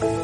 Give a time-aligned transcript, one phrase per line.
[0.00, 0.16] B'Shem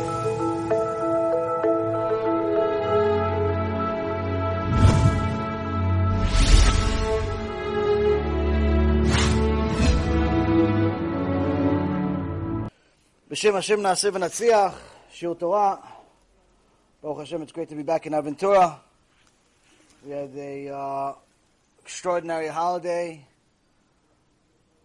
[13.53, 14.75] Hashem Naaseh V'Natzliach,
[15.13, 15.83] Shiur Torah.
[17.03, 18.79] Baruch Hashem, it's great to be back in Aventura.
[20.07, 21.13] We had a uh,
[21.83, 23.27] extraordinary holiday.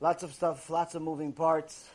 [0.02, 1.88] Lots of stuff, lots of moving parts.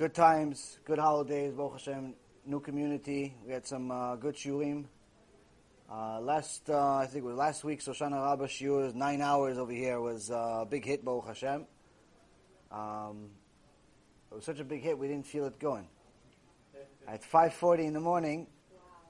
[0.00, 2.14] Good times, good holidays, Baruch Hashem,
[2.46, 3.34] new community.
[3.46, 4.86] We had some uh, good shiurim.
[5.92, 9.72] Uh, last, uh, I think it was last week, Hoshana Rabbah Shiur, nine hours over
[9.72, 11.66] here, was uh, a big hit, Baruch Hashem.
[12.72, 13.28] Um,
[14.32, 15.86] it was such a big hit, we didn't feel it going.
[17.06, 18.46] At 5.40 in the morning,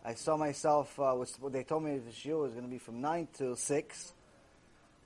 [0.05, 2.79] I saw myself, uh, was, well, they told me the shiur was going to be
[2.79, 4.13] from 9 till 6.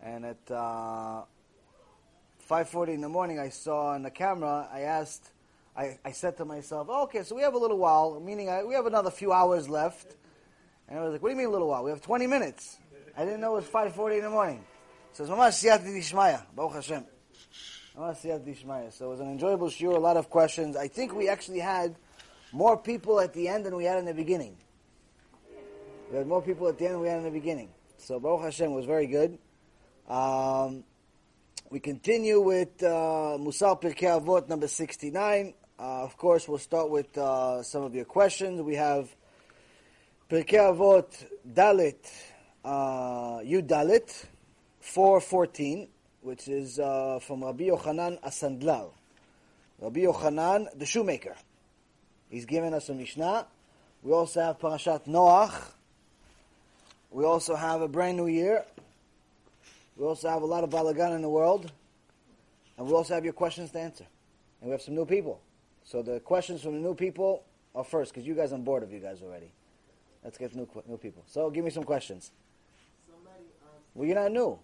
[0.00, 1.24] And at uh,
[2.48, 5.33] 5.40 in the morning, I saw on the camera, I asked,
[5.76, 8.62] I, I said to myself, oh, okay, so we have a little while, meaning I,
[8.62, 10.14] we have another few hours left.
[10.88, 11.82] And I was like, what do you mean a little while?
[11.82, 12.78] We have 20 minutes.
[13.16, 14.64] I didn't know it was 5.40 in the morning.
[15.12, 17.04] So it's Siyat Dishmaya, Baruch Hashem.
[17.96, 20.76] So it was an enjoyable shiur, a lot of questions.
[20.76, 21.94] I think we actually had
[22.52, 24.56] more people at the end than we had in the beginning.
[26.10, 27.68] We had more people at the end than we had in the beginning.
[27.98, 29.38] So Baruch Hashem was very good.
[30.08, 30.84] Um,
[31.70, 35.54] we continue with uh, Musar Pirkei Avot number 69.
[35.78, 38.62] Uh, of course, we'll start with uh, some of your questions.
[38.62, 39.14] We have
[40.30, 42.10] Pirkei Avot Dalit,
[42.64, 44.26] uh, Dalit,
[44.80, 45.88] 414
[46.24, 48.90] which is uh, from Rabbi Yochanan HaSandlar.
[49.78, 51.36] Rabbi Yochanan, the shoemaker.
[52.30, 53.46] He's given us a Mishnah.
[54.02, 55.52] We also have Parashat Noach.
[57.10, 58.64] We also have a brand new year.
[59.98, 61.70] We also have a lot of balagan in the world.
[62.78, 64.06] And we also have your questions to answer.
[64.62, 65.42] And we have some new people.
[65.84, 68.92] So the questions from the new people are first, because you guys, I'm bored of
[68.92, 69.50] you guys already.
[70.22, 71.22] Let's get new new people.
[71.26, 72.30] So give me some questions.
[73.94, 74.58] Well, you're not new.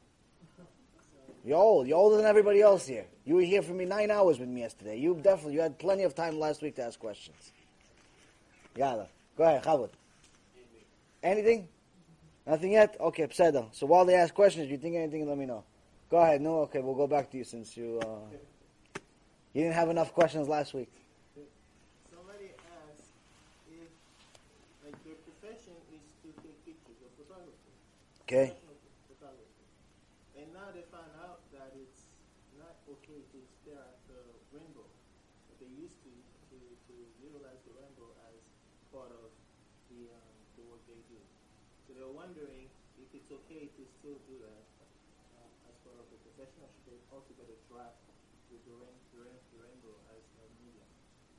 [1.45, 1.87] You're old.
[1.87, 3.07] You're older than everybody else here.
[3.25, 4.99] You were here for me nine hours with me yesterday.
[4.99, 7.53] You definitely you had plenty of time last week to ask questions.
[8.77, 9.09] Yalla.
[9.37, 9.91] Go ahead, Chavod.
[11.23, 11.69] Anything?
[12.47, 12.97] Nothing yet?
[13.01, 13.69] Okay, pseudo.
[13.73, 15.65] So while they ask questions, if you think anything, let me know.
[16.11, 16.41] Go ahead.
[16.41, 18.35] No, okay, we'll go back to you since you uh,
[19.53, 20.91] you didn't have enough questions last week.
[22.11, 22.51] Somebody
[22.91, 23.11] asked
[23.71, 23.89] if
[24.85, 27.73] like your profession is to take pictures of photography.
[28.31, 28.55] Okay.
[30.39, 32.07] And now they found out that it's
[32.63, 34.23] not okay to stare at the
[34.55, 34.87] rainbow.
[35.51, 38.39] But they used to, to, to utilize the rainbow as
[38.95, 39.35] part of
[39.91, 41.19] the, um, the work they do.
[41.91, 42.71] So they're wondering
[43.03, 44.63] if it's okay to still do that
[45.43, 47.99] um, as part of the profession, or should they altogether drop
[48.55, 50.87] with the, rain, the, rain, the rainbow as a medium?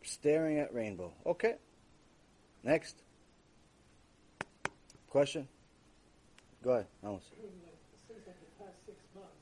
[0.03, 1.15] Staring at rainbow.
[1.23, 1.55] Okay.
[2.67, 2.99] Next.
[5.07, 5.47] Question?
[6.63, 6.85] Go ahead.
[7.03, 7.25] Amos.
[7.33, 7.41] It
[8.05, 9.41] seems like the past six months,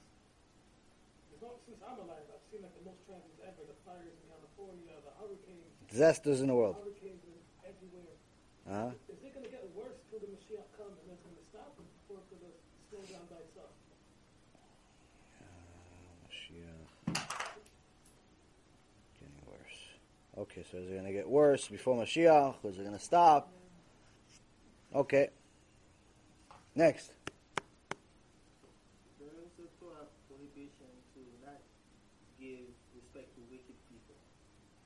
[1.35, 3.59] as long since I'm alive, I've seen like the most tragedies ever.
[3.68, 6.80] The fires in California, the hurricanes, Disasters in the world.
[6.80, 7.19] hurricanes
[7.68, 8.16] everywhere.
[8.72, 8.96] Uh-huh.
[9.12, 11.75] Is it going to get worse till the Mashiach comes and it's going to stop,
[11.75, 11.84] or
[12.24, 12.56] it's going to
[12.88, 13.75] slow down by itself?
[16.24, 17.19] Mashiach.
[19.19, 19.80] Getting worse.
[20.40, 22.63] Okay, so is it going to get worse before Mashiach?
[22.63, 23.51] Is it going to stop?
[24.96, 25.36] Okay.
[26.77, 27.12] Next.
[29.21, 31.61] There is a Torah prohibition to not
[32.41, 34.17] give respect to wicked people.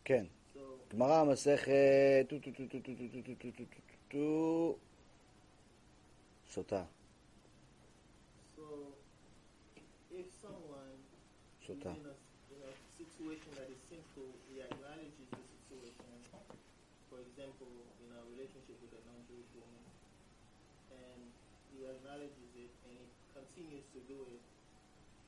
[0.05, 0.25] כן.
[0.55, 0.59] So,
[0.95, 1.73] גמרא מסכת...
[2.29, 2.39] טו,
[11.75, 11.91] טו,
[21.84, 24.40] He acknowledges it, and he continues to do it.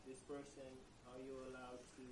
[0.08, 0.72] This person,
[1.12, 2.06] are you allowed to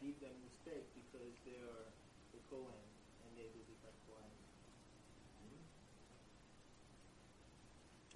[0.00, 1.84] give them respect because they are
[2.32, 4.32] a Kohen and they do different Kohen?
[5.44, 5.60] Hmm?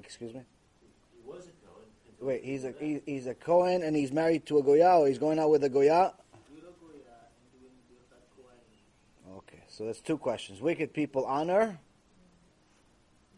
[0.01, 0.41] Excuse me?
[0.81, 1.85] He was a Cohen.
[2.21, 5.19] Wait, he's a he, he's a Cohen and he's married to a Goya or he's
[5.19, 6.15] going out with a Goya?
[6.49, 9.37] With a Goya and doing different Kohen.
[9.45, 10.63] Okay, so that's two questions.
[10.63, 11.79] Wicked people honor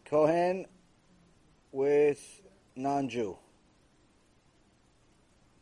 [0.05, 0.67] Kohen
[1.73, 2.43] with
[2.77, 3.37] non-Jew.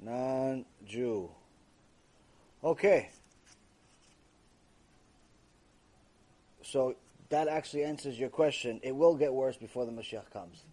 [0.00, 1.30] Non-Jew.
[2.62, 3.10] Okay.
[6.62, 6.96] So
[7.28, 8.80] that actually answers your question.
[8.82, 10.64] It will get worse before the Mashiach comes.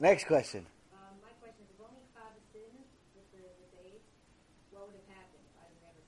[0.00, 0.64] Next question.
[0.96, 4.08] Um, my question is, if only Chava sinned with the, with the AIDS,
[4.72, 6.00] what would have happened if I never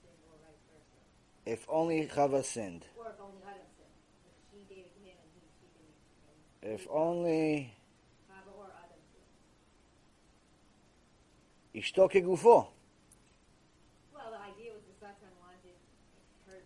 [1.44, 2.88] If only Chava sinned.
[2.96, 3.92] Or if only Adam sinned.
[4.24, 5.92] If she gave it to him and he, she didn't.
[6.24, 7.74] and If only.
[11.74, 12.68] Ishto kegufo.
[14.12, 15.72] Well, the idea was the Satan wanted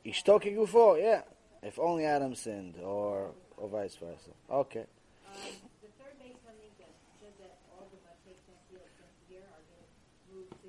[0.03, 1.23] Ishto kegufo, yeah.
[1.63, 4.35] If only Adam sinned, or or vice versa.
[4.51, 4.85] Okay.
[5.31, 6.91] Um, the third base one thing that
[7.23, 9.91] says that all the Batei Knesset from here are going to
[10.35, 10.69] move to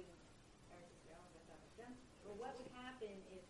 [0.69, 1.91] Eretz Israel and Beth Hashem.
[2.23, 3.41] But what would happen if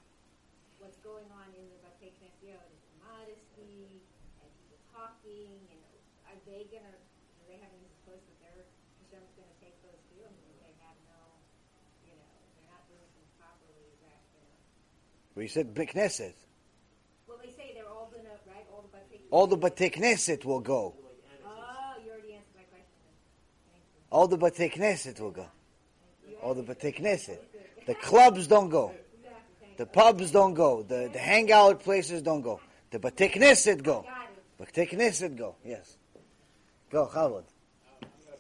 [0.80, 5.82] what's going on in the Batei Knesset is modesty and people talking and
[6.26, 6.96] are they going to,
[7.38, 8.66] do they have any choice that their
[8.98, 10.26] Hashem's going to take those too?
[10.26, 11.22] I mean, they have no,
[12.10, 13.78] you know, they're not doing things properly.
[13.94, 14.58] Is that going to,
[15.38, 16.34] We said Knesset.
[17.30, 20.42] well, they say they're all going to, right, all the Batei All the Batei Knesset
[20.46, 20.98] will go.
[21.46, 22.98] Oh, you already answered my question.
[23.06, 23.14] then.
[23.70, 24.02] Thank you.
[24.10, 25.46] All the Batei Knesset will go.
[26.42, 27.40] All the answered Knesset.
[27.86, 28.94] The clubs don't go.
[29.78, 30.82] The pubs don't go.
[30.82, 32.60] The the hangout places don't go.
[32.90, 34.06] The Batei Knesset go.
[34.60, 35.56] Batei Knesset go.
[35.64, 35.98] Yes.
[36.90, 37.44] Go, Chavod.
[38.02, 38.38] Importance.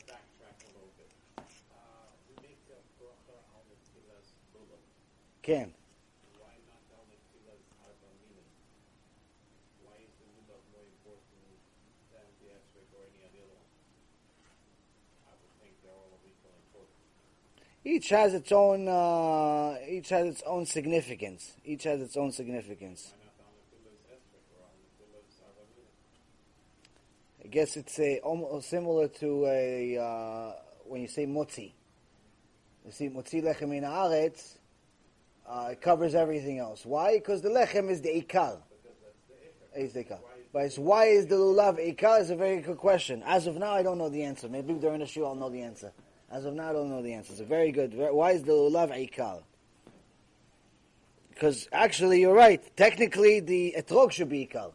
[17.88, 18.88] Each has its own.
[18.90, 21.54] Uh, each has its own significance.
[21.64, 23.14] Each has its own significance.
[23.16, 25.88] Why not on the Tilas Esrog or on the Tilas Arba Minim?
[27.48, 30.52] I guess it's a almost similar to a uh,
[30.84, 31.72] when you say motzi.
[32.86, 34.58] You see, motzi lechem in haaretz.
[35.48, 36.86] Uh, it covers everything else.
[36.86, 37.14] Why?
[37.14, 38.58] Because the lechem is the ikar.
[39.78, 40.20] Is the ikar.
[40.52, 43.24] But it's why is the lulav ikar is a very good question.
[43.26, 44.50] As of now, I don't know the answer.
[44.50, 45.94] Maybe during the show I'll know the answer.
[46.30, 47.32] As of now, I don't know the answer.
[47.32, 47.94] It's a very good.
[47.94, 49.42] Why is the lulav ikar?
[51.30, 52.62] Because actually, you're right.
[52.76, 54.74] Technically, the etrog should be ikar.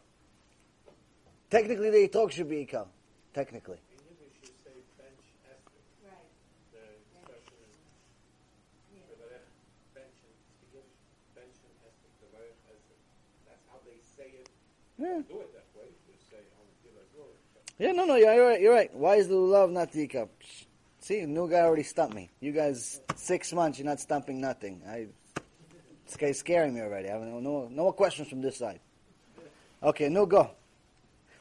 [1.52, 2.87] Technically, the talk should be ikar.
[3.34, 3.76] Technically.
[3.76, 5.84] In Yiddish, you say bench Esrog.
[6.00, 6.32] Right.
[6.72, 7.76] The expression is
[8.88, 9.04] Yeah.
[9.12, 9.52] Tevarech
[9.93, 10.32] bench and
[10.72, 10.96] Yiddish,
[11.37, 13.00] bench and Esrog, Tevarech Esrog.
[13.44, 14.49] That's how they say it.
[14.96, 15.20] Yeah.
[15.28, 15.93] Do it that way.
[16.08, 17.37] You say on the Tilas Lulav.
[17.76, 18.60] Yeah, no, no, yeah, you're right.
[18.62, 18.94] You're right.
[18.96, 20.31] Why is the lulav not the cup?
[21.00, 22.31] See, new guy already stumped me.
[22.40, 24.81] You guys, six months, you're not stumping nothing.
[24.88, 25.08] I,
[26.06, 27.10] this guy's scaring me already.
[27.10, 28.81] I have no, no, no more questions from this side.
[29.82, 30.52] Okay, no go.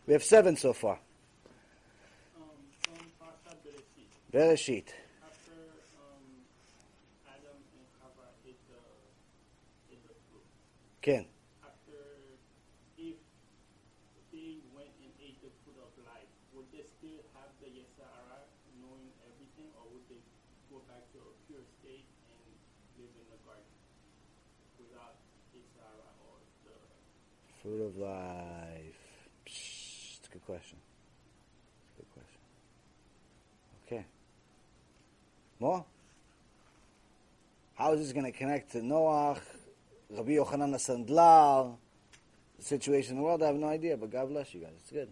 [0.08, 1.00] We have seven so far.
[4.34, 4.88] Bereshit,
[11.02, 11.26] Ken.
[11.66, 11.98] after
[13.02, 13.18] if
[14.30, 18.46] they went and ate the fruit of life, would they still have the Yesara
[18.78, 20.22] knowing everything, or would they
[20.70, 22.46] go back to a pure state and
[23.02, 23.66] live in the garden
[24.78, 25.18] without
[26.22, 26.78] or the
[27.66, 29.02] Fruit of life.
[29.50, 30.78] Psst, it's a good question.
[30.78, 32.42] It's a good question.
[33.90, 34.06] Okay.
[37.76, 39.40] How is this going to connect to Noach,
[40.10, 41.76] Rabbi Yochanan Sandlar,
[42.58, 43.44] the situation in the world?
[43.44, 44.74] I have no idea, but God bless you guys.
[44.80, 45.10] It's good.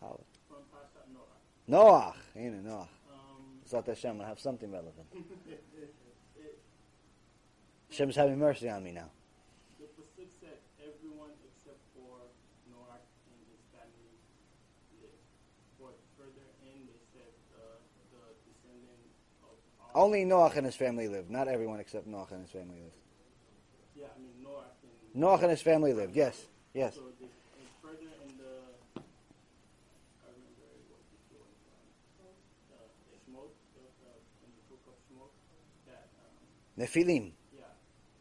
[0.00, 0.20] How?
[1.66, 2.14] Noah?
[2.34, 2.88] You know, Noach.
[3.12, 5.06] Um, Zat Hashem, I have something relevant.
[7.90, 9.10] Hashem's having mercy on me now.
[9.78, 12.22] The Pasuk said everyone except for
[12.70, 14.14] Noah and his family
[15.02, 15.26] lived.
[15.78, 17.82] But further in, they said uh,
[18.14, 19.10] the descendant
[19.42, 19.70] of all.
[19.94, 21.30] Only Noach and his family lived.
[21.30, 22.96] Not everyone except Noach and his family lived.
[23.96, 24.64] Yeah, I mean Noah
[25.14, 25.22] and.
[25.22, 26.14] Noach and his family lived.
[26.14, 26.46] Yes.
[26.74, 26.94] Yes.
[26.94, 27.02] So
[27.82, 28.54] further in the,
[29.02, 31.56] I remember what you doing,
[32.22, 32.78] uh,
[33.10, 34.12] the Shemot, the, the,
[34.46, 34.94] in the book of
[35.90, 36.38] that um,
[36.78, 37.34] Nephilim.
[37.50, 37.66] yeah,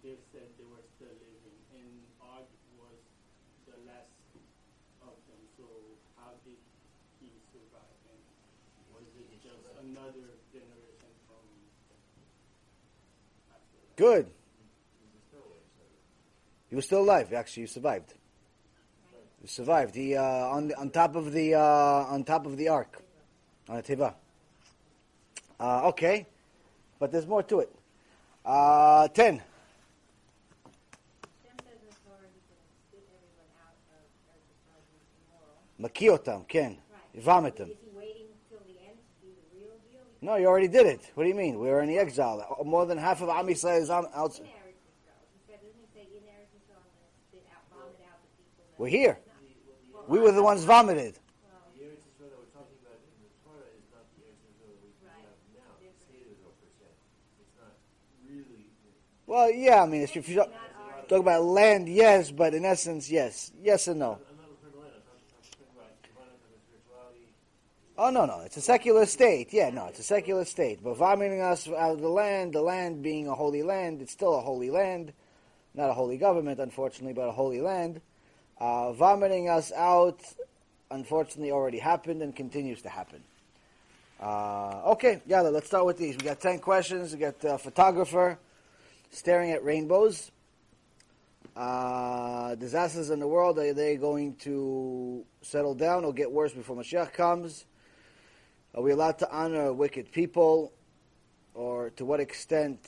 [0.01, 1.93] they said they were still living, and
[2.25, 2.49] Og
[2.81, 2.97] was
[3.69, 4.09] the last
[5.05, 5.41] of them.
[5.53, 5.69] So
[6.17, 6.57] how did
[7.21, 8.01] he survive?
[8.09, 8.17] And
[8.89, 11.08] was it just another generation from after that?
[13.99, 14.31] Good.
[16.69, 17.33] He was still alive.
[17.33, 18.13] Actually, he survived.
[19.41, 19.93] He survived.
[19.93, 23.03] He uh, on on top of the uh, on top of the ark,
[23.67, 24.13] on the teva.
[25.59, 26.25] Uh, okay,
[26.97, 27.75] but there's more to it.
[28.45, 29.41] Uh, ten.
[31.43, 31.89] Hashem says in
[37.59, 37.88] the
[40.21, 41.01] No, you already did it.
[41.15, 41.59] What do you mean?
[41.59, 42.57] We were in the exile.
[42.65, 44.43] More than half of Am Yisrael is on, In outside.
[44.45, 45.15] Eretz Israel.
[45.31, 48.19] He said, doesn't he say in Eretz Israel I'm going to spit out, vomit out
[48.19, 48.79] the people that...
[48.79, 49.17] We're here.
[50.07, 51.15] We were the ones vomited.
[51.15, 54.43] well, The Eretz Israel that we're talking about in the Torah is not the Eretz
[54.43, 55.23] Israel that we Right.
[55.23, 55.71] have now.
[55.79, 56.87] The Seder Israel per se.
[57.39, 57.73] It's not
[58.27, 58.67] really.
[59.23, 59.83] Well, yeah.
[59.83, 60.43] I mean, if you
[61.09, 63.51] Talk about land, yes, but in essence, yes.
[63.59, 64.19] Yes and no.
[64.29, 67.33] I'm not referring to land, I'm talking, I'm talking about dividing from the spirituality.
[68.01, 68.39] Oh, no, no.
[68.45, 69.51] It's a secular state.
[69.51, 70.79] Yeah, no, it's a secular state.
[70.81, 74.35] But vomiting us out of the land, the land being a holy land, it's still
[74.35, 75.11] a holy land.
[75.73, 77.99] Not a holy government, unfortunately, but a holy land.
[78.57, 80.21] Uh, vomiting us out,
[80.89, 83.21] unfortunately, already happened and continues to happen.
[84.17, 86.15] Uh, okay, yeah, let's start with these.
[86.15, 87.11] We got 10 questions.
[87.11, 88.39] We got a photographer
[89.11, 90.31] staring at rainbows.
[91.53, 96.77] Uh, disasters in the world, are they going to settle down or get worse before
[96.77, 97.65] Mashiach comes?
[98.75, 100.71] Are we allowed to honor wicked people?
[101.55, 102.79] Or to what extent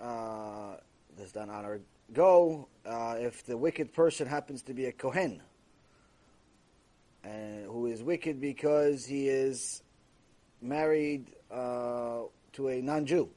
[0.00, 0.76] uh,
[1.16, 1.80] does that honor
[2.12, 5.42] go uh, if the wicked person happens to be a Kohen?
[7.24, 9.82] And who is wicked because he is
[10.60, 12.20] married uh,
[12.52, 13.28] to a non-Jew,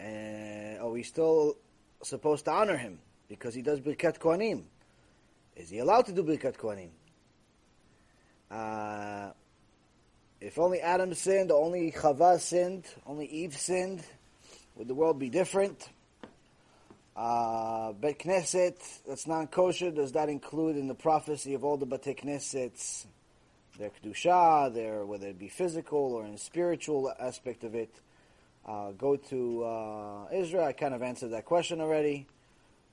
[0.00, 1.56] and are we still
[2.02, 2.98] supposed to honor him
[3.28, 4.64] because he does Birkat Kohanim?
[5.56, 6.90] Is he allowed to do Birkat Kohanim?
[10.44, 14.04] If only Adam sinned, only Chava sinned, only Eve sinned,
[14.76, 15.88] would the world be different?
[17.16, 18.76] Uh, Bet Knesset,
[19.08, 23.06] that's non-kosher, does that include in the prophecy of all the Bate Knessets
[23.78, 27.94] their kedusha, their whether it be physical or in spiritual aspect of it.
[28.66, 30.66] Uh, go to uh, Israel.
[30.66, 32.26] I kind of answered that question already.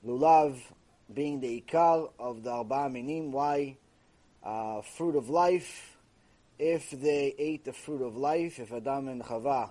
[0.06, 0.56] Lulav
[1.12, 3.30] being the ikar of the arba minim.
[3.30, 3.76] Why
[4.42, 5.91] uh, fruit of life?
[6.64, 9.70] If they ate the fruit of life, if Adam and Chava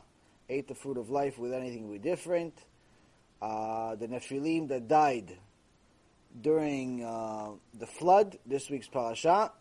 [0.50, 2.54] ate the fruit of life with anything we different,
[3.42, 5.38] uh, the Nephilim that died
[6.42, 9.54] during uh, the flood, this week's parasha,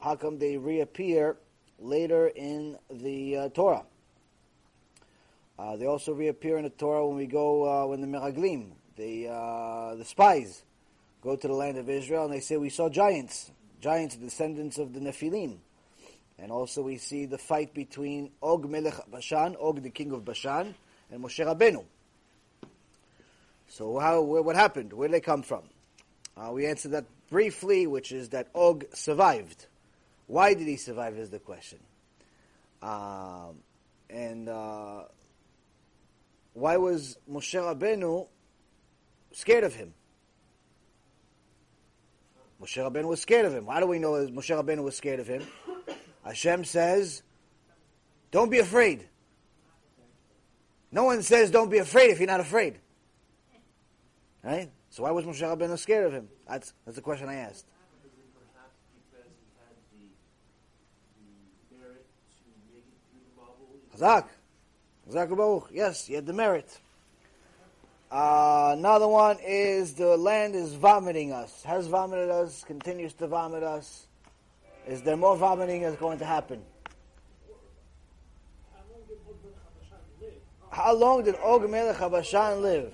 [0.00, 1.38] how come they reappear
[1.80, 3.84] later in the uh, Torah?
[5.58, 9.26] Uh, they also reappear in the Torah when we go uh, when the Meraglim, the
[9.26, 10.62] uh, the spies,
[11.20, 14.92] go to the land of Israel and they say we saw giants, giants descendants of
[14.92, 15.58] the Nephilim,
[16.38, 20.74] and also we see the fight between Og Melech Bashan, Og the king of Bashan,
[21.10, 21.84] and Moshe Rabbeinu.
[23.68, 24.92] So how what happened?
[24.92, 25.62] Where did they come from?
[26.36, 29.66] Uh, we answered that briefly, which is that Og survived.
[30.26, 31.78] Why did he survive is the question.
[32.82, 33.56] Um,
[34.08, 35.02] and uh,
[36.52, 38.28] why was Moshe Rabbeinu
[39.32, 39.94] scared of him?
[42.62, 43.66] Moshe Rabbeinu was scared of him.
[43.66, 45.42] How do we know Moshe Rabbeinu was scared of him?
[46.28, 47.22] Hashem says,
[48.30, 49.08] don't be afraid.
[50.92, 52.78] No one says don't be afraid if you're not afraid.
[54.44, 54.70] Right?
[54.90, 56.28] So why was Moshe Rabbeinu scared of him?
[56.46, 57.64] That's, that's the question I asked.
[63.96, 64.26] Chazak.
[65.08, 65.70] Chazak Baruch.
[65.72, 66.78] Yes, he had the merit.
[68.10, 71.62] Uh, another one is the land is vomiting us.
[71.62, 74.07] Has vomited us, continues to vomit us.
[74.88, 76.62] Is there more vomiting that's going to happen?
[80.70, 82.92] How long did Og Melech Habashan live?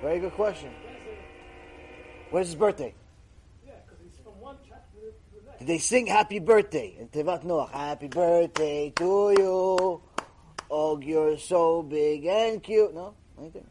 [0.00, 0.70] Very good question.
[2.30, 2.94] Where's his birthday?
[5.58, 7.70] Did they sing happy birthday in Tevat Noach?
[7.70, 10.00] Happy birthday to you.
[10.68, 12.92] Og, you're so big and cute.
[12.92, 13.14] No?
[13.38, 13.66] Anything?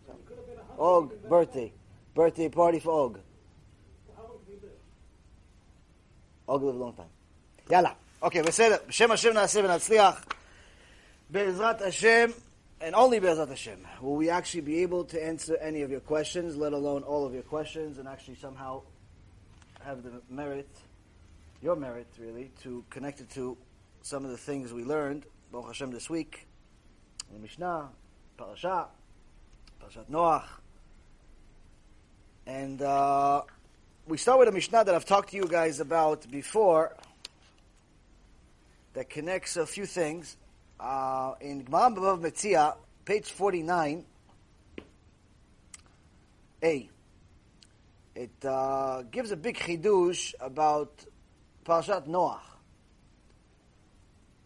[0.78, 1.74] Og, birthday.
[2.16, 3.16] Birthday party for Og.
[3.16, 3.24] then.
[4.16, 4.72] How long did he live?
[6.51, 7.11] Og live a long time.
[7.71, 7.91] Yalla.
[8.23, 8.77] Okay, בסדר.
[8.89, 10.25] בשם השם נעשה ונצליח.
[11.31, 12.27] בעזרת השם,
[12.81, 16.57] and only בעזרת השם, will we actually be able to answer any of your questions,
[16.57, 18.83] let alone all of your questions, and actually somehow
[19.81, 20.69] have the merit,
[21.63, 23.57] your merit really, to connect it to
[24.03, 26.47] some of the things we learned, Baruch Hashem, this week,
[27.29, 27.89] in the Mishnah,
[28.37, 28.87] Parasha,
[29.81, 30.45] Parashat Noach.
[32.47, 33.43] And uh,
[34.08, 36.96] we start with a Mishnah that I've talked to you guys about before
[38.94, 40.38] that connects a few things.
[40.80, 44.04] Uh, in Gemara Bava Metzia, page 49,
[46.64, 46.90] A.
[48.16, 51.06] It uh, gives a big chidush about
[51.64, 52.40] Parashat Noach.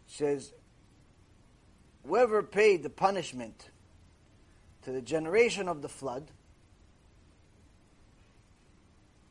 [0.07, 0.53] It says,
[2.05, 3.69] whoever paid the punishment
[4.83, 6.29] to the generation of the flood,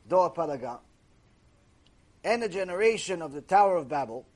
[0.08, 0.80] Dor Palaga,
[2.22, 4.26] and the generation of the Tower of Babel,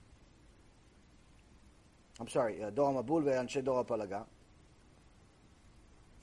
[2.20, 4.24] I'm sorry, uh, Dor Mabul ve'anshe Dor Palaga,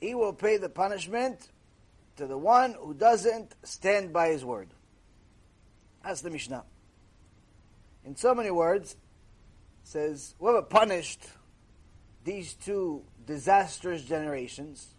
[0.00, 1.48] he will pay the punishment
[2.16, 4.68] to the one who doesn't stand by his word.
[6.04, 6.64] That's the Mishnah.
[8.04, 8.96] In so many words,
[9.82, 11.26] says, whoever punished
[12.24, 14.94] these two disastrous generations,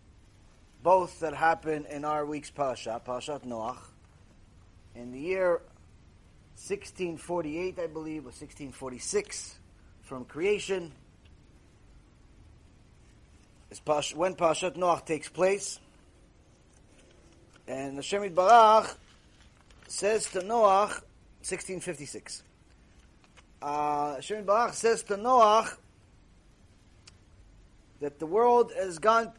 [0.84, 3.78] both that happen in our week's parasha, Parashat Noach,
[4.98, 5.62] in the year
[6.56, 9.60] 1648, I believe, or 1646,
[10.02, 10.92] from creation,
[13.70, 15.80] is Pash- when Parashat Noach takes place.
[17.68, 18.96] And the Shemit Barach
[19.88, 21.02] says to Noach,
[21.46, 22.42] 1656.
[23.62, 25.78] Uh, Barach says to Noach
[28.00, 29.32] that the world has gone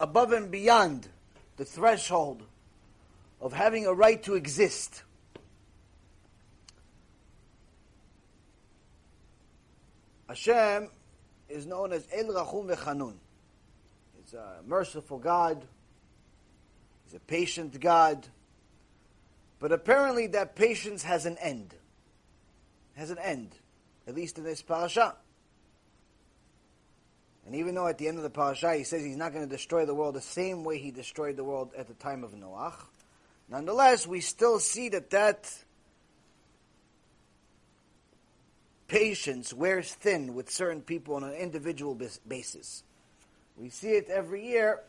[0.00, 1.06] above and beyond
[1.56, 2.42] the threshold
[3.40, 5.02] of having a right to exist.
[10.28, 10.88] Hashem
[11.48, 13.14] is known as El Rachum Vechanun.
[14.22, 15.64] He's a merciful God.
[17.04, 18.28] He's a patient God.
[19.58, 21.74] But apparently that patience has an end.
[22.94, 23.50] Has an end.
[24.06, 25.16] At least in this parasha.
[27.44, 29.50] And even though at the end of the parasha he says he's not going to
[29.50, 32.74] destroy the world the same way he destroyed the world at the time of Noach,
[33.50, 35.52] nonetheless we still see that that
[38.88, 42.82] patience wears thin with certain people on an individual basis.
[43.56, 44.80] We see it every year.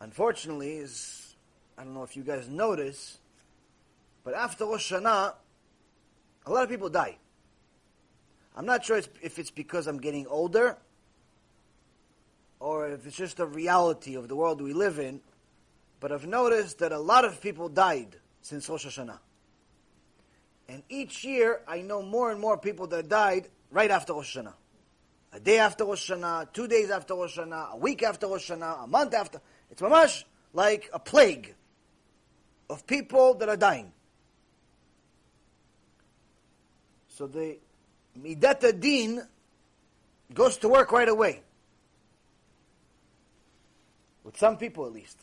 [0.00, 1.36] Unfortunately, is
[1.76, 3.18] I don't know if you guys notice,
[4.24, 5.34] but after Rosh Hashanah,
[6.46, 7.18] a lot of people die.
[8.56, 10.76] I'm not sure if it's because I'm getting older
[12.58, 15.20] or if it's just a reality of the world we live in,
[16.00, 19.18] but I've noticed that a lot of people died since Rosh Hashanah.
[20.68, 24.54] And each year, I know more and more people that died right after Rosh Hashanah.
[25.32, 28.84] A day after Rosh Hashanah, two days after Rosh Hashanah, a week after Rosh Hashanah,
[28.84, 29.40] a month after.
[29.70, 31.54] It's mamash like a plague
[32.70, 33.92] of people that are dying.
[37.08, 37.58] So the
[38.18, 39.26] Midat Din
[40.32, 41.42] goes to work right away.
[44.24, 45.18] With some people at least.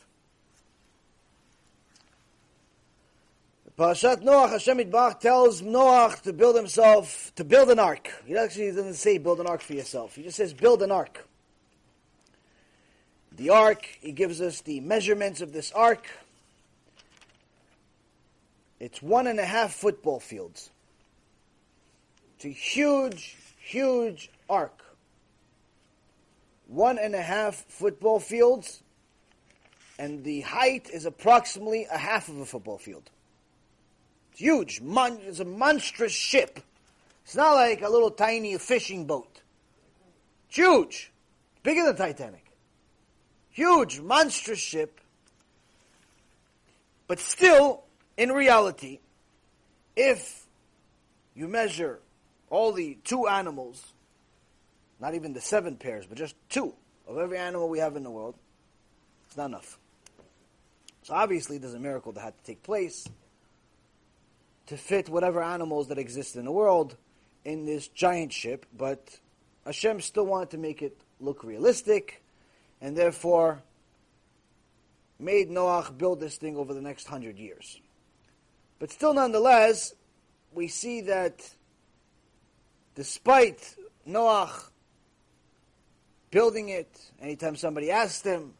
[3.78, 8.10] Parashat Noach, Hashem tells Noach to build himself, to build an ark.
[8.24, 10.14] He actually doesn't say build an ark for yourself.
[10.14, 11.26] He just says build an ark.
[13.36, 16.08] The ark, he gives us the measurements of this ark.
[18.80, 20.70] It's one and a half football fields.
[22.36, 24.82] It's a huge, huge ark.
[26.66, 28.82] One and a half football fields,
[29.98, 33.10] and the height is approximately a half of a football field.
[34.36, 34.82] It's huge.
[34.82, 36.60] Mon- it's a monstrous ship.
[37.24, 39.40] It's not like a little tiny fishing boat.
[40.48, 41.10] It's huge.
[41.62, 42.44] Bigger than Titanic.
[43.48, 45.00] Huge, monstrous ship.
[47.08, 47.84] But still,
[48.18, 48.98] in reality,
[49.96, 50.44] if
[51.34, 52.00] you measure
[52.50, 53.82] all the two animals,
[55.00, 56.74] not even the seven pairs, but just two
[57.08, 58.34] of every animal we have in the world,
[59.28, 59.78] it's not enough.
[61.04, 63.08] So obviously, there's a miracle that had to take place
[64.66, 66.96] to fit whatever animals that exist in the world
[67.44, 69.18] in this giant ship, but
[69.64, 72.22] Hashem still wanted to make it look realistic,
[72.80, 73.62] and therefore
[75.18, 77.80] made Noach build this thing over the next hundred years.
[78.78, 79.94] But still, nonetheless,
[80.52, 81.48] we see that
[82.94, 83.76] despite
[84.06, 84.70] Noach
[86.30, 86.88] building it,
[87.20, 88.54] anytime somebody asked him,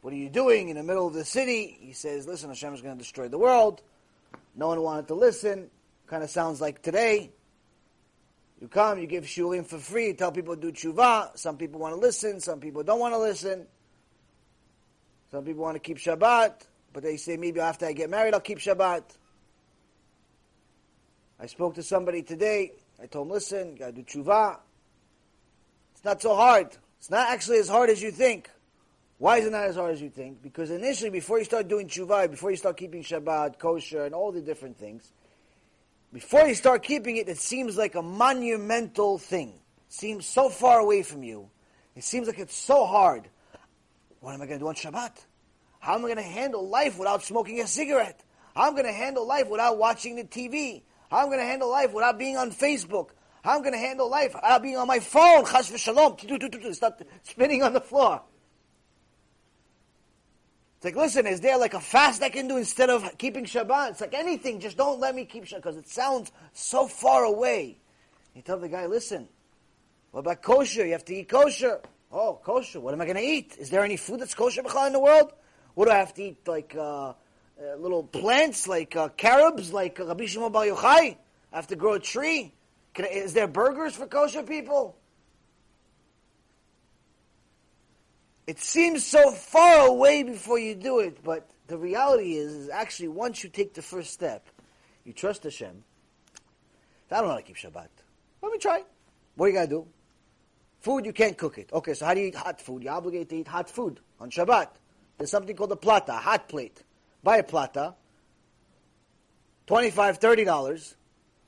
[0.00, 1.78] What are you doing in the middle of the city?
[1.80, 3.82] He says, Listen, Hashem is going to destroy the world.
[4.54, 5.70] No one wanted to listen.
[6.06, 7.30] Kind of sounds like today.
[8.60, 11.36] You come, you give shulim for free, tell people to do tshuva.
[11.38, 13.66] Some people want to listen, some people don't want to listen.
[15.30, 16.54] Some people want to keep Shabbat,
[16.92, 19.04] but they say maybe after I get married I'll keep Shabbat.
[21.38, 22.72] I spoke to somebody today.
[23.02, 24.58] I told him, listen, you got to do tshuva.
[25.94, 26.76] It's not so hard.
[26.98, 28.50] It's not actually as hard as you think.
[29.20, 30.40] Why is it not as hard as you think?
[30.40, 34.32] Because initially, before you start doing tshuva, before you start keeping Shabbat, kosher, and all
[34.32, 35.12] the different things,
[36.10, 39.48] before you start keeping it, it seems like a monumental thing.
[39.50, 41.50] It seems so far away from you.
[41.94, 43.28] It seems like it's so hard.
[44.20, 45.12] What am I going to do on Shabbat?
[45.80, 48.24] How am I going to handle life without smoking a cigarette?
[48.56, 50.80] How am I going to handle life without watching the TV?
[51.10, 53.10] How am I going to handle life without being on Facebook?
[53.44, 55.44] How am I going to handle life without being on my phone?
[55.44, 56.74] Chas v'shalom.
[56.74, 58.22] Start spinning on the floor.
[60.80, 63.90] It's like, listen, is there like a fast I can do instead of keeping Shabbat?
[63.90, 67.76] It's like anything, just don't let me keep Shabbat because it sounds so far away.
[68.34, 69.28] You tell the guy, listen,
[70.10, 70.86] what about kosher?
[70.86, 71.82] You have to eat kosher.
[72.10, 72.80] Oh, kosher.
[72.80, 73.56] What am I going to eat?
[73.58, 75.34] Is there any food that's kosher in the world?
[75.74, 76.48] What do I have to eat?
[76.48, 77.14] Like uh, uh,
[77.78, 81.14] little plants, like uh, carobs, like Rabbi Shimon Bar Yochai?
[81.52, 82.54] I have to grow a tree.
[82.98, 84.96] I, is there burgers for kosher people?
[88.50, 93.06] It seems so far away before you do it, but the reality is, is actually
[93.06, 94.44] once you take the first step,
[95.04, 95.84] you trust Hashem.
[97.12, 97.86] I don't know how to keep Shabbat.
[98.42, 98.82] Let me try.
[99.36, 99.86] What do you gotta do?
[100.80, 101.70] Food, you can't cook it.
[101.72, 102.82] Okay, so how do you eat hot food?
[102.82, 104.66] You're obligated to eat hot food on Shabbat.
[105.16, 106.82] There's something called a plata, a hot plate.
[107.22, 107.94] Buy a plata,
[109.68, 110.94] $25, $30.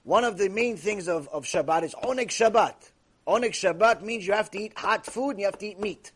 [0.05, 2.93] One of the main things of, of Shabbat is Oneg Shabbat.
[3.27, 6.12] Oneg Shabbat means you have to eat hot food and you have to eat meat.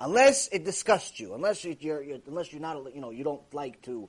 [0.00, 3.82] Unless it disgusts you, unless you're, you're unless you're not, you know, you don't like
[3.82, 4.08] to,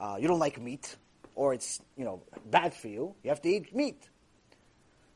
[0.00, 0.96] uh, you don't like meat,
[1.36, 4.08] or it's, you know, bad for you, you have to eat meat.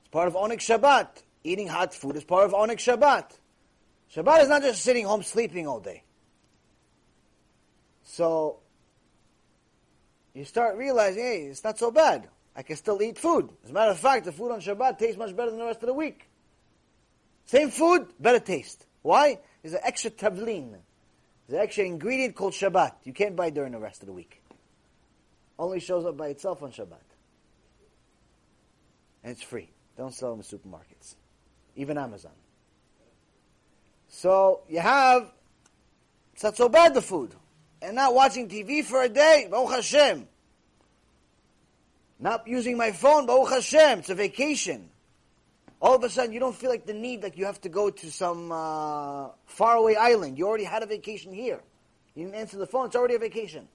[0.01, 1.09] It's part of Oneg Shabbat.
[1.43, 3.31] Eating hot food is part of Oneg Shabbat.
[4.15, 6.05] Shabbat is not just sitting home sleeping all day.
[8.05, 8.61] So,
[10.33, 12.29] you start realizing, hey, it's not so bad.
[12.57, 13.51] I can still eat food.
[13.65, 15.83] As a matter of fact, the food on Shabbat tastes much better than the rest
[15.83, 16.29] of the week.
[17.47, 18.87] Same food, better taste.
[19.03, 19.39] Why?
[19.65, 20.73] There's an extra tavlin.
[21.49, 22.93] There's an extra ingredient called Shabbat.
[23.05, 24.43] You can't buy during the rest of the week.
[25.59, 27.01] Only shows up by itself on Shabbat.
[29.23, 29.71] And it's free.
[29.97, 31.15] Don't sell them in supermarkets.
[31.77, 32.33] Even Amazon.
[34.09, 35.33] So you have,
[36.35, 37.35] it's not so bad the food.
[37.81, 40.29] And not watching TV for a day, Baruch Hashem.
[42.21, 44.01] Not using my phone, Baruch Hashem.
[44.01, 44.91] It's a vacation.
[45.85, 47.91] All of a sudden, you don't feel like the need, like you have to go
[47.91, 50.39] to some uh, faraway island.
[50.39, 51.61] You already had a vacation here.
[52.15, 53.69] You didn't answer the phone, it's already a vacation.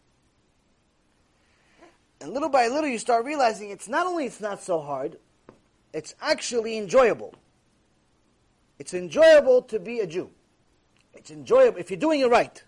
[2.19, 5.19] And little by little, you start realizing it's not only it's not so hard,
[5.93, 7.35] it's actually enjoyable.
[8.79, 10.31] It's enjoyable to be a Jew.
[11.13, 12.63] It's enjoyable if you're doing it right.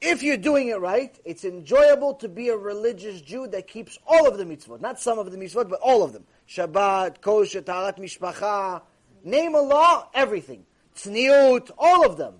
[0.00, 4.26] If you're doing it right, it's enjoyable to be a religious Jew that keeps all
[4.26, 4.80] of the mitzvot.
[4.80, 6.24] Not some of the mitzvot, but all of them.
[6.48, 8.82] Shabbat, kosher, taharat mishpacha.
[9.24, 10.64] Name a law, everything.
[10.96, 12.34] Tzniut, all of them.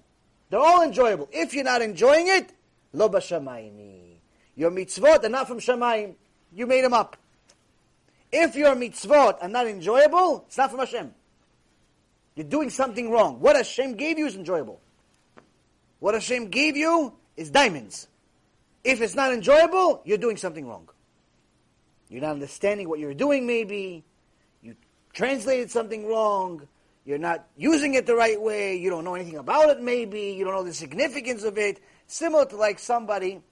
[0.51, 1.29] They're all enjoyable.
[1.33, 2.53] If you're not enjoying it,
[2.93, 4.05] lo b'shamayimi.
[4.57, 6.15] Your mitzvot are not from Shamayim.
[6.53, 7.17] You made them up.
[8.31, 11.13] If your mitzvot are not enjoyable, it's not from Hashem.
[12.37, 13.41] You're doing something wrong.
[13.41, 14.81] What Hashem gave you is enjoyable.
[16.01, 18.09] What Hashem gave you is diamonds.
[18.83, 20.89] If it's not enjoyable, you're doing something wrong.
[22.09, 24.05] You're not understanding what you're doing, maybe.
[24.63, 24.77] You
[25.13, 26.67] translated something wrong.
[27.05, 28.77] You're not using it the right way.
[28.77, 30.33] You don't know anything about it, maybe.
[30.33, 31.81] You don't know the significance of it.
[32.07, 33.43] Similar to like somebody,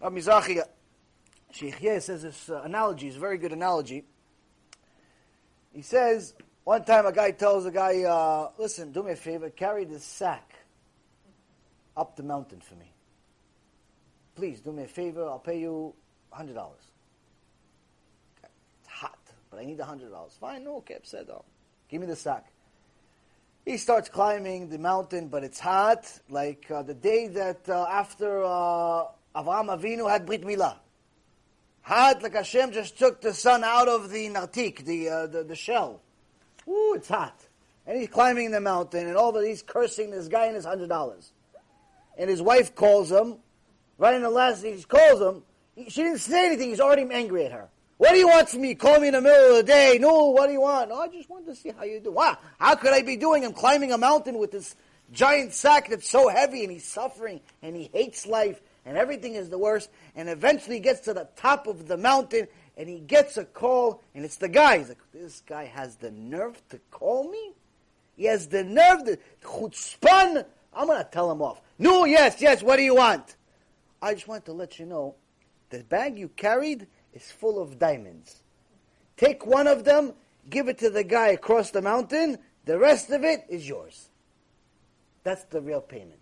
[0.00, 0.62] uh, Mizrahi,
[1.50, 4.04] Sheikh Yeh says this uh, analogy is a very good analogy.
[5.72, 9.50] He says, one time a guy tells a guy, uh, listen, do me a favor,
[9.50, 10.54] carry this sack
[11.96, 12.92] up the mountain for me.
[14.34, 15.94] Please, do me a favor, I'll pay you
[16.32, 16.54] $100.
[19.58, 20.38] I need a $100.
[20.38, 21.44] Fine, no, oh,
[21.88, 22.52] give me the sack.
[23.64, 28.42] He starts climbing the mountain, but it's hot, like uh, the day that uh, after
[28.44, 30.76] uh, Avinu had Brit Milah.
[31.82, 35.56] Hot, like Hashem just took the sun out of the nartik, the, uh, the, the
[35.56, 36.00] shell.
[36.68, 37.38] Ooh, it's hot.
[37.86, 40.88] And he's climbing the mountain, and all of he's cursing this guy and his hundred
[40.88, 41.32] dollars.
[42.16, 43.36] And his wife calls him,
[43.96, 45.42] right in the last, he calls him.
[45.74, 46.70] He, she didn't say anything.
[46.70, 47.68] He's already angry at her.
[47.98, 48.76] What do you want from me?
[48.76, 49.98] Call me in the middle of the day.
[50.00, 50.88] No, what do you want?
[50.90, 52.12] No, I just wanted to see how you do.
[52.12, 53.44] Wow, how could I be doing?
[53.44, 54.76] I'm climbing a mountain with this
[55.12, 59.50] giant sack that's so heavy, and he's suffering, and he hates life, and everything is
[59.50, 59.90] the worst.
[60.14, 64.00] And eventually, he gets to the top of the mountain, and he gets a call,
[64.14, 64.78] and it's the guy.
[64.78, 67.52] He's like, this guy has the nerve to call me?
[68.16, 70.44] He has the nerve, the chutzpan.
[70.72, 71.60] I'm going to tell him off.
[71.80, 73.34] No, yes, yes, what do you want?
[74.00, 75.16] I just want to let you know,
[75.70, 76.86] the bag you carried
[77.18, 78.42] is full of diamonds.
[79.16, 80.14] Take one of them,
[80.48, 84.08] give it to the guy across the mountain, the rest of it is yours.
[85.24, 86.14] That's the real payment.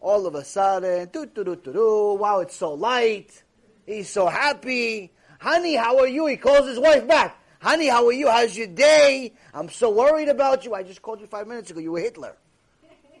[0.00, 3.42] All of a sudden, doo doo doo doo doo, wow, it's so light.
[3.86, 5.12] He's so happy.
[5.40, 6.26] Honey, how are you?
[6.26, 7.38] He calls his wife back.
[7.60, 8.28] Honey, how are you?
[8.28, 9.32] How's your day?
[9.54, 10.74] I'm so worried about you.
[10.74, 11.80] I just called you five minutes ago.
[11.80, 12.36] You were Hitler.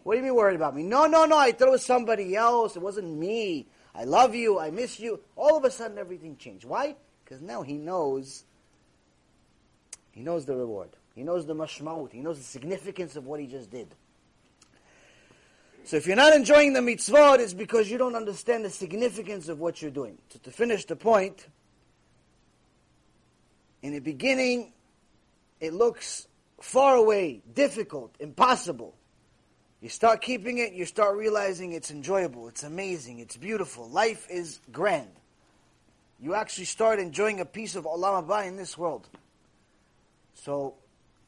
[0.02, 0.82] What do you mean worried about me?
[0.82, 1.38] No, no, no.
[1.38, 2.74] I thought it was somebody else.
[2.76, 3.68] It wasn't me.
[3.94, 4.58] I love you.
[4.58, 5.20] I miss you.
[5.36, 6.64] All of a sudden, everything changed.
[6.64, 6.96] Why?
[7.24, 8.44] Because now he knows.
[10.12, 10.90] He knows the reward.
[11.14, 12.12] He knows the mashmaut.
[12.12, 13.94] He knows the significance of what he just did.
[15.84, 19.58] So if you're not enjoying the mitzvot, it's because you don't understand the significance of
[19.58, 20.16] what you're doing.
[20.28, 21.46] So to finish the point,
[23.82, 24.72] in the beginning,
[25.60, 26.28] it looks
[26.60, 28.94] far away, difficult, impossible.
[29.82, 33.90] You start keeping it, you start realizing it's enjoyable, it's amazing, it's beautiful.
[33.90, 35.10] Life is grand.
[36.20, 39.08] You actually start enjoying a piece of Olam Haba in this world.
[40.34, 40.74] So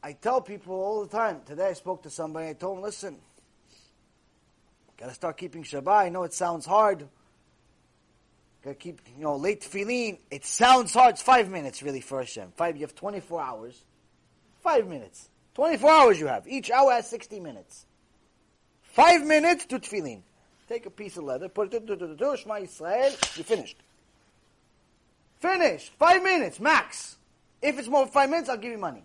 [0.03, 1.41] I tell people all the time.
[1.45, 2.49] Today I spoke to somebody.
[2.49, 3.19] I told them, listen,
[4.97, 6.07] Got to start keeping Shabbat.
[6.07, 7.09] I know it sounds hard.
[8.63, 10.19] Got to keep, you know, late tefillin.
[10.31, 11.15] It sounds hard.
[11.15, 12.53] It's five minutes, really, for Hashem.
[12.57, 13.85] Five, you have 24 hours.
[14.63, 15.29] Five minutes.
[15.55, 16.47] 24 hours you have.
[16.49, 17.87] Each hour has 60 minutes.
[18.95, 20.21] Five minutes to tefillin.
[20.69, 23.77] Take a piece of leather, put it, do, do, do, Shema Yisrael, you finished.
[25.41, 25.93] Finished.
[25.99, 27.17] Five minutes, max.
[27.61, 29.03] If it's more than five minutes, I'll give you money.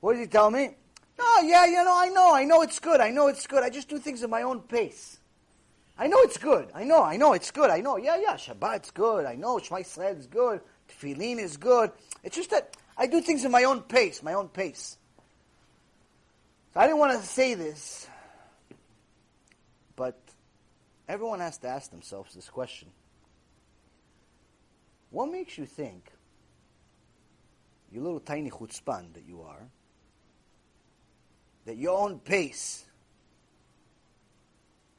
[0.00, 0.76] What did he tell me?
[1.18, 3.62] No, yeah, you know, I know, I know it's good, I know it's good.
[3.62, 5.18] I just do things at my own pace.
[5.98, 6.68] I know it's good.
[6.74, 7.70] I know, I know it's good.
[7.70, 9.24] I know, yeah, yeah, Shabbat's good.
[9.24, 10.60] I know Shema Yisrael is good.
[10.90, 11.92] Tefillin is good.
[12.22, 14.98] It's just that I do things at my own pace, my own pace.
[16.76, 18.06] So I didn't want to say this,
[19.96, 20.20] but
[21.08, 22.88] everyone has to ask themselves this question.
[25.08, 26.12] What makes you think,
[27.90, 29.70] you little tiny chutzpan that you are,
[31.64, 32.84] that your own pace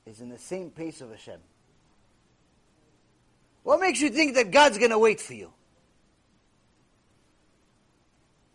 [0.07, 1.41] is in the same pace of Hashem?
[3.61, 5.53] What makes you think that God's going to wait for you?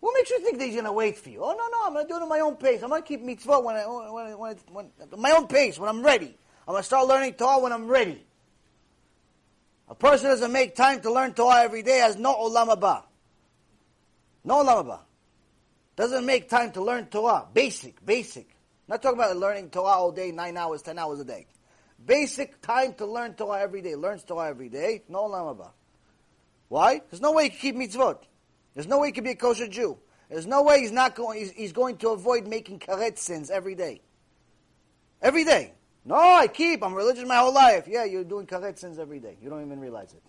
[0.02, 1.44] What makes you think that He's going to wait for you?
[1.44, 2.82] Oh, no, no, I'm going to do it at my own pace.
[2.82, 6.36] I'm going to keep mitzvot when I, when, when, my own pace, when I'm ready.
[6.66, 8.26] I'm going to start learning Torah when I'm ready.
[9.88, 13.04] A person doesn't make time to learn Torah every day has no olam haba.
[14.42, 14.98] No olam haba.
[15.94, 17.46] Doesn't make time to learn Torah.
[17.54, 18.48] Basic, basic.
[18.88, 21.46] Not talking about learning Torah all day, nine hours, ten hours a day.
[22.04, 23.94] Basic time to learn Torah every day.
[23.94, 25.04] Learns Torah every day.
[25.08, 25.70] No olam haba.
[26.66, 27.02] Why?
[27.08, 28.18] There's no way you can keep mitzvot.
[28.74, 29.98] There's no way he could be a kosher Jew.
[30.30, 31.38] There's no way he's not going.
[31.38, 34.00] He's, he's going to avoid making karet sins every day.
[35.20, 35.74] Every day.
[36.04, 36.82] No, I keep.
[36.82, 37.86] I'm religious my whole life.
[37.86, 39.36] Yeah, you're doing karet sins every day.
[39.42, 40.22] You don't even realize it.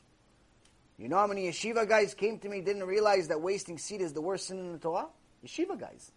[0.97, 4.13] You know how many yeshiva guys came to me didn't realize that wasting seed is
[4.13, 5.07] the worst sin in the Torah?
[5.45, 6.11] Yeshiva guys.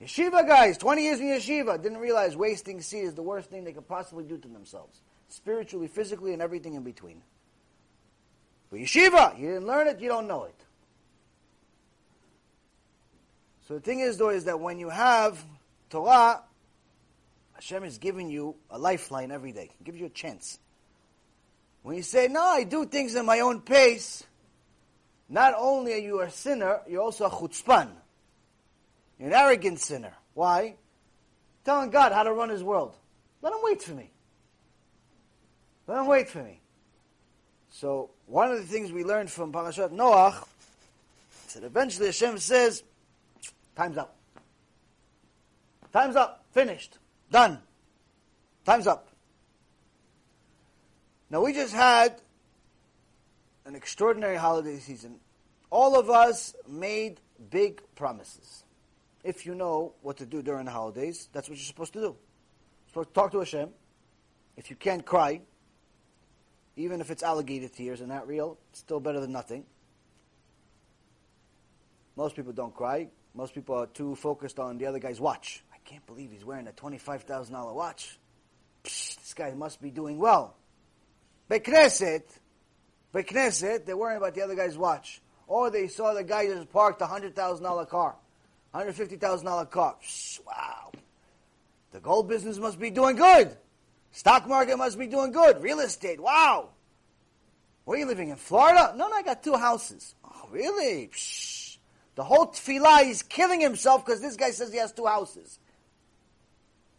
[0.00, 3.72] Yeshiva guys, 20 years in yeshiva, didn't realize wasting seed is the worst thing they
[3.72, 5.00] could possibly do to themselves.
[5.28, 7.22] Spiritually, physically, and everything in between.
[8.72, 10.54] But yeshiva, you didn't learn it, you don't know it.
[13.68, 15.44] So the thing is, though, is that when you have
[15.90, 16.42] Torah,
[17.52, 19.70] Hashem is giving you a lifeline every day.
[19.76, 20.58] He gives you a chance.
[21.82, 24.24] When you say, no, I do things at my own pace,
[25.28, 27.90] not only are you a sinner, you're also a chutzpan.
[29.18, 30.14] You're an arrogant sinner.
[30.32, 30.76] Why?
[31.66, 32.96] Telling God how to run his world.
[33.42, 34.10] Let him wait for me.
[35.86, 36.61] Let him wait for me.
[37.72, 40.46] So one of the things we learned from Parashat Noach
[41.48, 42.84] is that eventually Hashem says,
[43.74, 44.14] "Time's up.
[45.90, 46.44] Time's up.
[46.52, 46.98] Finished.
[47.30, 47.62] Done.
[48.66, 49.08] Time's up."
[51.30, 52.20] Now we just had
[53.64, 55.18] an extraordinary holiday season.
[55.70, 58.64] All of us made big promises.
[59.24, 62.04] If you know what to do during the holidays, that's what you're supposed to do.
[62.04, 63.72] You're supposed to talk to Hashem.
[64.58, 65.40] If you can't cry,
[66.76, 69.64] even if it's alligator tears and not real, still better than nothing.
[72.16, 73.08] Most people don't cry.
[73.34, 75.64] Most people are too focused on the other guy's watch.
[75.72, 78.18] I can't believe he's wearing a $25,000 watch.
[78.84, 80.56] Psh, this guy must be doing well.
[81.50, 82.22] Bekneset,
[83.14, 85.20] Bekneset, they're worrying about the other guy's watch.
[85.46, 88.16] Or they saw the guy just parked a $100,000 car,
[88.74, 89.96] $150,000 car.
[90.02, 90.92] Psh, wow.
[91.92, 93.56] The gold business must be doing good.
[94.12, 95.62] Stock market must be doing good.
[95.62, 96.68] Real estate, wow.
[97.84, 98.94] Where are you living in Florida?
[98.96, 100.14] No, no, I got two houses.
[100.24, 101.08] Oh, really?
[101.12, 101.78] Psh.
[102.14, 105.58] The whole tefillah, is killing himself because this guy says he has two houses.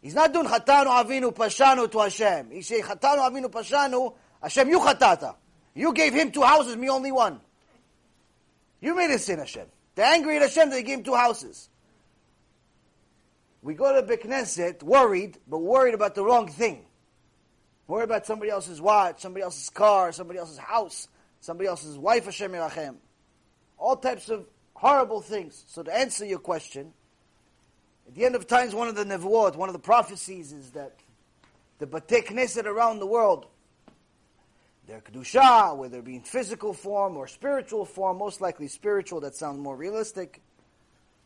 [0.02, 2.50] He's not doing chatanu avinu pashanu to Hashem.
[2.50, 5.36] He's saying chatanu avinu pashanu, Hashem, you chatata.
[5.74, 7.40] You gave him two houses, me only one.
[8.80, 9.66] You made a sin, Hashem.
[9.94, 11.68] They're angry at Hashem that he gave him two houses.
[13.62, 16.84] We go to Bekneset worried, but worried about the wrong thing.
[17.86, 21.08] Worry about somebody else's watch, somebody else's car, somebody else's house,
[21.40, 22.96] somebody else's wife, Hashem Yerachem.
[23.76, 25.64] All types of horrible things.
[25.68, 26.92] So to answer your question,
[28.08, 30.94] at the end of times, one of the nevuot, one of the prophecies is that
[31.78, 33.46] the Batei Knesset around the world,
[34.86, 39.34] their Kedusha, whether it be in physical form or spiritual form, most likely spiritual, that
[39.34, 40.40] sounds more realistic.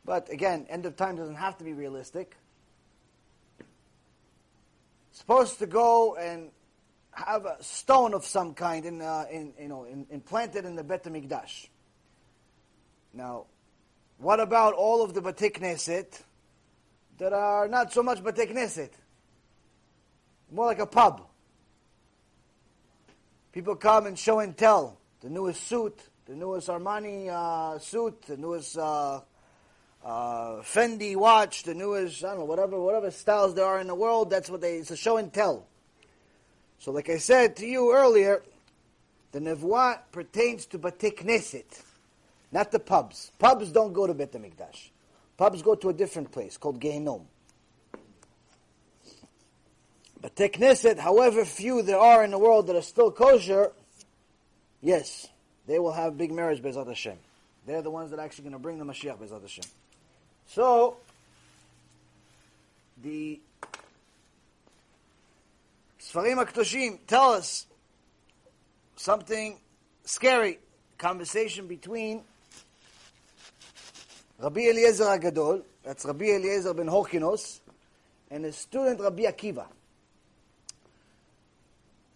[0.04, 2.36] But again, end of time doesn't have to be realistic
[5.18, 6.50] supposed to go and
[7.10, 10.84] have a stone of some kind in, uh, in you know, in, implanted in the
[10.84, 11.66] Bet HaMikdash.
[13.12, 13.46] Now,
[14.18, 16.22] what about all of the Bate Knesset
[17.18, 18.90] that are not so much Bate Knesset?
[20.52, 21.26] More like a pub.
[23.52, 24.98] People come and show and tell.
[25.20, 29.20] The newest suit, the newest Armani uh, suit, the newest uh,
[30.04, 33.94] uh, Fendi watch, the newest, I don't know, whatever, whatever styles there are in the
[33.94, 35.66] world, that's what they, it's a show and tell.
[36.78, 38.42] So like I said to you earlier,
[39.32, 41.14] the Nevuah pertains to Bate
[42.50, 43.30] not the pubs.
[43.38, 44.90] Pubs don't go to Bet HaMikdash.
[45.36, 47.24] Pubs go to a different place called Gehinom.
[50.22, 53.72] Bate Knesset, however few there are in the world that are still kosher,
[54.80, 55.28] yes,
[55.66, 57.18] they will have big marriage Bezat Hashem.
[57.66, 59.64] They're the ones that are actually going to bring the Mashiach Bezat Hashem.
[60.48, 60.96] So,
[63.02, 63.38] the
[66.00, 67.66] Sfarim HaKdoshim tell us
[68.96, 69.58] something
[70.04, 70.58] scary.
[70.96, 72.22] Conversation between
[74.38, 77.60] Rabbi Eliezer Agadol, that's Rabbi Eliezer ben Horkinos,
[78.30, 79.66] and his student Rabbi Akiva.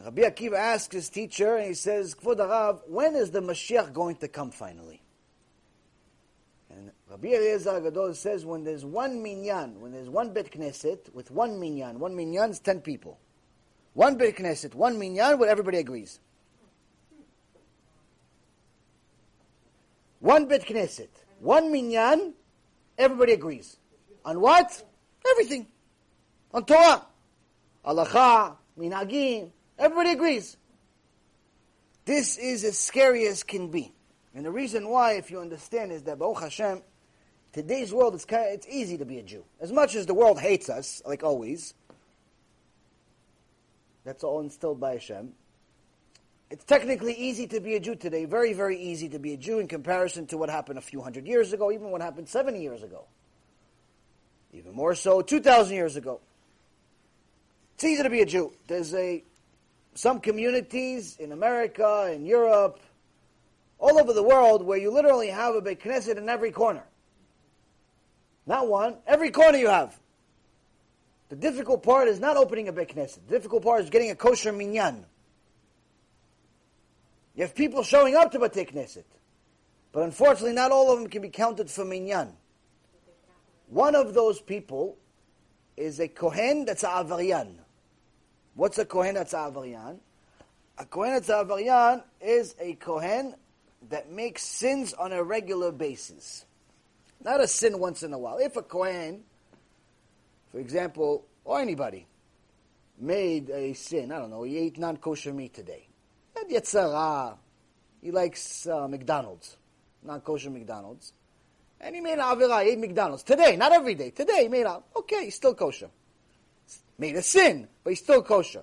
[0.03, 4.17] Rabbi Akiva asks his teacher, and he says, Kvod Arav, when is the Mashiach going
[4.17, 5.02] to come finally?
[7.13, 11.61] Rabbi Eliezer Agadol says, when there's one minyan, when there's one Bet Knesset with one
[11.61, 13.19] minyan, one minyan is ten people.
[13.93, 16.21] One Bet Knesset, one minyan, where everybody agrees.
[20.21, 22.33] One Bet Knesset, one minyan,
[22.97, 23.77] everybody agrees.
[24.25, 24.83] On what?
[25.33, 25.67] Everything.
[26.55, 27.05] On Torah.
[27.85, 30.57] Halacha, minagim, everybody agrees.
[32.07, 33.93] This is as scary as can be.
[34.35, 36.81] And the reason why, if you understand, is that Baruch Hashem,
[37.53, 39.45] today's world, it's, kind of, it's easy to be a Jew.
[39.61, 41.75] As much as the world hates us, like always,
[44.05, 45.33] that's all instilled by Hashem.
[46.51, 49.59] It's technically easy to be a Jew today, very, very easy to be a Jew
[49.59, 52.83] in comparison to what happened a few hundred years ago, even what happened 70 years
[52.83, 53.05] ago.
[54.53, 56.21] Even more so, 2,000 years ago.
[57.75, 58.53] It's easy to be a Jew.
[58.67, 59.25] There's a
[59.95, 62.81] some communities in America, in Europe,
[63.79, 66.85] all over the world where you literally have a Beit Knesset in every corner.
[68.47, 69.99] Not one, every corner you have.
[71.29, 73.21] The difficult part is not opening a Beit Knesset.
[73.27, 75.07] The difficult part is getting a kosher minyan.
[77.35, 79.05] You have people showing up to Beit Knesset.
[79.93, 82.33] But unfortunately, not all of them can be counted for minyan.
[83.69, 84.99] One of those people
[85.77, 87.55] is a Kohen that's a Avarian.
[88.55, 89.99] What's a Kohen that's a Avarian?
[90.79, 93.35] A Kohen that's a Avarian is a Kohen
[93.89, 96.45] that makes sins on a regular basis.
[97.25, 98.39] Not a sin once in a while.
[98.39, 99.23] If a Kohen,
[100.51, 102.07] for example, or anybody,
[102.99, 105.87] made a sin, I don't know, he ate non kosher meat today.
[106.37, 107.37] And Yetzer Hara,
[108.01, 109.57] he likes uh, McDonald's,
[110.03, 111.13] non kosher McDonald's.
[111.81, 113.23] And he made an Avirah, he ate McDonald's.
[113.23, 114.11] Today, not every day.
[114.11, 115.91] Today he made a, okay, he's still kosher.
[116.99, 118.63] Made a sin, but he's still kosher.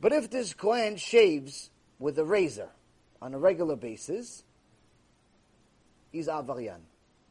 [0.00, 2.68] But if this Kohen shaves with a razor,
[3.22, 4.44] on a regular basis,
[6.14, 6.80] he's Avarian.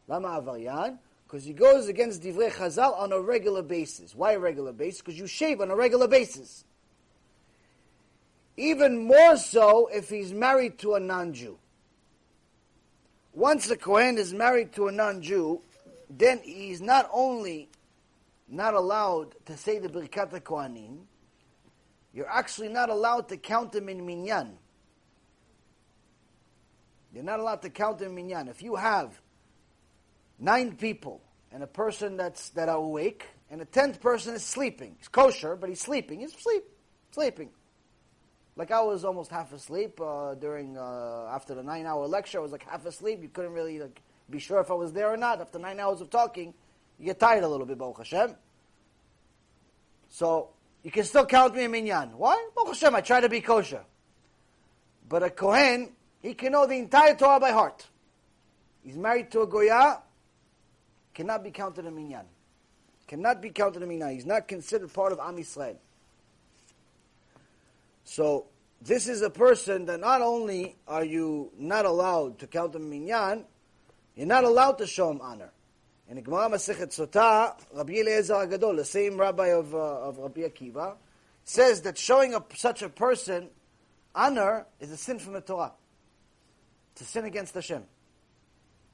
[0.07, 0.99] Lama Avarian?
[1.25, 4.13] Because he goes against Divrei Chazal on a regular basis.
[4.13, 5.01] Why a regular basis?
[5.01, 6.65] Because you shave on a regular basis.
[8.57, 11.57] Even more so if he's married to a non-Jew.
[13.33, 15.61] Once a Kohen is married to a non-Jew,
[16.09, 17.69] then he's not only
[18.47, 20.99] not allowed to say the Birkat Kohanim,
[22.13, 24.59] you're actually not allowed to count him in minyan.
[27.13, 28.47] You're not allowed to count in minyan.
[28.47, 29.19] If you have
[30.39, 31.21] nine people
[31.51, 35.55] and a person that's that are awake, and a tenth person is sleeping, he's kosher,
[35.55, 36.21] but he's sleeping.
[36.21, 36.63] He's sleep,
[37.11, 37.51] sleeping.
[38.55, 42.39] Like I was almost half asleep uh, during uh, after the nine-hour lecture.
[42.39, 43.21] I was like half asleep.
[43.21, 45.39] You couldn't really like be sure if I was there or not.
[45.39, 46.53] After nine hours of talking,
[46.97, 48.35] you get tired a little bit, Baruch Hashem.
[50.09, 50.49] So
[50.83, 52.17] you can still count me a minyan.
[52.17, 52.49] Why?
[52.55, 53.83] Baruch Hashem, I try to be kosher.
[55.07, 57.85] But a kohen he can know the entire Torah by heart.
[58.81, 60.01] He's married to a Goya,
[61.13, 62.25] cannot be counted in Minyan.
[63.07, 64.11] Cannot be counted in Minyan.
[64.11, 65.75] He's not considered part of Am Yisrael.
[68.05, 68.45] So,
[68.81, 73.43] this is a person that not only are you not allowed to count him Minyan,
[74.15, 75.51] you're not allowed to show him honor.
[76.09, 80.95] In Gemara Masechet Sotah, Rabbi Eliezer Agadol, the same rabbi of, uh, of Rabbi Akiva,
[81.43, 83.49] says that showing a, such a person
[84.15, 85.73] honor is a sin from the Torah
[86.95, 87.83] to sin against Hashem.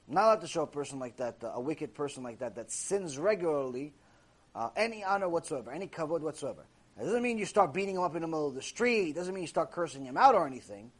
[0.07, 2.71] Not allowed to show a person like that, uh, a wicked person like that, that
[2.71, 3.93] sins regularly,
[4.55, 6.65] uh, any honor whatsoever, any kavod whatsoever.
[6.99, 9.09] It doesn't mean you start beating him up in the middle of the street.
[9.09, 10.91] It doesn't mean you start cursing him out or anything.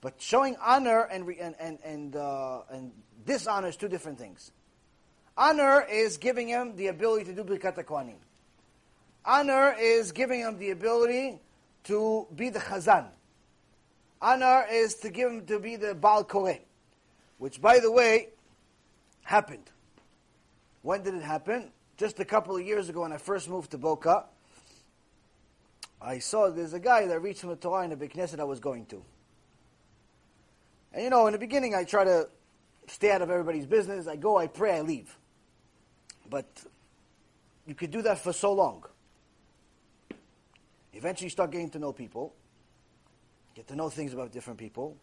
[0.00, 2.92] But showing honor and and and and, uh, and
[3.26, 4.52] dishonor is two different things.
[5.36, 8.16] Honor is giving him the ability to do Birkat Kohanim.
[9.24, 11.40] Honor is giving him the ability
[11.84, 13.06] to be the Chazan.
[14.24, 16.60] Honor is to give him to be the Baal Koreh.
[17.36, 18.28] Which, by the way,
[19.22, 19.70] happened.
[20.80, 21.70] When did it happen?
[21.98, 24.24] Just a couple of years ago when I first moved to Boca,
[26.00, 28.60] I saw there's a guy that reached from the Torah in the Big I was
[28.60, 29.04] going to.
[30.94, 32.26] And you know, in the beginning, I try to
[32.86, 34.06] stay out of everybody's business.
[34.06, 35.14] I go, I pray, I leave.
[36.30, 36.46] But
[37.66, 38.84] you could do that for so long.
[40.94, 42.34] Eventually, you start getting to know people,
[43.54, 44.96] get to know things about different people.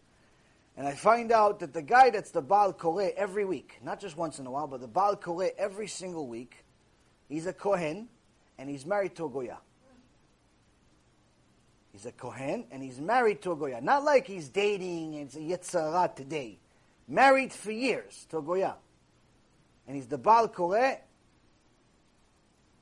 [0.76, 4.16] And I find out that the guy that's the Baal Koreh every week, not just
[4.16, 6.64] once in a while, but the Baal Koreh every single week,
[7.28, 8.08] he's a Kohen
[8.58, 9.58] and he's married to a Goya.
[11.92, 13.80] He's a Kohen and he's married to a Goya.
[13.82, 16.58] Not like he's dating and it's a Yetzer Hara today.
[17.06, 18.76] Married for years to a Goya.
[19.86, 20.98] And he's the Baal Koreh,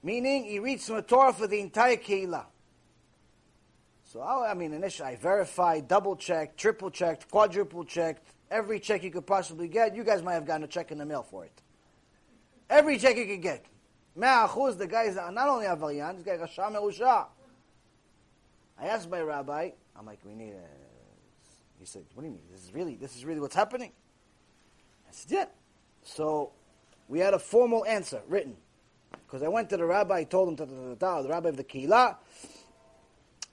[0.03, 2.45] meaning he reads from the Torah for the entire Keilah.
[4.13, 9.11] So, I mean, initially I verified, double checked, triple checked, quadruple checked, every check you
[9.13, 9.95] could possibly get.
[9.95, 11.63] You guys might have gotten a check in the mail for it.
[12.69, 13.65] Every check you could get.
[14.17, 17.27] Me'achuz, the guy is not only Avarian, this guy is Rasha Merusha.
[18.81, 20.67] I asked my rabbi, I'm like, we need a.
[21.79, 22.43] He said, what do you mean?
[22.51, 23.93] This is really, this is really what's happening?
[25.09, 25.45] I said, yeah.
[26.03, 26.51] So,
[27.07, 28.57] we had a formal answer written.
[29.25, 32.17] Because I went to the rabbi, told him, to the rabbi of the Keilah,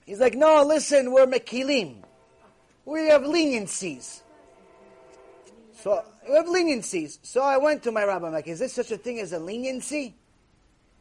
[0.08, 1.98] He's like, no, listen, we're mekilim.
[2.86, 4.22] We have leniencies.
[5.74, 7.20] So we have leniencies.
[7.24, 8.28] So I went to my rabbi.
[8.28, 10.16] I'm like, is this such a thing as a leniency?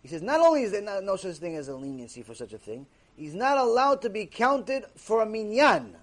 [0.03, 2.53] He says, not only is there not, no such thing as a leniency for such
[2.53, 2.85] a thing,
[3.17, 5.97] he's not allowed to be counted for a minyan.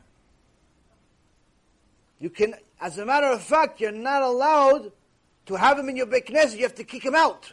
[2.19, 4.93] You can, as a matter of fact, you're not allowed
[5.47, 6.55] to have him in your Beit Knesset.
[6.55, 7.51] You have to kick him out.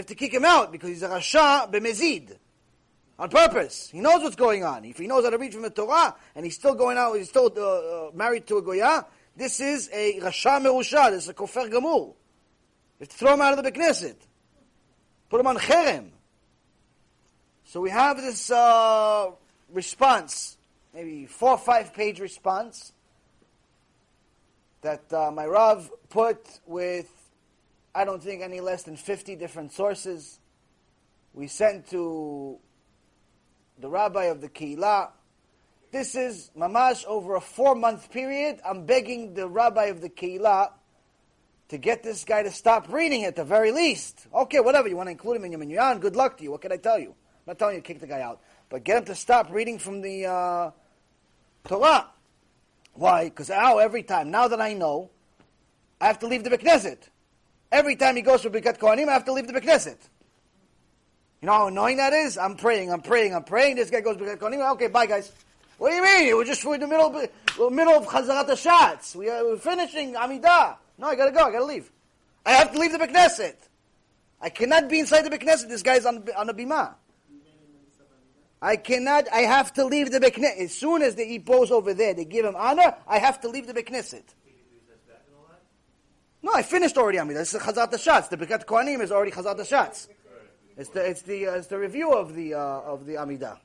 [0.00, 2.34] Have to kick him out because he's a Rasha b'mezid.
[3.18, 3.90] On purpose.
[3.90, 4.86] He knows what's going on.
[4.86, 7.28] If he knows how to read from the Torah, and he's still going out, he's
[7.28, 9.04] still uh, uh, married to a Goya,
[9.36, 12.06] this is a Rasha merusha, this is a Kofer Gamur.
[12.06, 12.14] You
[13.00, 14.16] have to throw him out of the Knesset.
[15.28, 16.08] Put him on Cherem.
[17.66, 19.32] So we have this uh,
[19.70, 20.56] response,
[20.94, 22.94] maybe four or five page response,
[24.80, 27.19] that uh, my Rav put with
[27.94, 30.38] I don't think any less than 50 different sources.
[31.32, 32.58] We sent to
[33.78, 35.10] the rabbi of the Keilah.
[35.90, 38.60] This is mamash over a four month period.
[38.64, 40.70] I'm begging the rabbi of the Keilah
[41.68, 44.26] to get this guy to stop reading at the very least.
[44.32, 44.88] Okay, whatever.
[44.88, 45.98] You want to include him in your minyan?
[45.98, 46.52] Good luck to you.
[46.52, 47.10] What can I tell you?
[47.10, 48.40] I'm not telling you to kick the guy out.
[48.68, 50.70] But get him to stop reading from the uh,
[51.66, 52.08] Torah.
[52.94, 53.24] Why?
[53.24, 55.10] Because now, every time, now that I know,
[56.00, 57.08] I have to leave the Bekneset.
[57.72, 59.98] Every time he goes to Birkat Kohanim, I have to leave the Bekneset.
[61.40, 62.36] You know how annoying that is?
[62.36, 63.76] I'm praying, I'm praying, I'm praying.
[63.76, 64.72] This guy goes Birkat Kohanim.
[64.72, 65.32] Okay, bye guys.
[65.78, 66.36] What do you mean?
[66.36, 69.16] We're just in the middle of, the middle of Chazarat Hashatz.
[69.16, 70.76] We are, we're finishing Amidah.
[70.98, 71.40] No, I gotta go.
[71.40, 71.90] I gotta leave.
[72.44, 73.54] I have to leave the Bekneset.
[74.40, 75.68] I cannot be inside the Bekneset.
[75.68, 76.94] This guy's on, on the Bima.
[78.62, 80.58] I cannot, I have to leave the Bekneset.
[80.58, 83.66] As soon as the Ipo's over there, they give him honor, I have to leave
[83.66, 84.24] the Bekneset.
[86.42, 87.34] No, I finished already Amidah.
[87.34, 88.28] This is Chazat Hashatz.
[88.30, 90.08] The Birkat Kohanim is already Chazat Hashatz.
[90.76, 93.58] It's the it's the uh, it's the review of the uh, of the Amidah.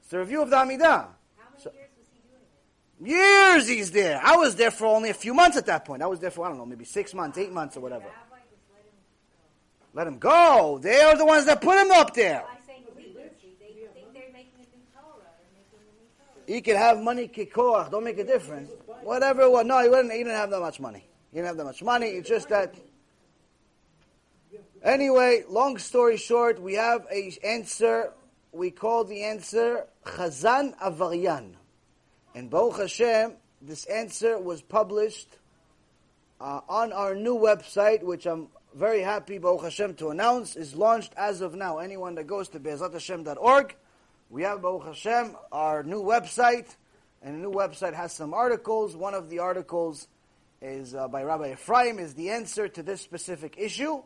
[0.00, 0.82] It's the review of the Amidah.
[0.82, 2.42] How many So- years was he doing
[3.08, 3.16] it?
[3.16, 4.20] Years he's there.
[4.22, 6.02] I was there for only a few months at that point.
[6.02, 8.04] I was there for I don't know, maybe six months, eight months, or whatever.
[9.94, 10.28] Let him go.
[10.34, 10.78] Let him go.
[10.82, 12.42] They are the ones that put him up there.
[12.42, 16.54] By saying leniency, they think they're making a new Torah, they're making a new Torah.
[16.54, 18.70] He could have money, kikoach, don't make a difference.
[19.02, 19.64] Whatever it was.
[19.64, 21.06] No, he, wouldn't, he didn't have that much money.
[21.30, 22.08] He didn't have that much money.
[22.08, 22.74] It's just that.
[24.82, 28.12] Anyway, long story short, we have a answer.
[28.52, 31.52] We call the answer Chazan Avarian.
[32.34, 35.36] And Baruch Hashem, this answer was published
[36.40, 41.12] uh, on our new website, which I'm very happy, Baruch Hashem, to announce is launched
[41.16, 41.78] as of now.
[41.78, 43.76] Anyone that goes to Be'ezratHashem.org,
[44.30, 46.76] we have Baruch Hashem, our new website,
[47.22, 48.96] and the new website has some articles.
[48.96, 50.08] One of the articles
[50.62, 54.02] is uh, by Rabbi Ephraim, is the answer to this specific issue.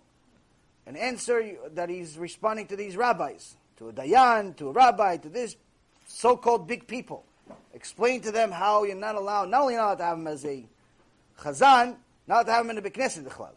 [0.86, 5.28] An answer that he's responding to these rabbis, to a Dayan, to a rabbi, to
[5.28, 5.56] this
[6.06, 7.24] so-called big people.
[7.72, 10.64] Explain to them how you're not allowed, not only not to have him as a
[11.40, 11.96] chazan,
[12.26, 13.54] not to have him in the Bekneset B'chlal.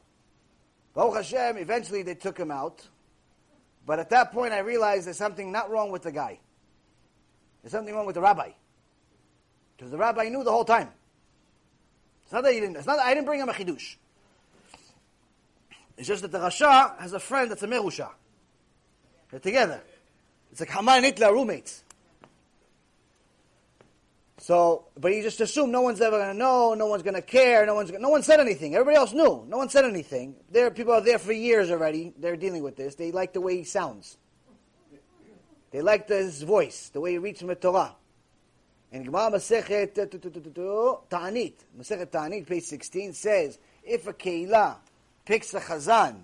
[0.94, 2.88] Baruch Hashem, eventually they took him out.
[3.86, 6.40] But at that point I realized there's something not wrong with the guy.
[7.62, 8.52] There's something wrong with the rabbi.
[9.76, 10.90] Because the rabbi knew the whole time.
[12.28, 13.96] It's not that he didn't, it's not I didn't bring him a chidush.
[15.98, 18.10] It's just that the Rasha has a friend that's a Merusha.
[19.32, 19.82] They're together.
[20.52, 21.86] It's like Haman and are roommates.
[24.40, 27.22] So, but you just assume no one's ever going to know, no one's going to
[27.22, 28.76] care, no one's no one said anything.
[28.76, 29.46] Everybody else knew.
[29.48, 30.36] No one said anything.
[30.52, 32.14] There, people are there for years already.
[32.20, 32.96] They're dealing with this.
[32.96, 34.18] They like the way he sounds.
[35.72, 37.96] They like his voice, the way he reads from the Torah.
[38.92, 44.78] And Gemara Masechet Ta'anit, Masechet Ta'anit, page 16, says, if a Keilah
[45.26, 46.16] picks a Chazan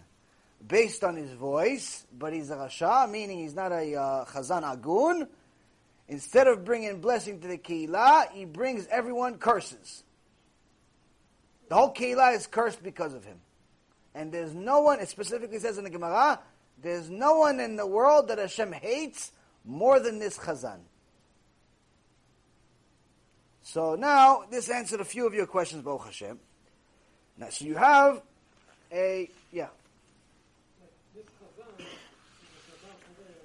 [0.65, 5.27] based on his voice, but he's a Rasha, meaning he's not a uh, Chazan Agun,
[6.07, 10.03] instead of bringing blessing to the Keilah, he brings everyone curses.
[11.67, 13.39] The whole Keilah is cursed because of him.
[14.15, 16.39] And there's no one, it specifically says in the Gemara,
[16.81, 19.31] there's no one in the world that Hashem hates
[19.65, 20.79] more than this Chazan.
[23.63, 26.37] So now, this answered a few of your questions, Baruch Hashem.
[27.39, 28.21] Now, so you have
[28.91, 29.71] a, yeah.
[30.83, 31.87] Like this Chazan, this
[32.67, 33.39] Chazan Chaver,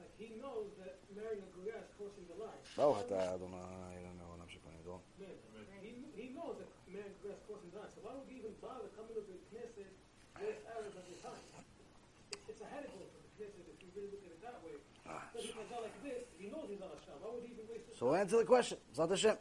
[0.00, 2.64] like he knows that marrying a Goya is costing the life.
[2.74, 4.96] Baruch atah Adonai, I don't know what I'm supposed to do.
[5.20, 5.36] Man,
[5.84, 7.92] he, he knows that marrying a Goya is costing the life.
[7.92, 9.92] So why would he even bother coming to the Knesset
[10.40, 11.44] less hours of his time?
[12.32, 14.80] It's, it's a headache for the Knesset if you really look at it that way.
[15.06, 17.18] But if he's like this, he knows he's on a shop.
[17.22, 18.78] Why would he even waste his So we'll answer the question.
[18.96, 19.36] Hashem.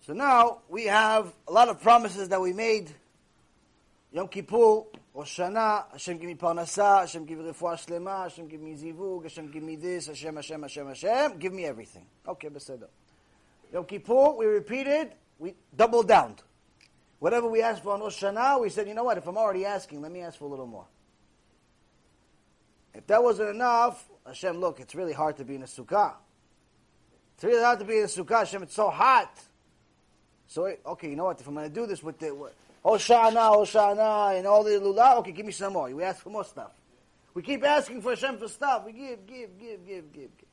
[0.00, 2.90] So now we have a lot of promises that we made.
[4.10, 8.62] Yom Kippur, Rosh Hashanah, Hashem give me parnasah, Hashem give me refuah shlema, Hashem give
[8.62, 12.06] me zivug, Hashem give me this, Hashem, Hashem, Hashem, Hashem, give me everything.
[12.26, 12.88] Okay, beseder.
[13.70, 16.36] Yom Kippur, we repeated, we doubled down.
[17.18, 19.66] Whatever we asked for on Rosh Hashanah, we said, you know what, if I'm already
[19.66, 20.86] asking, let me ask for a little more.
[22.94, 26.14] If that wasn't enough, Hashem, look, it's really hard to be in a sukkah.
[27.38, 29.32] It's really hard to be in sukkah, Hashem, it's so hot.
[30.48, 32.52] So, okay, you know what, if I'm going to do this with the, what,
[32.84, 35.88] Hoshana, Hoshana, and all the lulav, okay, give me some more.
[35.88, 36.72] We ask for more stuff.
[37.34, 38.84] We keep asking for Hashem for stuff.
[38.84, 40.48] We give, give, give, give, give, give.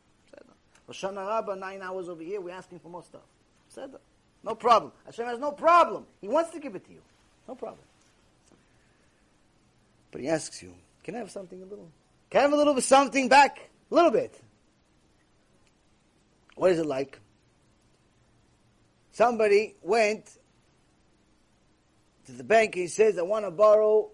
[0.88, 3.26] Hoshana Rabbah, nine hours over here, we're asking for more stuff.
[3.70, 3.96] Said
[4.44, 4.92] No problem.
[5.08, 6.06] Hashem has no problem.
[6.22, 7.02] He wants to give it to you.
[7.48, 7.82] No problem.
[10.12, 10.72] But he asks you,
[11.04, 11.90] can I have something a little?
[12.30, 13.72] Can I have a little bit something back?
[13.90, 14.40] A little bit.
[16.56, 17.20] What is it like?
[19.12, 20.38] Somebody went
[22.26, 22.76] to the bank.
[22.76, 24.12] He says, I want to borrow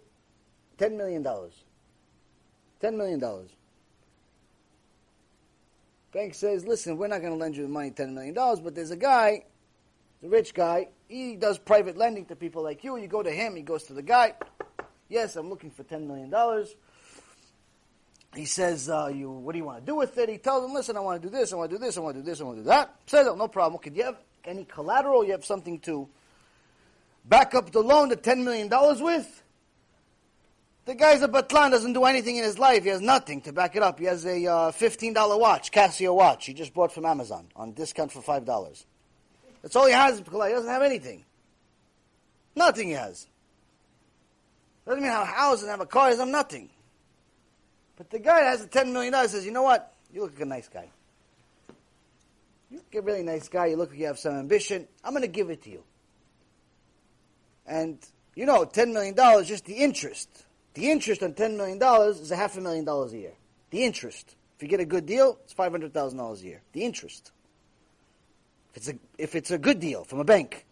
[0.78, 1.24] $10 million.
[1.24, 1.52] $10
[2.96, 3.48] million.
[6.12, 8.92] Bank says, listen, we're not going to lend you the money $10 million, but there's
[8.92, 9.46] a guy,
[10.22, 12.98] the rich guy, he does private lending to people like you.
[12.98, 14.34] You go to him, he goes to the guy.
[15.08, 16.30] Yes, I'm looking for $10 million.
[18.36, 20.74] He says, uh, "You, what do you want to do with it?" He tells him,
[20.74, 22.26] "Listen, I want to do this, I want to do this, I want to do
[22.26, 23.76] this, I want to do that." Says, "No problem.
[23.76, 25.26] Okay, do you have any collateral?
[25.26, 26.08] You have something to
[27.26, 29.44] back up the loan, the ten million dollars with?"
[30.86, 32.84] The guy's a batlan, doesn't do anything in his life.
[32.84, 34.00] He has nothing to back it up.
[34.00, 36.46] He has a uh, fifteen dollar watch, Casio watch.
[36.46, 38.86] He just bought from Amazon on discount for five dollars.
[39.62, 40.18] That's all he has.
[40.20, 41.24] He doesn't have anything.
[42.56, 43.28] Nothing he has.
[44.86, 46.10] Doesn't mean have a house and have a car.
[46.10, 46.70] Doesn't have nothing.
[48.02, 49.94] But the guy that has a $10 million says, you know what?
[50.12, 50.90] You look like a nice guy.
[52.72, 53.68] You look a really nice guy.
[53.68, 54.88] You look like you have some ambition.
[55.04, 55.84] I'm going to give it to you.
[57.68, 58.00] And,
[58.34, 60.46] you know, $10 million, just the interest.
[60.74, 61.80] The interest on $10 million
[62.10, 63.34] is a half a million dollars a year.
[63.70, 64.36] The interest.
[64.56, 66.64] If you get a good deal, it's $500,000 a year.
[66.74, 67.32] The interest.
[68.72, 70.66] If it's, a, if it's a good deal from a bank,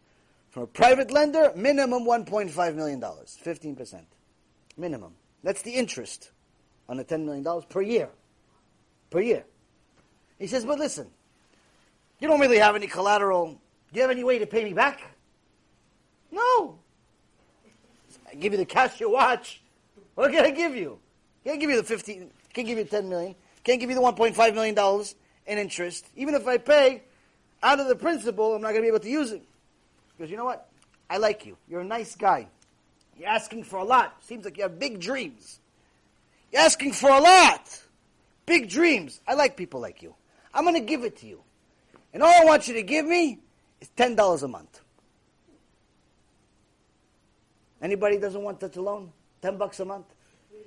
[0.50, 3.00] from a private lender, minimum $1.5 million.
[3.00, 4.02] 15%.
[4.78, 5.14] Minimum.
[5.44, 6.32] That's the interest
[6.90, 8.10] on the $10 million per year.
[9.10, 9.46] Per year.
[10.40, 11.08] He says, but listen,
[12.20, 13.54] you don't really have any collateral.
[13.54, 13.60] Do
[13.94, 15.02] you have any way to pay me back?
[16.32, 16.80] No.
[18.30, 19.62] I give you the Casio watch.
[20.16, 21.00] What can I give you?
[21.46, 23.36] Can't give you the 15, can't give you 10 million.
[23.64, 25.16] Can't give you the 1.5 million dollars
[25.46, 26.08] in interest.
[26.16, 27.04] Even if I pay
[27.62, 29.44] out of the principal, I'm not going to be able to use it.
[30.18, 30.70] Because you know what?
[31.10, 31.58] I like you.
[31.68, 32.48] You're a nice guy.
[33.18, 34.24] You're asking for a lot.
[34.24, 35.59] Seems like you have big dreams.
[36.52, 37.84] You're asking for a lot.
[38.46, 39.22] Big dreams.
[39.28, 40.16] I like people like you.
[40.54, 41.42] I'm going to give it to you.
[42.14, 43.40] And all I want you to give me
[43.80, 44.82] is $10 a month.
[47.82, 49.12] Anybody doesn't want that loan?
[49.42, 50.06] 10 bucks a month?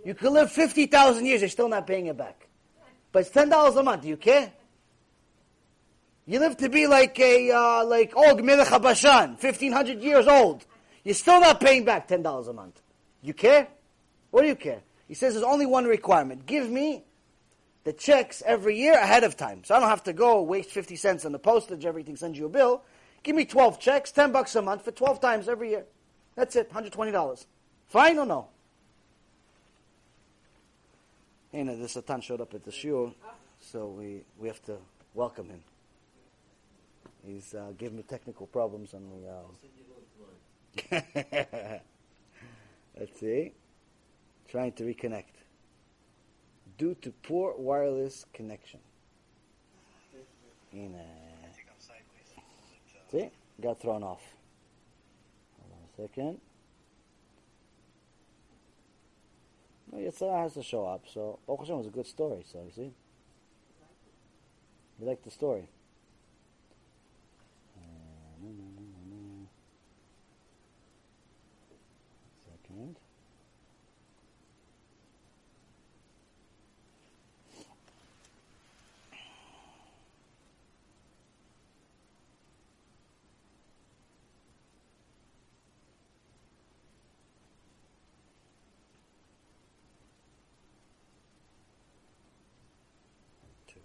[0.05, 2.49] You could live 50,000 years, you're still not paying it back.
[3.11, 4.03] But it's $10 a month.
[4.03, 4.53] Do you care?
[6.27, 10.65] You live to be like a, uh, like Og Melech HaBashan, 1500 years old.
[11.05, 12.81] You're still not paying back $10 a month.
[13.21, 13.67] You care?
[14.31, 14.81] What do you care?
[15.13, 16.47] He says there's only one requirement.
[16.47, 17.05] Give me
[17.85, 19.63] the checks every year ahead of time.
[19.63, 22.47] So I don't have to go waste 50 cents on the postage, everything, send you
[22.47, 22.83] a bill.
[23.23, 25.85] Give me 12 checks, 10 bucks a month for 12 times every year.
[26.35, 27.45] That's it, $120.
[27.89, 28.49] Fine or no?
[31.53, 33.13] You know, the Satan showed up at the shiur,
[33.61, 34.79] so we, we have to
[35.13, 35.61] welcome him.
[37.27, 39.29] He's uh, giving me technical problems on the.
[40.97, 41.01] Uh,
[42.99, 43.53] let's see.
[44.53, 45.33] Trying to reconnect.
[46.77, 48.81] Due to poor wireless connection.
[50.75, 50.95] In
[53.11, 53.31] See?
[53.63, 54.21] Got thrown off.
[55.59, 56.41] Hold on a second.
[59.91, 62.73] No, Yetzer Hara has to show up, so Baruch was a good story, so you
[62.75, 62.93] see?
[64.99, 65.69] We like the story.
[67.77, 67.81] Uh,
[68.43, 69.49] no, no.
[72.45, 72.97] Second.
[93.69, 93.81] Two.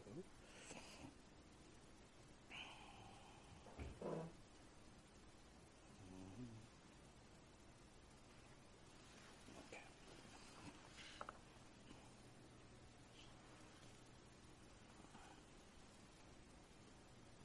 [9.67, 9.83] Okay.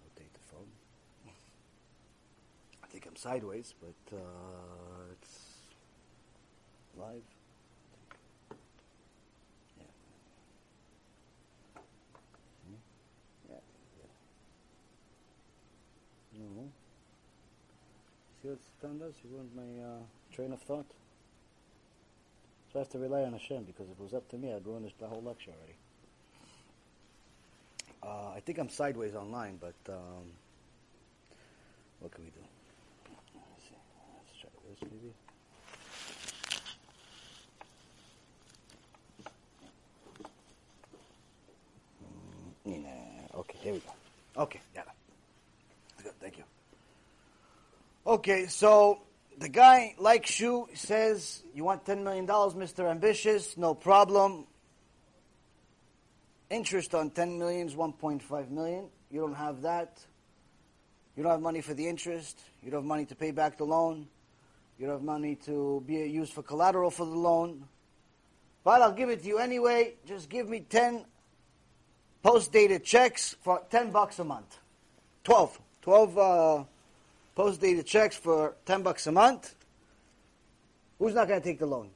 [0.03, 0.67] Rotate the phone.
[3.13, 5.39] I sideways, but uh, it's
[6.99, 7.23] live.
[9.79, 9.87] Yeah.
[12.67, 12.77] See?
[16.35, 16.41] Yeah.
[16.57, 16.69] No.
[18.43, 19.15] See what does?
[19.23, 19.99] He ruined my uh,
[20.35, 20.87] train of thought.
[22.73, 24.67] So I have to rely on Hashem because if it was up to me, I'd
[24.67, 25.77] ruin this, the whole lecture already.
[28.03, 30.25] Uh, I think I'm sideways online, but um,
[32.01, 32.41] what can we do?
[33.35, 33.77] Let's see.
[34.17, 35.15] Let's try this maybe.
[42.67, 43.35] Mm.
[43.35, 44.43] Okay, here we go.
[44.43, 44.83] Okay, it.
[46.03, 46.45] Good, thank you.
[48.07, 49.03] Okay, so
[49.39, 52.91] the guy, like Shu, says, You want $10 million, Mr.
[52.91, 53.57] Ambitious?
[53.57, 54.47] No problem.
[56.51, 58.89] Interest on 10 million is 1.5 million.
[59.11, 60.05] You don't have that.
[61.17, 62.39] You don't have money for the interest.
[62.63, 64.09] You don't have money to pay back the loan.
[64.79, 67.65] You don't have money to be used for collateral for the loan.
[68.65, 69.95] But I'll give it to you anyway.
[70.07, 71.05] Just give me 10
[72.23, 74.59] post-dated checks for 10 bucks a month.
[75.25, 75.61] 12.
[75.83, 76.65] 12 uh,
[77.35, 79.55] post-dated checks for 10 bucks a month.
[80.99, 81.91] Who's not going to take the loan?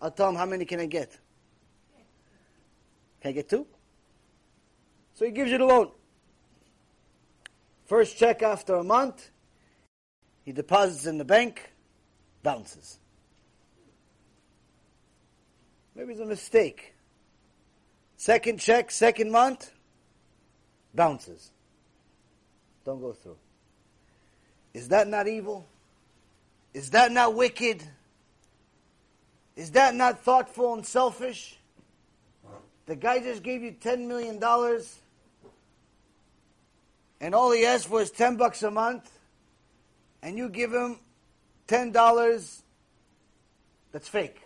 [0.00, 1.18] I'll tell him how many can I get.
[3.20, 3.66] Can I get two?
[5.14, 5.90] So he gives you the loan.
[7.86, 9.30] First check after a month,
[10.46, 11.72] he deposits in the bank,
[12.44, 12.98] bounces.
[15.96, 16.94] Maybe it's a mistake.
[18.16, 19.72] Second check, second month,
[20.94, 21.50] bounces.
[22.84, 23.36] Don't go through.
[24.72, 25.66] Is that not evil?
[26.72, 27.82] Is that not wicked?
[29.56, 31.58] Is that not thoughtful and selfish?
[32.86, 34.40] The guy just gave you $10 million
[37.20, 39.10] and all he asked for is 10 bucks a month
[40.22, 40.98] and you give him
[41.68, 42.62] $10
[43.92, 44.42] that's fake.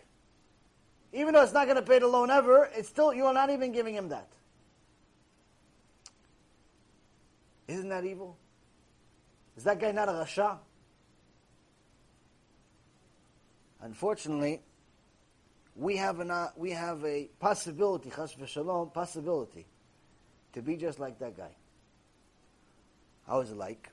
[1.12, 3.50] Even though it's not going to pay the loan ever, it's still, you are not
[3.50, 4.28] even giving him that.
[7.66, 8.36] Isn't that evil?
[9.56, 10.58] Is that guy not a Rasha?
[13.82, 14.60] Unfortunately,
[15.74, 19.66] we have, uh, we have a possibility, chas v'shalom, possibility,
[20.52, 21.50] to be just like that guy.
[23.26, 23.90] How is it like?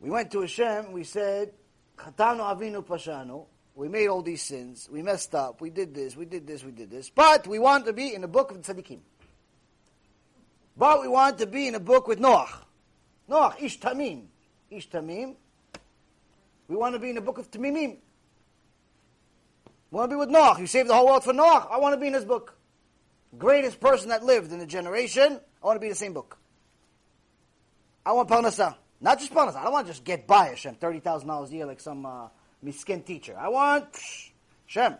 [0.00, 1.52] We went to Hashem, we said,
[1.96, 6.24] Chatanu avinu pashanu, we made all these sins, we messed up, we did this, we
[6.24, 8.74] did this, we did this, but we want to be in the book of the
[8.74, 9.00] tzaddikim.
[10.76, 12.48] But we want to be in a book with Noach.
[13.28, 14.28] Noach, Ish Tamim.
[14.70, 15.36] Ish Tamim.
[16.68, 17.98] We want to be in the book of Tamimim.
[19.90, 20.58] We want to be with Noach.
[20.58, 21.70] You saved the whole world for Noach.
[21.70, 22.56] I want to be in his book.
[23.36, 25.38] Greatest person that lived in the generation.
[25.62, 26.38] I want to be in the same book.
[28.06, 28.76] I want Parnasah.
[29.00, 29.54] Not just bonus.
[29.54, 30.76] I don't want to just get by Hashem.
[30.76, 32.28] $30,000 a year like some uh,
[32.62, 33.36] miskin teacher.
[33.38, 33.86] I want
[34.66, 34.96] Hashem.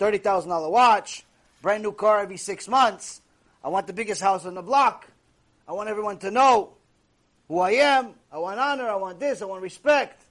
[0.00, 1.24] $30,000 watch.
[1.62, 3.20] Brand new car every six months.
[3.62, 5.08] I want the biggest house on the block.
[5.66, 6.74] I want everyone to know
[7.48, 8.14] who I am.
[8.30, 8.88] I want honor.
[8.88, 9.40] I want this.
[9.40, 10.22] I want respect.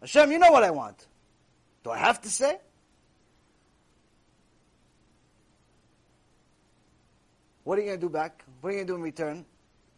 [0.00, 1.06] Hashem, you know what I want.
[1.82, 2.58] Do I have to say?
[7.64, 8.44] What are you going to do back?
[8.60, 9.44] What are you going to do in return?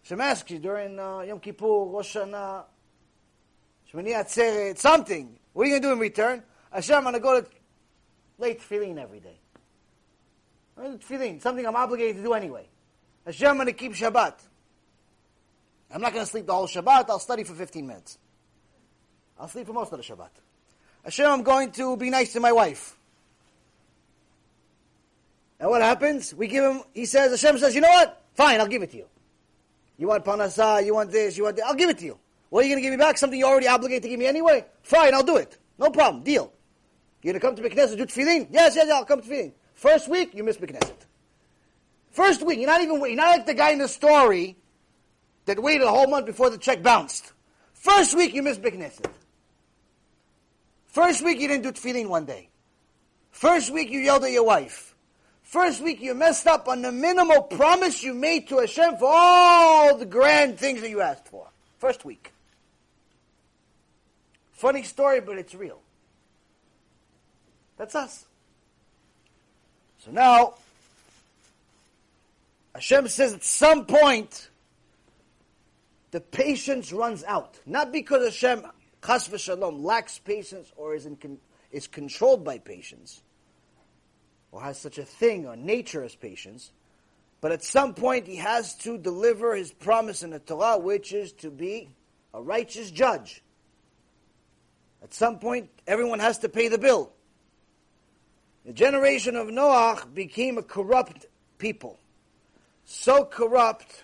[0.09, 2.65] You during uh, Yom Kippur, Rosh Hashanah,
[3.93, 5.37] Shemini Atzeret, something.
[5.53, 6.43] What are you going to do in return?
[6.71, 7.47] Hashem, I'm going to go to
[8.39, 9.37] late tefillin every day.
[10.79, 12.69] Tefillin, something I'm obligated to do anyway.
[13.25, 14.35] Hashem, I'm going to keep Shabbat.
[15.91, 17.07] I'm not going to sleep the whole Shabbat.
[17.09, 18.19] I'll study for 15 minutes.
[19.41, 20.31] I'll sleep for most of the Shabbat.
[21.03, 22.97] Hashem, I'm going to be nice to my wife.
[25.59, 26.33] And what happens?
[26.33, 28.23] We give him, he says, Hashem says, you know what?
[28.35, 29.07] Fine, I'll give it to you.
[29.99, 32.19] You want parnasa, you want this, you want that, I'll give it to you.
[32.51, 33.19] What are you going to give me back?
[33.19, 34.65] Something you already obligated to give me anyway?
[34.83, 35.59] Fine, I'll do it.
[35.79, 36.53] No problem, deal.
[37.23, 38.49] You're going to come to Beknesset, do tefillin?
[38.51, 39.53] Yes, yes, yes, I'll come to tefillin.
[39.75, 40.95] First week, you miss Beknesset.
[42.11, 44.57] First week, you're not even, you're not like the guy in the story
[45.45, 47.33] that waited a whole month before the check bounced.
[47.75, 49.11] First week, you missed Beknesset.
[50.87, 52.49] First week, you didn't do tefillin one day.
[53.33, 54.96] First week, you yelled at your wife.
[55.47, 59.97] First week you messed up on the minimal promise you made to Hashem for all
[59.97, 61.47] the grand things that you asked for.
[61.79, 62.33] First week.
[64.55, 65.79] Funny story, but it's real.
[67.77, 68.25] That's us.
[70.01, 70.55] So now,
[72.75, 74.49] Hashem says at some point,
[76.11, 77.61] the patience runs out.
[77.67, 78.67] Not because Hashem,
[79.07, 81.39] chas v'shalom, lacks patience or is, in
[81.71, 83.23] is controlled by patience
[84.53, 86.73] or has such a thing or nature as patience,
[87.41, 91.33] but at some point he has to deliver his promise in the Torah, which is
[91.33, 91.91] to be
[92.33, 93.43] a righteous judge.
[95.03, 97.13] At some point, everyone has to pay the bill.
[98.65, 101.27] The generation of Noach became a corrupt
[101.59, 101.99] people.
[102.85, 104.03] So corrupt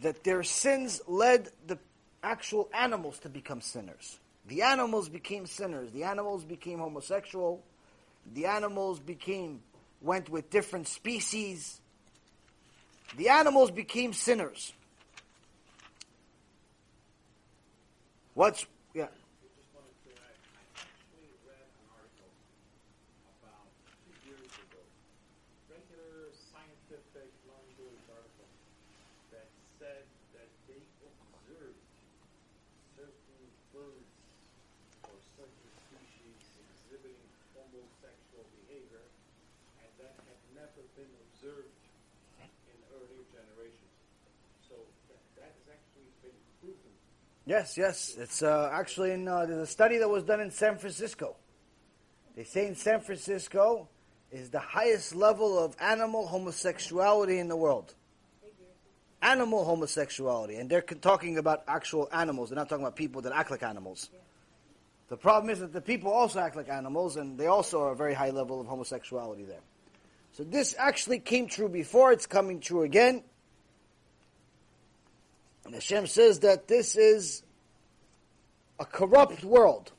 [0.00, 1.78] that their sins led the
[2.22, 4.18] actual animals to become sinners.
[4.46, 5.90] The animals became sinners.
[5.92, 7.62] The animals became homosexual
[8.34, 9.60] the animals became,
[10.00, 11.80] went with different species.
[13.16, 14.72] The animals became sinners.
[18.34, 18.62] What's,
[18.94, 19.10] yeah.
[19.10, 22.30] I just wanted to, I, I actually read an article
[23.42, 23.66] about
[24.06, 24.78] two years ago,
[25.66, 28.46] regular scientific long-doing article
[29.34, 29.50] that
[29.82, 30.06] said
[30.38, 31.82] that they observed
[32.94, 33.42] certain
[33.74, 34.14] birds
[35.10, 36.38] or certain species
[36.78, 37.26] exhibiting
[37.58, 39.02] homosexual behavior,
[39.82, 41.74] and that had never been observed
[42.38, 43.94] in earlier generations.
[44.70, 44.78] So
[45.10, 46.94] that, that has actually been proven
[47.48, 48.14] Yes, yes.
[48.18, 51.34] It's uh, actually in, uh, there's a study that was done in San Francisco.
[52.36, 53.88] They say in San Francisco
[54.30, 57.94] is the highest level of animal homosexuality in the world.
[59.22, 60.56] Animal homosexuality.
[60.56, 62.50] And they're talking about actual animals.
[62.50, 64.10] They're not talking about people that act like animals.
[65.08, 67.96] The problem is that the people also act like animals, and they also are a
[67.96, 69.62] very high level of homosexuality there.
[70.32, 73.22] So this actually came true before, it's coming true again.
[75.68, 77.42] And Hashem says that this is
[78.80, 79.92] a corrupt world.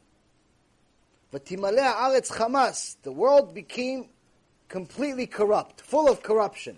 [1.32, 4.07] The world became
[4.67, 6.78] completely corrupt, full of corruption.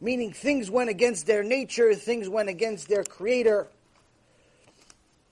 [0.00, 3.66] Meaning things went against their nature, things went against their creator.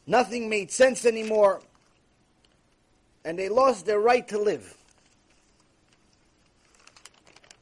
[0.04, 1.62] Nothing made sense anymore.
[3.24, 4.76] And they lost their right to live.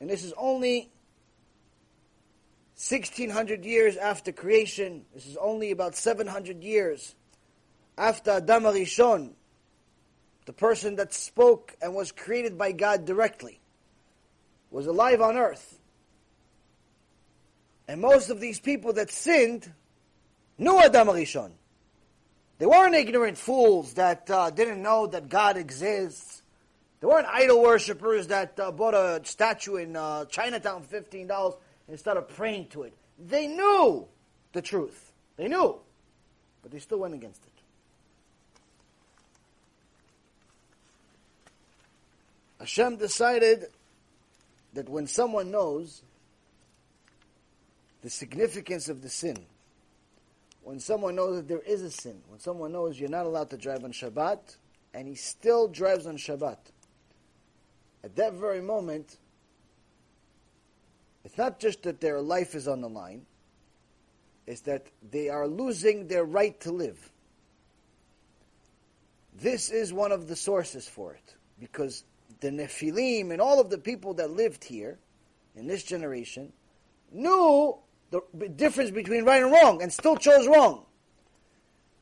[0.01, 0.89] And this is only
[2.77, 5.07] 1600 years after creation.
[5.15, 7.15] This is only about 700 years
[7.97, 9.33] after Adam Arishon,
[10.45, 13.61] the person that spoke and was created by God directly,
[14.71, 15.79] was alive on earth.
[17.89, 19.73] And most of these people that sinned
[20.59, 21.53] knew Adam Arishon.
[22.59, 26.43] They weren't ignorant fools that uh, didn't know that God exists.
[27.01, 31.57] They weren't idol worshippers that uh, bought a statue in uh, Chinatown for $15
[31.89, 32.95] and started praying to it.
[33.19, 34.07] They knew
[34.53, 35.13] the truth.
[35.37, 35.77] They knew.
[36.63, 37.53] But they still went against it.
[42.59, 43.67] Hashem decided
[44.73, 46.03] that when someone knows
[48.03, 49.37] the significance of the sin,
[50.63, 53.57] when someone knows that there is a sin, when someone knows you're not allowed to
[53.57, 54.57] drive on Shabbat,
[54.95, 56.59] and he still drives on Shabbat,
[58.03, 59.17] at that very moment,
[61.27, 63.27] it's not just that their life is on the line,
[64.47, 67.11] it's that they are losing their right to live.
[69.35, 72.05] This is one of the sources for it, because
[72.39, 75.01] the Nephilim and all of the people that lived here
[75.57, 76.53] in this generation
[77.11, 77.77] knew
[78.13, 78.23] the
[78.55, 80.85] difference between right and wrong and still chose wrong.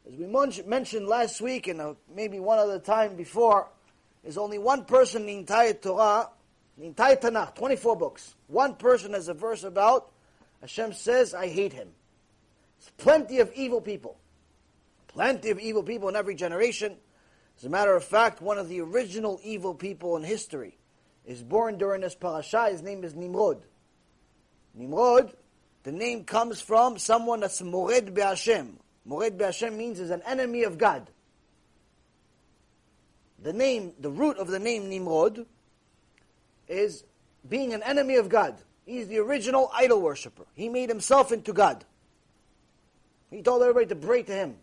[0.06, 0.26] As we
[0.66, 3.68] mentioned last week and uh, maybe one other time before,
[4.22, 6.28] there's only one person in the entire Torah,
[6.76, 8.34] the entire Tanakh, 24 books.
[8.48, 10.10] One person has a verse about
[10.64, 11.88] Hashem says, I hate him.
[12.78, 14.16] There's plenty of evil people.
[15.08, 16.96] Plenty of evil people in every generation.
[17.58, 20.78] As a matter of fact, one of the original evil people in history
[21.26, 22.68] is born during this parasha.
[22.70, 23.62] His name is Nimrod.
[24.74, 25.34] Nimrod
[25.82, 28.76] The name comes from someone that's Mored Be'Hashem.
[29.04, 31.10] Mored Be'Hashem means is an enemy of God.
[33.42, 35.44] The name, the root of the name Nimrod
[36.68, 37.04] is
[37.48, 38.56] being an enemy of God.
[38.86, 40.44] He's the original idol worshiper.
[40.54, 41.84] He made himself into God.
[43.30, 44.56] He told everybody to pray to him.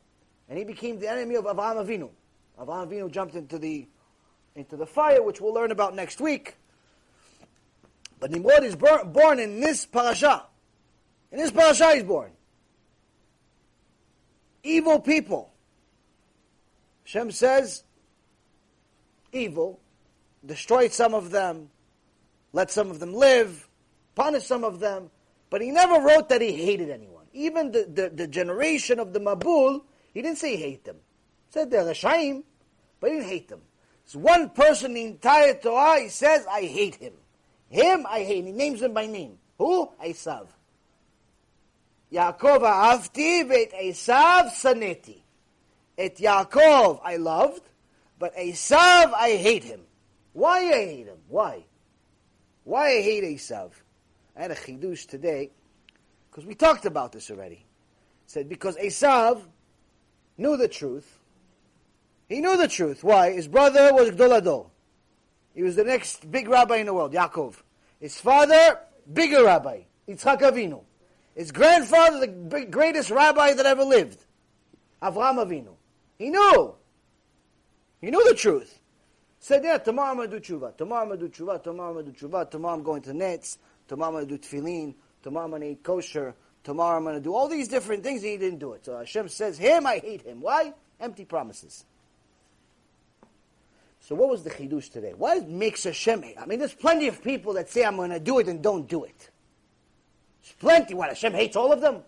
[0.47, 2.09] And he became the enemy of Avraham Avinu.
[2.59, 3.87] Avraham Avinu jumped into the,
[4.55, 6.55] into the fire, which we'll learn about next week.
[8.19, 10.45] But Nimrod is born, in this parasha.
[11.31, 12.31] In this parasha he's born.
[14.63, 15.51] Evil people.
[17.03, 17.83] Shem says,
[19.33, 19.79] evil,
[20.45, 21.69] destroyed some of them,
[22.53, 23.67] let some of them live,
[24.15, 25.09] punish some of them,
[25.49, 27.25] but he never wrote that he hated anyone.
[27.33, 29.81] Even the, the, the generation of the Mabul,
[30.13, 30.97] he didn't say hate them.
[31.47, 32.43] He said they're Rashaim,
[32.99, 33.61] but he didn't hate them.
[34.05, 37.13] It's one person in the entire Torah, he says, I hate him.
[37.69, 38.45] Him, I hate.
[38.45, 39.37] He names him by name.
[39.57, 39.89] Who?
[40.03, 40.47] Esav.
[42.11, 45.21] Yaakov ahavti v'et Esav saneti.
[45.97, 47.61] Et Yaakov I loved,
[48.19, 49.81] but Esav I hate him.
[50.33, 51.17] Why I hate him?
[51.29, 51.63] Why?
[52.71, 53.71] Why I hate Esav?
[54.33, 55.51] I had a chidush today,
[56.29, 57.65] because we talked about this already.
[58.27, 59.41] said because Esav
[60.37, 61.19] knew the truth.
[62.29, 63.03] He knew the truth.
[63.03, 63.33] Why?
[63.33, 64.69] His brother was Gadol HaDor.
[65.53, 67.55] He was the next big rabbi in the world, Yaakov.
[67.99, 68.79] His father,
[69.11, 70.81] bigger rabbi, Yitzchak Avinu.
[71.35, 74.23] His grandfather, the big, greatest rabbi that ever lived,
[75.03, 75.73] Avraham Avinu.
[76.17, 76.75] He knew.
[77.99, 78.80] He knew the truth.
[79.43, 80.77] Said, yeah, tomorrow I'm going to do tshuva.
[80.77, 81.63] Tomorrow I'm going to do tshuva.
[81.63, 82.51] Tomorrow I'm going to do tshuva.
[82.51, 83.57] Tomorrow I'm going to nets.
[83.87, 84.93] Tomorrow I'm going to do tefillin.
[85.23, 86.35] Tomorrow I'm going to eat kosher.
[86.63, 88.85] Tomorrow I'm going to do all these different things, and he didn't do it.
[88.85, 90.41] So Hashem says, him, I hate him.
[90.41, 90.75] Why?
[90.99, 91.85] Empty promises.
[94.01, 95.13] So what was the chidush today?
[95.17, 96.37] What makes Hashem hate?
[96.39, 98.87] I mean, there's plenty of people that say, I'm going to do it and don't
[98.87, 99.31] do it.
[100.43, 100.93] There's plenty.
[100.93, 102.03] What, Hashem hates all of them?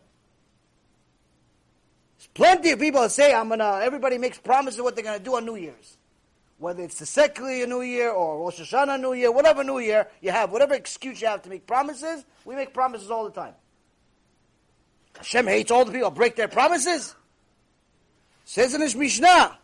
[2.18, 5.18] There's plenty of people that say, I'm going to, everybody makes promises what they're going
[5.18, 5.98] to do on New Year's.
[6.64, 10.32] Whether it's the secular New Year or Rosh Hashanah New Year, whatever New Year you
[10.32, 13.54] have, whatever excuse you have to make promises, we make promises all the time.
[15.18, 17.16] Hashem hates all the people who break their promises.
[18.46, 19.58] Says in his Mishnah,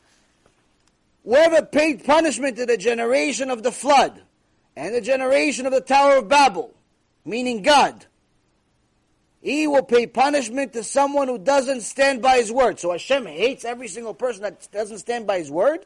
[1.24, 4.22] whoever paid punishment to the generation of the flood
[4.76, 6.74] and the generation of the Tower of Babel,
[7.24, 8.08] meaning God,
[9.42, 12.78] he will pay punishment to someone who doesn't stand by his word.
[12.78, 15.86] So Hashem hates every single person that doesn't stand by his word.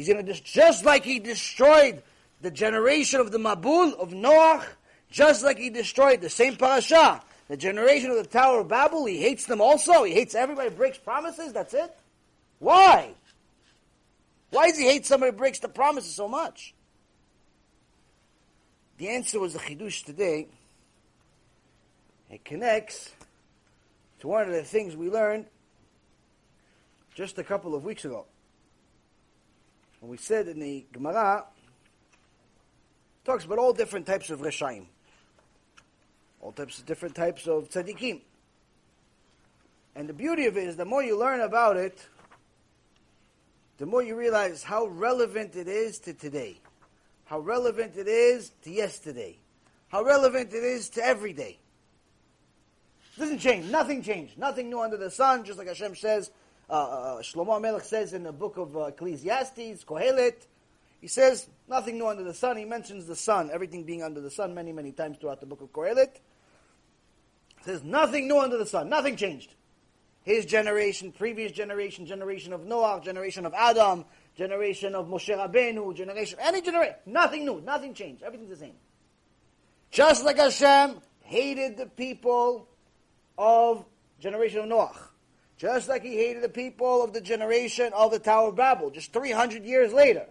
[0.00, 2.02] He's going to just, like he destroyed
[2.40, 4.64] the generation of the Mabul of Noach,
[5.10, 9.04] just like he destroyed the same parasha, the generation of the Tower of Babel.
[9.04, 10.04] He hates them also.
[10.04, 11.52] He hates everybody breaks promises.
[11.52, 11.94] That's it.
[12.60, 13.10] Why?
[14.48, 16.72] Why does he hate somebody who breaks the promises so much?
[18.96, 20.48] The answer was the chidush today.
[22.30, 23.10] It connects
[24.20, 25.44] to one of the things we learned
[27.14, 28.24] just a couple of weeks ago.
[30.00, 31.44] When we said in the Gemara,
[33.24, 34.86] talks about all different types of Reshaim.
[36.40, 38.22] All types of different types of tzaddikim.
[39.94, 42.08] And the beauty of it is the more you learn about it,
[43.76, 46.58] the more you realize how relevant it is to today.
[47.26, 49.36] How relevant it is to yesterday.
[49.88, 51.58] How relevant it is to every day.
[53.16, 53.70] It doesn't change.
[53.70, 54.38] Nothing changed.
[54.38, 56.30] Nothing new under the sun, just like Hashem says,
[56.70, 60.46] uh, uh, Shlomo Melech says in the book of uh, Ecclesiastes, Kohelet,
[61.00, 62.56] he says, nothing new under the sun.
[62.56, 65.62] He mentions the sun, everything being under the sun many, many times throughout the book
[65.62, 66.12] of Kohelet.
[67.58, 68.88] He says, nothing new under the sun.
[68.88, 69.52] Nothing changed.
[70.22, 74.04] His generation, previous generation, generation of Noah, generation of Adam,
[74.36, 78.22] generation of Moshe Rabbeinu, generation, any generation, nothing new, nothing changed.
[78.22, 78.74] Everything's the same.
[79.90, 82.68] Just like Hashem hated the people
[83.38, 83.84] of
[84.20, 85.09] generation of Noah.
[85.60, 89.12] Just like he hated the people of the generation of the Tower of Babel, just
[89.12, 90.24] 300 years later.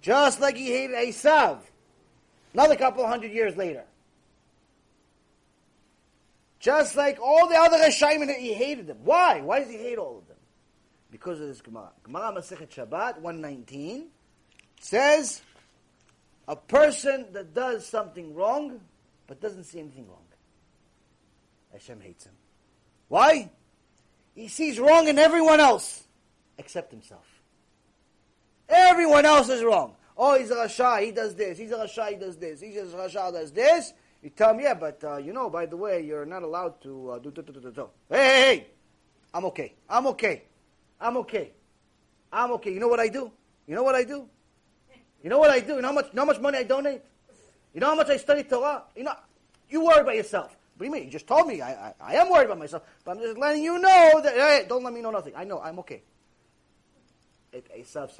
[0.00, 1.58] Just like he hated Esav,
[2.54, 3.84] another couple hundred years later.
[6.58, 8.96] Just like all the other Rishayim, he hated them.
[9.04, 9.42] Why?
[9.42, 10.38] Why does he hate all of them?
[11.10, 11.90] Because of this Gemara.
[12.02, 14.06] Gemara Masechet Shabbat 119
[14.80, 15.42] says,
[16.48, 18.80] a person that does something wrong,
[19.26, 20.24] but doesn't see anything wrong.
[21.74, 22.32] Hashem hates him.
[23.08, 23.50] Why?
[24.34, 26.04] He sees wrong in everyone else
[26.58, 27.26] except himself.
[28.68, 29.94] Everyone else is wrong.
[30.16, 31.58] Oh, he's a Rasha, he does this.
[31.58, 32.60] He's a Rasha, he does this.
[32.60, 33.92] He's a Rasha, does this.
[34.22, 37.10] You tell him, yeah, but uh, you know, by the way, you're not allowed to
[37.10, 37.88] uh, do, do, do, do.
[38.08, 38.66] Hey, hey, hey!
[39.34, 39.74] I'm okay.
[39.88, 40.44] I'm okay.
[41.00, 41.50] I'm okay.
[42.32, 42.72] I'm okay.
[42.72, 43.32] You know what I do?
[43.66, 44.28] You know what I do?
[45.22, 45.74] You know what I do?
[45.74, 47.02] You know how much, know how much money I donate?
[47.74, 48.84] You know how much I study Torah?
[48.94, 49.14] You know,
[49.68, 50.56] You worry about yourself.
[50.82, 51.04] What do you mean?
[51.04, 53.62] You just told me I, I, I am worried about myself, but I'm just letting
[53.62, 55.32] you know that, hey, don't let me know nothing.
[55.36, 56.02] I know, I'm okay.
[57.54, 58.10] Et Esav.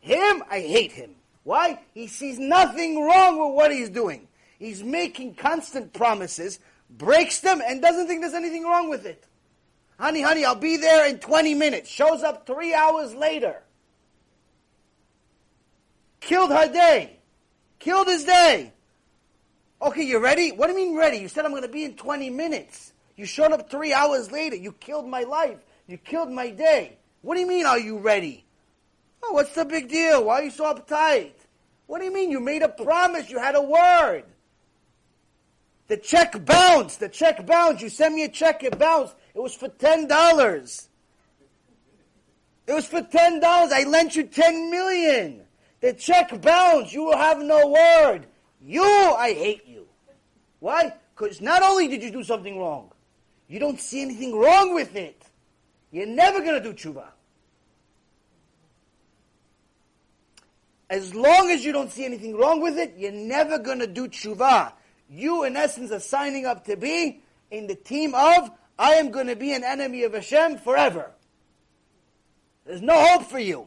[0.00, 1.14] Him, I hate him.
[1.44, 1.78] Why?
[1.94, 4.28] He sees nothing wrong with what he's doing.
[4.58, 6.58] He's making constant promises,
[6.90, 9.24] breaks them, and doesn't think there's anything wrong with it.
[9.98, 11.88] Honey, honey, I'll be there in 20 minutes.
[11.88, 13.62] Shows up three hours later.
[16.20, 17.16] Killed her day.
[17.78, 18.74] Killed his day.
[19.80, 20.50] Okay, you ready?
[20.50, 21.18] What do you mean ready?
[21.18, 22.92] You said I'm going to be in 20 minutes.
[23.16, 24.56] You showed up three hours later.
[24.56, 25.58] You killed my life.
[25.86, 26.98] You killed my day.
[27.22, 28.44] What do you mean, are you ready?
[29.22, 30.24] Oh, what's the big deal?
[30.24, 31.32] Why are you so uptight?
[31.86, 32.30] What do you mean?
[32.30, 33.30] You made a promise.
[33.30, 34.24] You had a word.
[35.88, 37.00] The check bounced.
[37.00, 37.82] The check bounced.
[37.82, 38.62] You sent me a check.
[38.62, 39.14] It bounced.
[39.34, 40.88] It was for ten dollars.
[42.66, 43.72] It was for ten dollars.
[43.72, 45.42] I lent you 10 million.
[45.80, 46.92] The check bounced.
[46.92, 48.26] You will have no word.
[48.60, 49.62] You, I hate.
[50.60, 50.92] Why?
[51.14, 52.90] Because not only did you do something wrong,
[53.48, 55.22] you don't see anything wrong with it.
[55.90, 57.06] You're never going to do tshuva.
[60.90, 64.08] As long as you don't see anything wrong with it, you're never going to do
[64.08, 64.72] tshuva.
[65.10, 69.26] You, in essence, are signing up to be in the team of, I am going
[69.26, 71.10] to be an enemy of Hashem forever.
[72.64, 73.66] There's no hope for you.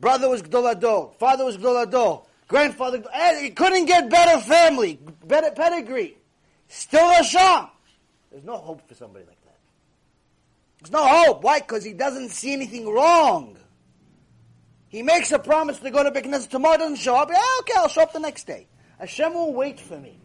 [0.00, 1.14] Brother was Gadol HaDor.
[1.16, 2.24] Father was Gadol HaDor.
[2.48, 6.16] Grandfather, eh, he couldn't get better family, better pedigree.
[6.68, 7.68] Still Hashem.
[8.30, 9.58] There's no hope for somebody like that.
[10.80, 11.42] There's no hope.
[11.42, 11.60] Why?
[11.60, 13.58] Because he doesn't see anything wrong.
[14.88, 17.28] He makes a promise to go to Beknes tomorrow, doesn't show up.
[17.30, 18.66] Yeah, okay, I'll show up the next day.
[18.98, 20.18] Hashem will wait for me.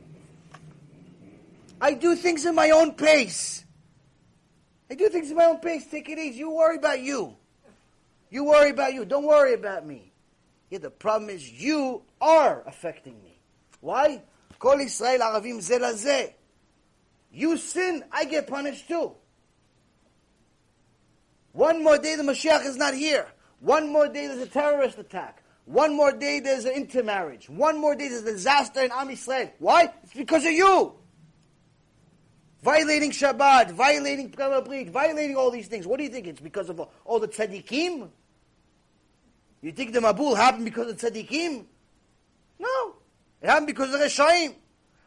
[1.81, 3.65] I do things in my own pace.
[4.89, 5.85] I do things in my own pace.
[5.87, 6.39] Take it easy.
[6.39, 7.35] You worry about you.
[8.29, 9.03] You worry about you.
[9.03, 10.13] Don't worry about me.
[10.69, 13.39] Yeah, the problem is you are affecting me.
[13.81, 14.23] Why?
[14.57, 16.33] Kol Israel Aravim zelazeh.
[17.31, 19.11] You sin, I get punished too.
[21.51, 23.27] One more day the Mashiach is not here.
[23.59, 25.43] One more day there's a terrorist attack.
[25.65, 27.49] One more day there's an intermarriage.
[27.49, 29.51] One more day there's a disaster in Am Yisrael.
[29.59, 29.91] Why?
[30.03, 30.93] It's because of you.
[32.61, 35.85] Violating Shabbat, violating Brit, violating all these things.
[35.85, 36.27] What do you think?
[36.27, 38.09] It's because of all the tzaddikim?
[39.61, 41.65] You think the Mabul happened because of tzaddikim?
[42.59, 42.95] No.
[43.41, 44.55] It happened because of Reshaim.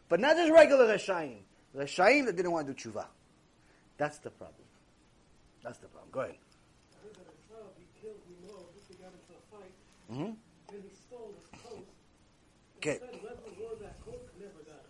[0.09, 1.39] But not just regular Reshaim.
[1.75, 3.05] Reshaim that didn't want to do tshuva.
[3.97, 4.65] That's the problem.
[5.63, 6.09] That's the problem.
[6.11, 6.35] Go ahead.
[6.37, 9.73] I heard that himself, he killed Nimrod, he got into a fight,
[10.11, 10.31] Mm-hmm.
[12.77, 12.99] Okay.
[12.99, 14.85] said whoever wore that coat could never die.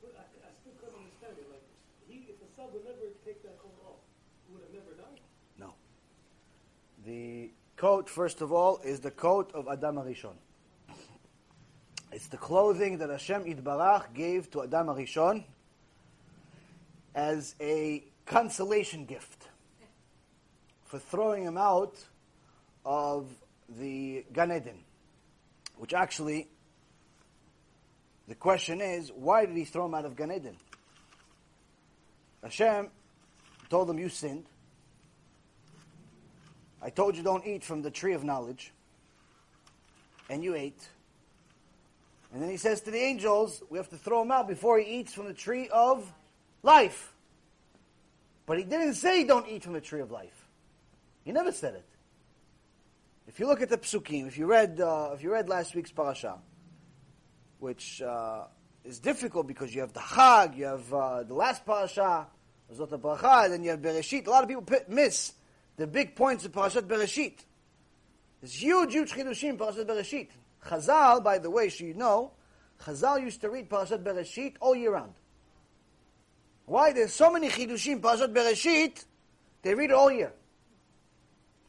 [0.00, 1.46] But I, I still couldn't understand it.
[1.50, 1.62] Like,
[2.08, 3.98] he, if the son would never take that coat off,
[4.46, 5.20] he would have never died.
[5.58, 5.74] No.
[7.04, 10.36] The coat, first of all, is the coat of Adam HaRishon.
[12.10, 15.44] It's the clothing that Hashem Yitbarach gave to Adam HaRishon
[17.14, 19.48] as a consolation gift
[20.86, 21.96] for throwing him out
[22.84, 23.26] of
[23.78, 24.78] the Gan Eden.
[25.76, 26.48] Which actually,
[28.26, 30.56] the question is, why did he throw him out of Gan Eden?
[32.42, 32.88] Hashem
[33.68, 34.46] told him, you sinned.
[36.80, 38.72] I told you don't eat from the tree of knowledge.
[40.30, 40.88] And you ate.
[42.32, 45.00] And then he says to the angels, we have to throw him out before he
[45.00, 46.12] eats from the tree of
[46.62, 47.14] life.
[48.46, 50.48] But he didn't say don't eat from the tree of life.
[51.24, 51.84] He never said it.
[53.26, 55.92] If you look at the psukim, if you read, uh, if you read last week's
[55.92, 56.38] parasha,
[57.58, 58.44] which uh,
[58.84, 62.26] is difficult because you have the Chag, you have uh, the last parasha,
[62.74, 64.26] Zot Bracha, then you have Bereshit.
[64.26, 65.32] A lot of people miss
[65.76, 67.34] the big points of Parashat Bereshit.
[68.40, 70.28] There's huge, huge chidushim Parashat Bereshit.
[70.66, 72.32] Chazal, by the way, so you know,
[72.82, 75.14] Chazal used to read Parashat Bereshit all year round.
[76.66, 76.92] Why?
[76.92, 79.04] There's so many chidushim Parashat Bereshit,
[79.62, 80.32] they read it all year.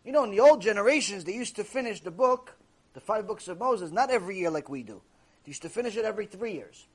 [0.03, 2.55] You know, in the old generations, they used to finish the book,
[2.93, 5.01] the five books of Moses, not every year like we do.
[5.43, 6.87] They used to finish it every three years.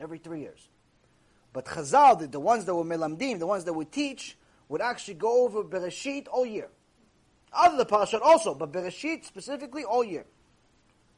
[0.00, 0.68] Every three years.
[1.52, 4.36] But Chazal, the, the ones that were melamdim, the ones that would teach,
[4.68, 6.68] would actually go over Bereshit all year.
[7.52, 10.24] Other the parashat also, but Bereshit specifically all year.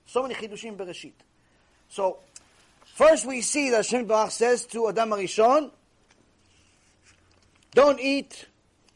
[0.06, 1.12] So many chidushim Bereshit.
[1.88, 2.18] So,
[2.94, 5.70] first we see that Hashem says to Adam HaRishon,
[7.72, 8.46] don't eat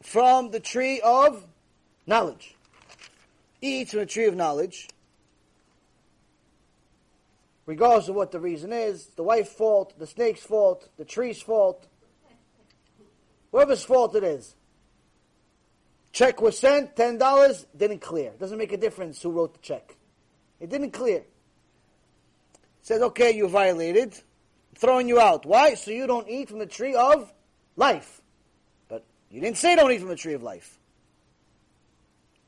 [0.02, 1.44] from the tree of
[2.06, 2.54] knowledge.
[3.60, 4.88] Eat from the tree of knowledge.
[7.66, 11.86] Regardless of what the reason is, the wife's fault, the snake's fault, the tree's fault,
[13.52, 14.54] whoever's fault it is.
[16.12, 18.32] Check was sent, ten dollars, didn't clear.
[18.40, 19.94] Doesn't make a difference who wrote the check.
[20.60, 21.18] It didn't clear.
[21.18, 21.26] It
[22.82, 25.44] says, okay, you violated, I'm throwing you out.
[25.46, 25.74] Why?
[25.74, 27.32] So you don't eat from the tree of
[27.76, 28.20] life.
[28.88, 30.78] But you didn't say don't eat from the tree of life.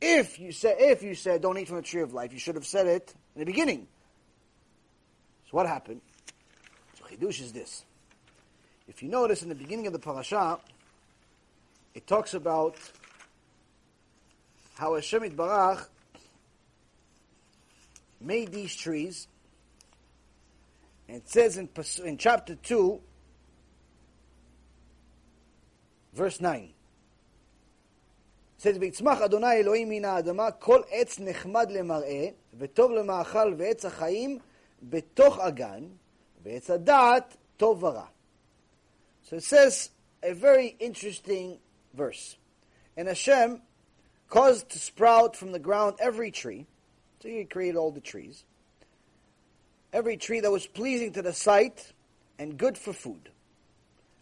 [0.00, 2.56] If you said if you said don't eat from the tree of life, you should
[2.56, 3.86] have said it in the beginning.
[5.44, 6.00] So what happened?
[6.98, 7.84] So chidush is this.
[8.88, 10.58] If you notice in the beginning of the parasha,
[11.94, 12.76] it talks about
[14.74, 15.86] how Hashem Barach
[18.21, 19.27] made these trees.
[21.07, 22.99] And it says in, pas- in chapter 2,
[26.13, 26.73] verse 9.
[28.57, 34.39] It says, ויצמח אדוני אלוהים מן האדמה כל עץ נחמד למראה וטוב למאכל ועץ החיים
[34.83, 35.83] בתוך אגן
[36.43, 38.05] ועץ הדעת טוב ורע.
[39.23, 39.89] So it says
[40.23, 41.59] a very interesting
[41.93, 42.37] verse.
[42.95, 43.61] And Hashem
[44.29, 46.65] caused to sprout from the ground every tree.
[47.22, 48.42] so he created all the trees.
[49.92, 51.92] Every tree that was pleasing to the sight
[52.36, 53.28] and good for food.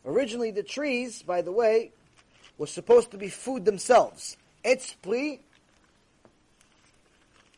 [0.05, 1.93] Originally, the trees, by the way,
[2.59, 4.37] were supposed to be food themselves.
[4.63, 5.41] Etz pli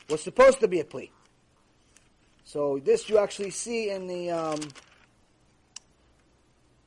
[0.09, 1.11] was supposed to be a pli.
[2.45, 4.61] So this you actually see in the um,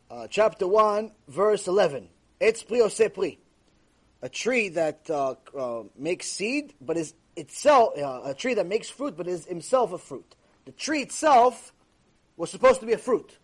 [0.10, 2.08] uh, chapter 1, verse 11.
[2.40, 3.38] Etz pli ose pli.
[4.22, 8.90] A tree that uh, uh, makes seed, but is itself, uh, a tree that makes
[8.90, 10.36] fruit, but is himself a fruit.
[10.66, 11.74] The tree itself
[12.38, 13.38] was supposed to be a fruit.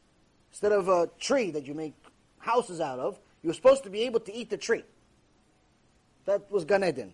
[0.51, 1.93] Instead of a tree that you make
[2.39, 4.83] houses out of, you were supposed to be able to eat the tree.
[6.25, 7.13] That was Gan Eden.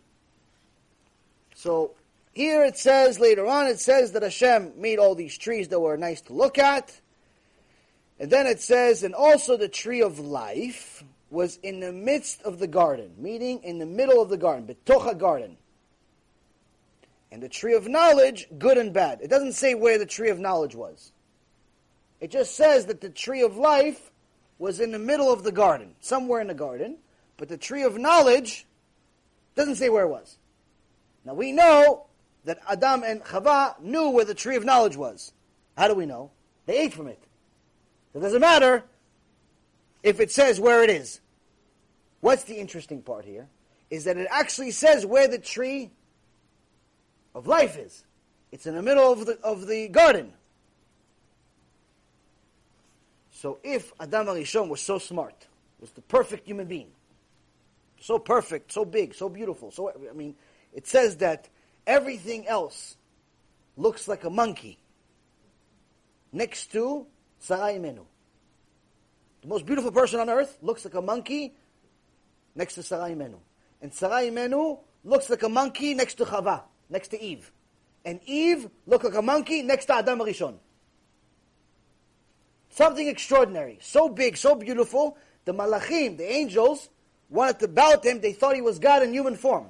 [1.56, 1.92] So
[2.34, 5.98] here it says, later on, it says that Hashem made all these trees that were
[5.98, 7.00] nice to look at.
[8.20, 12.60] And then it says, and also the tree of life was in the midst of
[12.60, 15.58] the garden, meaning in the middle of the garden, betocha garden.
[17.32, 19.20] And the tree of knowledge, good and bad.
[19.22, 21.12] It doesn't say where the tree of knowledge was.
[22.20, 24.12] It just says that the tree of life
[24.60, 26.98] was in the middle of the garden, somewhere in the garden,
[27.38, 28.66] but the tree of knowledge
[29.56, 30.38] doesn't say where it was.
[31.26, 32.08] Now we know
[32.46, 35.34] that Adam and Chava knew where the tree of knowledge was.
[35.78, 36.32] How do we know?
[36.66, 37.22] They ate from it.
[38.14, 38.84] It doesn't matter
[40.02, 41.20] if it says where it is.
[42.22, 43.48] What's the interesting part here?
[43.90, 45.92] Is that it actually says where the tree
[47.38, 48.04] of life is.
[48.52, 50.34] It's in the middle of the, of the garden.
[53.32, 55.48] So if Adam HaRishon was so smart,
[55.80, 56.88] was the perfect human being,
[58.00, 60.36] so perfect, so big, so beautiful, so I mean,
[60.74, 61.48] it says that
[61.86, 62.98] everything else
[63.76, 64.80] looks like a monkey
[66.32, 67.06] next to
[67.38, 68.04] Sarah Imenu.
[69.44, 71.54] The most beautiful person on earth looks like a monkey
[72.56, 73.38] next to Sarah Imenu.
[73.84, 77.52] And Sarah Imenu looks like a monkey next to Chava, next to Eve.
[78.06, 80.56] And Eve looked like a monkey next to Adam Rishon.
[82.70, 83.80] Something extraordinary.
[83.82, 85.18] So big, so beautiful.
[85.46, 86.90] The Malachim, the angels,
[87.30, 88.22] wanted to bow to him.
[88.22, 89.68] They thought he was God in human form.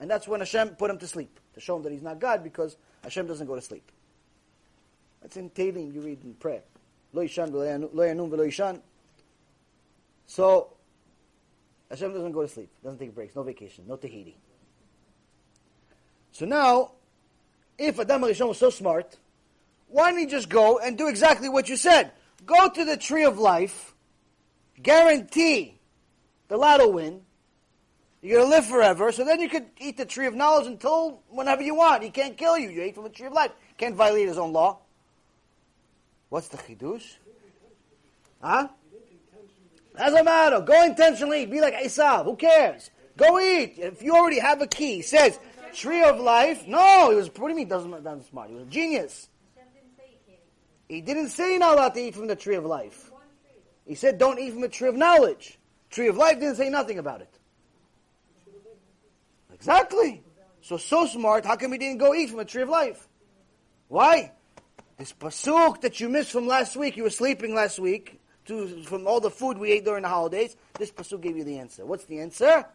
[0.00, 1.38] And that's when Hashem put him to sleep.
[1.54, 3.90] To show him that he's not God because Hashem doesn't go to sleep.
[5.20, 6.62] That's in Tehillim you read in prayer.
[10.26, 10.72] So,
[11.90, 12.70] Hashem doesn't go to sleep.
[12.82, 13.34] Doesn't take breaks.
[13.34, 13.84] No vacation.
[13.86, 14.36] No Tahiti.
[16.32, 16.92] So now,
[17.78, 19.16] if Adam HaRishon was so smart,
[19.88, 22.12] why didn't he just go and do exactly what you said?
[22.46, 23.94] Go to the tree of life,
[24.82, 25.78] guarantee
[26.48, 27.22] the lot will win,
[28.22, 31.22] you're going to live forever, so then you could eat the tree of knowledge until
[31.30, 32.02] whenever you want.
[32.02, 32.68] He can't kill you.
[32.68, 33.50] You ate from the tree of life.
[33.78, 34.80] Can't violate his own law.
[36.28, 37.14] What's the chidush?
[38.42, 38.68] Huh?
[39.96, 40.60] Doesn't matter.
[40.60, 41.46] Go intentionally.
[41.46, 42.24] Be like Esav.
[42.24, 42.90] Who cares?
[43.16, 43.74] Go eat.
[43.78, 45.38] If you already have a key, says,
[45.74, 46.66] tree of life.
[46.66, 48.50] No, he was, what do you mean doesn't, smart?
[48.50, 49.28] He was a genius.
[50.88, 53.10] He didn't say you're not allowed to eat from the tree of life.
[53.86, 55.58] He said don't eat from the tree of knowledge.
[55.90, 57.32] Tree of life didn't say nothing about it.
[59.52, 60.22] Exactly.
[60.62, 63.08] So, so smart, how come he didn't go eat from the tree of life?
[63.88, 64.32] Why?
[64.98, 69.06] This pasuk that you missed from last week, you were sleeping last week, to, from
[69.06, 71.84] all the food we ate during the holidays, this pasuk gave you the answer.
[71.86, 72.66] What's the answer?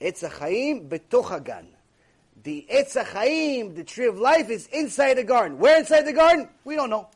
[0.00, 1.68] Etz chaim betoch hagan.
[2.42, 5.58] The Etz chaim, the tree of life, is inside the garden.
[5.58, 6.48] Where inside the garden?
[6.64, 7.08] We don't know.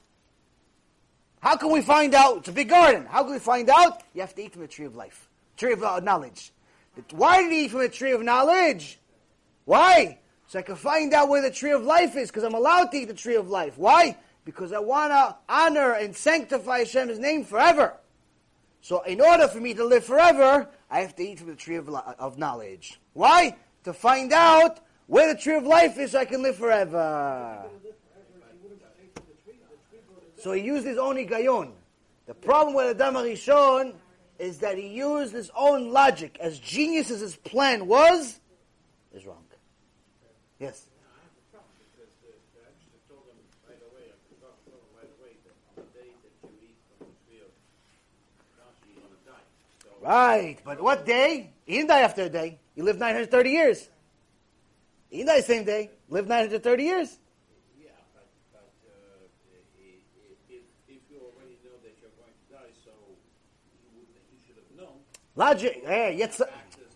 [1.40, 2.38] How can we find out?
[2.38, 3.06] It's a big garden.
[3.06, 4.02] How can we find out?
[4.14, 6.52] You have to eat from the tree of life, tree of uh, knowledge.
[7.12, 8.98] Why did he eat from the tree of knowledge?
[9.64, 10.18] Why?
[10.46, 12.96] So I can find out where the tree of life is, because I'm allowed to
[12.98, 13.78] eat the tree of life.
[13.78, 14.18] Why?
[14.44, 17.94] Because I want to honor and sanctify Hashem's name forever.
[18.80, 21.76] So in order for me to live forever, I have to eat from the tree
[21.76, 23.00] of, of knowledge.
[23.14, 23.56] Why?
[23.84, 27.64] To find out where the tree of life is so I can live forever.
[30.36, 31.72] So he used his own higayon.
[32.26, 33.94] The problem with Adam Rishon
[34.38, 36.36] is that he used his own logic.
[36.40, 38.38] As genius as his plan was,
[39.14, 39.44] is wrong.
[40.58, 40.86] Yes.
[41.96, 45.32] Because the, the Abishai told them right away, I forgot to tell them right away
[45.46, 47.50] that on the day that you eat from the tree of
[48.60, 49.46] Rashi, you're going to die.
[49.82, 51.50] So, Right, but what day?
[51.64, 52.58] He didn't die after a day.
[52.74, 53.88] He lived 930 years.
[55.10, 55.90] He didn't die the same day.
[56.08, 57.18] Lived 930 years.
[57.80, 58.92] yeah, but, but uh,
[59.52, 62.90] i- i- if, if you already know that you're going to die, so
[63.94, 64.96] you, would, you should have known.
[65.36, 65.82] Logic.
[65.86, 66.38] Hey, yet,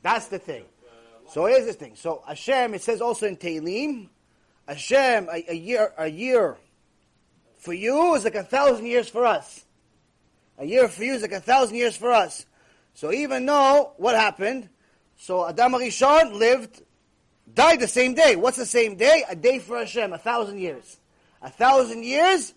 [0.03, 0.65] that's the thing.
[1.33, 1.93] So here's the thing.
[1.97, 4.09] So Hashem, it says also in Tehillim,
[4.67, 6.57] Hashem, a, a year, a year
[7.59, 9.65] for you is like a thousand years for us.
[10.59, 12.47] A year for you is like a thousand years for us.
[12.97, 14.71] So even though what happened,
[15.19, 16.83] so Adam Rishon lived,
[17.53, 18.37] died the same day.
[18.37, 19.23] What's the same day?
[19.29, 20.97] A day for Hashem, a thousand years.
[21.43, 22.55] A thousand years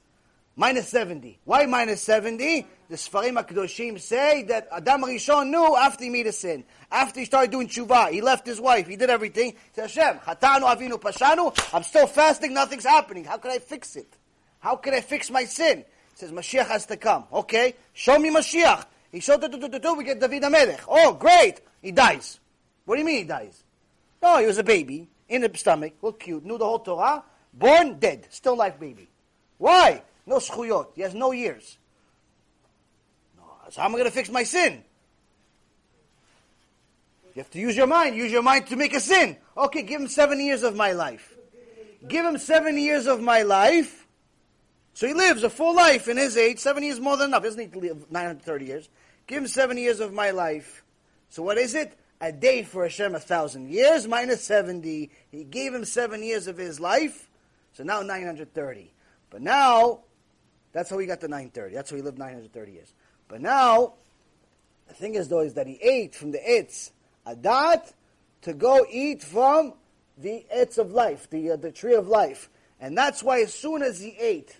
[0.56, 1.40] minus 70.
[1.44, 2.66] Why minus 70?
[2.90, 6.64] The Sfarim HaKadoshim say that Adam Rishon knew after he made a sin.
[6.90, 9.52] After he started doing tshuva, he left his wife, he did everything.
[9.52, 13.26] He said, Hashem, Chatanu Avinu Pashanu, I'm still fasting, nothing's happening.
[13.26, 14.16] How can I fix it?
[14.60, 15.80] How can I fix my sin?
[15.80, 15.86] He
[16.16, 17.26] says, Mashiach has to come.
[17.34, 18.86] Okay, show me Mashiach.
[19.12, 19.52] He showed it,
[19.98, 20.82] we get David HaMelech.
[20.88, 21.62] Oh, great.
[21.82, 22.40] He dies.
[22.86, 23.64] What do you mean he dies?
[24.22, 27.24] No, he was a baby, in the stomach, looked cute, knew the whole Torah,
[27.54, 29.08] born, dead, still life baby.
[29.58, 30.02] Why?
[30.26, 30.88] No schuyot.
[30.96, 31.78] He has no years.
[33.38, 34.84] No, so how am I going to fix my sin?
[37.36, 38.16] You have to use your mind.
[38.16, 39.38] Use your mind to make a sin.
[39.56, 41.36] Okay, give him seven years of my life.
[42.08, 44.08] Give him seven years of my life.
[44.94, 46.60] So he lives a full life in his age.
[46.60, 47.44] Seven years more than enough.
[47.44, 48.90] He doesn't need to live 930 years.
[49.30, 50.84] Give him seven years of my life.
[51.30, 51.94] So what is it?
[52.20, 55.12] A day for Hashem, a thousand years minus 70.
[55.32, 57.30] He gave him seven years of his life.
[57.74, 58.92] So now 930.
[59.30, 60.00] But now,
[60.72, 61.76] that's how he got the 930.
[61.76, 62.92] That's how he lived 930 years.
[63.28, 63.94] But now,
[64.88, 66.90] the thing is though, is that he ate from the Eitz
[67.28, 67.94] HaDaat
[68.42, 69.74] to go eat from
[70.18, 72.50] the Eitz of life, the, uh, the tree of life.
[72.80, 74.58] And that's why as soon as he ate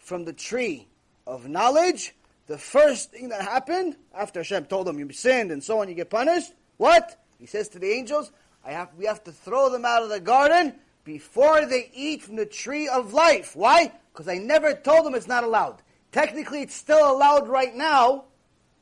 [0.00, 0.88] from the tree
[1.24, 2.16] of knowledge,
[2.48, 5.94] the first thing that happened, after Hashem told him you sinned and so on, you
[5.94, 7.22] get punished, what?
[7.38, 8.32] He says to the angels,
[8.64, 12.36] I have, we have to throw them out of the garden before they eat from
[12.36, 13.54] the tree of life.
[13.54, 13.92] Why?
[14.12, 15.82] Because I never told them it's not allowed.
[16.10, 18.24] Technically, it's still allowed right now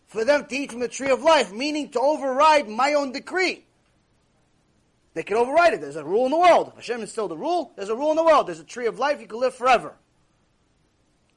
[0.07, 3.65] for them to eat from the tree of life, meaning to override my own decree.
[5.15, 5.81] They can override it.
[5.81, 6.73] There's a rule in the world.
[6.77, 7.73] Hashem is still the rule.
[7.75, 8.47] There's a rule in the world.
[8.47, 9.21] There's a tree of life.
[9.21, 9.95] You can live forever.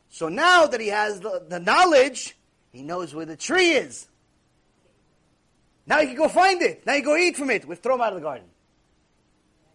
[0.10, 2.36] So now that he has the, the knowledge,
[2.72, 4.08] he knows where the tree is.
[5.86, 6.86] Now he can go find it.
[6.86, 7.66] Now he go eat from it.
[7.66, 8.48] We throw him out of the garden.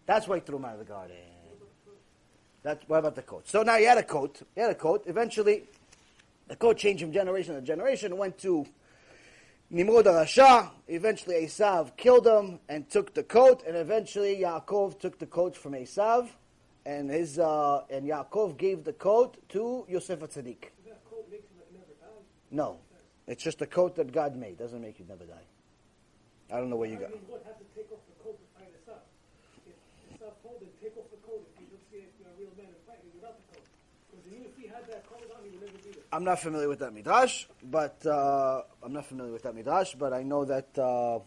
[0.05, 1.17] That's why he threw him out of the garden.
[2.63, 3.47] That's what about the coat?
[3.47, 4.41] So now he had a coat.
[4.55, 5.03] He had a coat.
[5.05, 5.63] Eventually,
[6.47, 8.17] the coat changed from generation to generation.
[8.17, 8.65] Went to
[9.69, 10.71] Nimrod Rasha.
[10.87, 13.63] Eventually, Esav killed him and took the coat.
[13.67, 16.29] And eventually, Yaakov took the coat from Esav,
[16.85, 20.69] and his uh, and Yaakov gave the coat to Yosef HaTzadik.
[20.85, 22.21] That coat makes him like never die.
[22.51, 22.77] No,
[23.27, 24.57] it's just a coat that God made.
[24.57, 25.45] Doesn't make you never die.
[26.53, 27.09] I don't know where you got.
[27.09, 29.07] mean, what has to take off the coat to fight us up?
[29.65, 29.73] If
[30.11, 32.37] it's not told him, take off the coat if you don't see if you're a
[32.37, 33.65] real man and fighting without the coat.
[34.13, 36.05] Because even if he had that coat on, he would never be there.
[36.13, 39.95] I'm not familiar with that midrash, but uh, I'm not familiar with that midrash.
[39.95, 41.19] But I know that uh,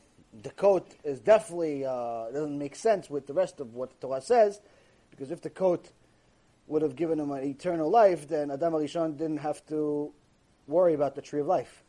[0.43, 4.23] the coat is definitely uh, doesn't make sense with the rest of what the Torah
[4.23, 4.61] says,
[5.19, 5.91] because if the coat
[6.69, 10.13] would have given him an eternal life, then Adam HaRishon didn't have to
[10.69, 11.83] worry about the tree of life.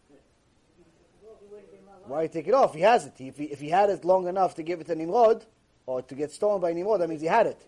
[2.05, 2.73] Why take it off?
[2.73, 3.13] He has it.
[3.19, 5.45] If he, if he had it long enough to give it to Nimrod,
[5.85, 7.61] or to get stolen by Nimrod, that means he had it.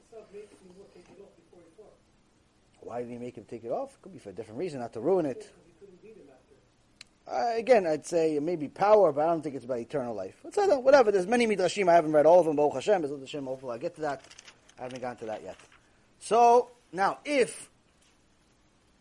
[2.80, 4.02] Why did he make him take it off?
[4.02, 5.54] Could be for a different reason, not to ruin it.
[7.28, 10.36] Uh, again, I'd say maybe power, but I don't think it's about eternal life.
[10.44, 11.12] Whatever.
[11.12, 11.88] There's many midrashim.
[11.88, 12.56] I haven't read all of them.
[12.56, 13.04] Baruch Hashem.
[13.04, 13.46] Hashem.
[13.46, 14.22] Hopefully, I'll get to that.
[14.82, 15.58] I haven't gotten to that yet.
[16.20, 17.70] So now, if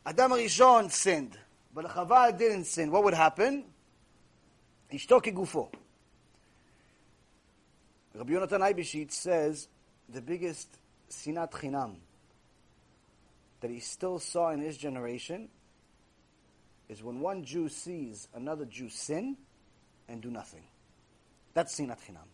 [0.04, 1.38] Adam Rishon sinned,
[1.74, 3.64] but Chava didn't sin, what would happen?
[4.92, 5.72] Ishto gufo.
[8.14, 9.68] Rabbi Yonatan Eibeshit says
[10.06, 10.68] the biggest
[11.10, 11.94] sinat chinam
[13.62, 15.48] that he still saw in his generation
[16.90, 19.38] is when one Jew sees another Jew sin
[20.08, 20.64] and do nothing.
[21.54, 22.28] That's sinat chinam.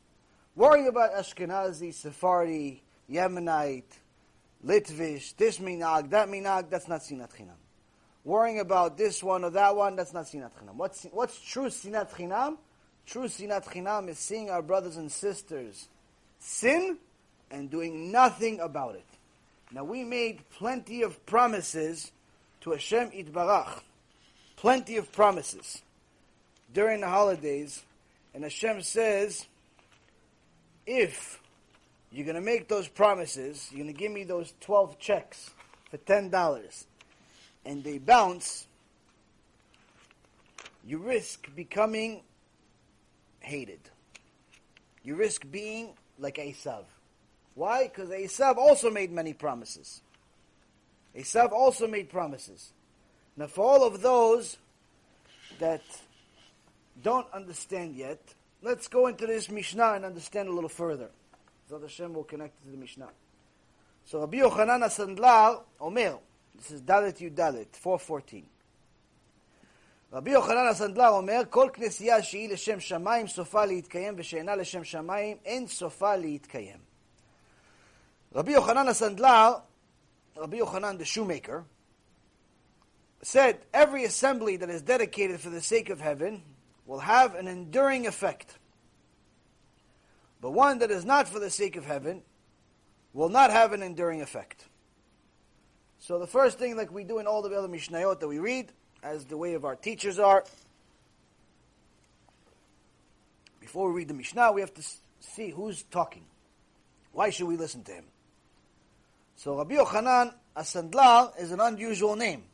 [0.57, 3.85] Worry about Ashkenazi, Sephardi, Yemenite,
[4.65, 7.57] Litvish, this minhag, that minhag, that's not sinat chinam.
[8.25, 10.75] Worrying about this one or that one, that's not sinat chinam.
[10.75, 12.57] What's, what's true sinat chinam?
[13.07, 15.89] True sinat chinam is seeing our brothers and sisters
[16.39, 16.99] sin
[17.51, 19.07] and doing nothing about it.
[19.73, 22.13] Now we made plenty of promises
[22.63, 23.81] to Hashem Yitbarach.
[24.57, 25.83] Plenty of promises
[26.73, 27.83] during the holidays.
[28.35, 29.47] And Hashem says,
[30.87, 31.41] if
[32.13, 35.51] you're going to make those promises, you're going to give me those 12 checks
[35.91, 36.85] for $10,
[37.65, 38.67] and they bounce,
[40.85, 42.23] you risk becoming
[43.41, 43.81] hated.
[45.03, 46.85] You risk being like Esav.
[47.55, 47.85] Why?
[47.85, 50.03] Because Esav also made many promises.
[51.17, 52.73] Esav also made promises.
[53.37, 54.57] Now, for all of those
[55.59, 55.83] that
[57.03, 58.21] don't understand yet,
[58.63, 61.09] let's go into this Mishnah and understand a little further.
[61.69, 63.09] Zad Hashem will connect to the Mishnah.
[64.05, 66.19] So Rabbi Yochanan HaSandlar Omer,
[66.55, 68.47] this is Dalet Yudalet, 414.
[70.13, 75.67] Rabbi יוחנן הסנדלר Omer, כל כנסייה שהיא לשם שמיים סופה להתקיים ושאינה לשם שמיים אין
[75.67, 76.79] סופה להתקיים.
[78.35, 79.55] Rabbi יוחנן הסנדלר,
[80.37, 81.65] Rabbi יוחנן the shoemaker,
[83.23, 86.43] said every assembly that is dedicated for the sake of heaven
[86.87, 88.59] will have an enduring effect.
[90.41, 92.23] But one that is not for the sake of heaven
[93.13, 94.67] will not have an enduring effect.
[95.99, 98.71] So the first thing, like we do in all the other Mishnayot that we read,
[99.03, 100.45] as the way of our teachers are,
[103.61, 104.83] before we read the Mishnah, we have to
[105.21, 106.25] see who's talking.
[107.13, 108.05] Why should we listen to him?
[109.37, 112.45] So Rabbi Yochanan HaSandlar is an unusual name.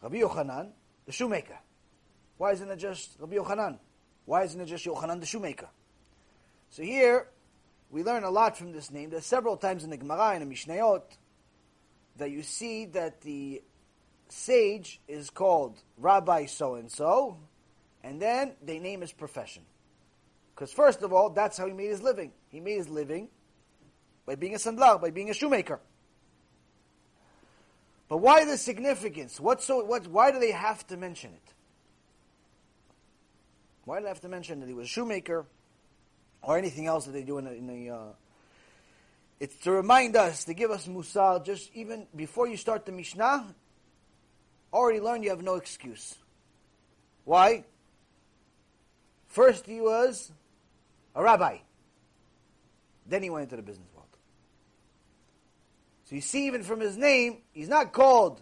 [0.00, 0.70] Rabbi Yochanan,
[1.06, 1.58] the shoemaker.
[2.38, 3.78] Why isn't it just Rabbi Yochanan?
[4.24, 5.68] Why isn't it just Yochanan the shoemaker?
[6.70, 7.28] So here,
[7.90, 9.10] we learn a lot from this name.
[9.10, 11.02] There's several times in the Gemara and the Mishnayot
[12.16, 13.62] that you see that the
[14.28, 17.36] sage is called Rabbi so and so,
[18.02, 19.62] and then they name his profession.
[20.54, 22.32] Because first of all, that's how he made his living.
[22.50, 23.28] He made his living
[24.26, 25.80] by being a sandlar, by being a shoemaker.
[28.08, 29.40] But why the significance?
[29.40, 29.84] What so?
[29.84, 30.06] What?
[30.06, 31.51] Why do they have to mention it?
[33.84, 35.44] Why do I have to mention that he was a shoemaker,
[36.42, 37.54] or anything else that they do in the?
[37.54, 37.98] In the uh,
[39.40, 43.54] it's to remind us, to give us musal, just even before you start the Mishnah,
[44.72, 46.14] already learned you have no excuse.
[47.24, 47.64] Why?
[49.26, 50.30] First he was
[51.16, 51.58] a rabbi.
[53.06, 54.06] Then he went into the business world.
[56.04, 58.40] So you see, even from his name, he's not called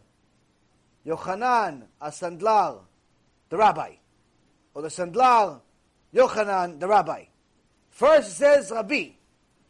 [1.06, 2.80] Yochanan HaSandlar,
[3.48, 3.94] the rabbi,
[4.74, 5.60] or the Sandlar
[6.14, 7.24] Yochanan, the rabbi.
[7.90, 9.10] First says Rabbi.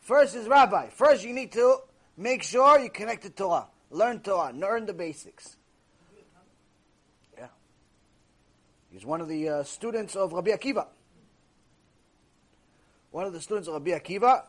[0.01, 0.89] First is rabbi.
[0.89, 1.79] First you need to
[2.17, 5.57] make sure you connect to Torah, learn Torah, learn the basics.
[7.37, 7.49] Yeah,
[8.91, 10.87] he's one of the uh, students of Rabbi Akiva.
[13.11, 14.45] One of the students of Rabbi Akiva,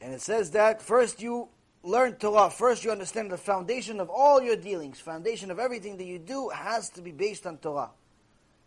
[0.00, 1.48] and it says that first you
[1.82, 6.04] learn Torah, first you understand the foundation of all your dealings, foundation of everything that
[6.04, 7.90] you do has to be based on Torah.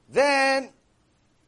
[0.09, 0.69] Then,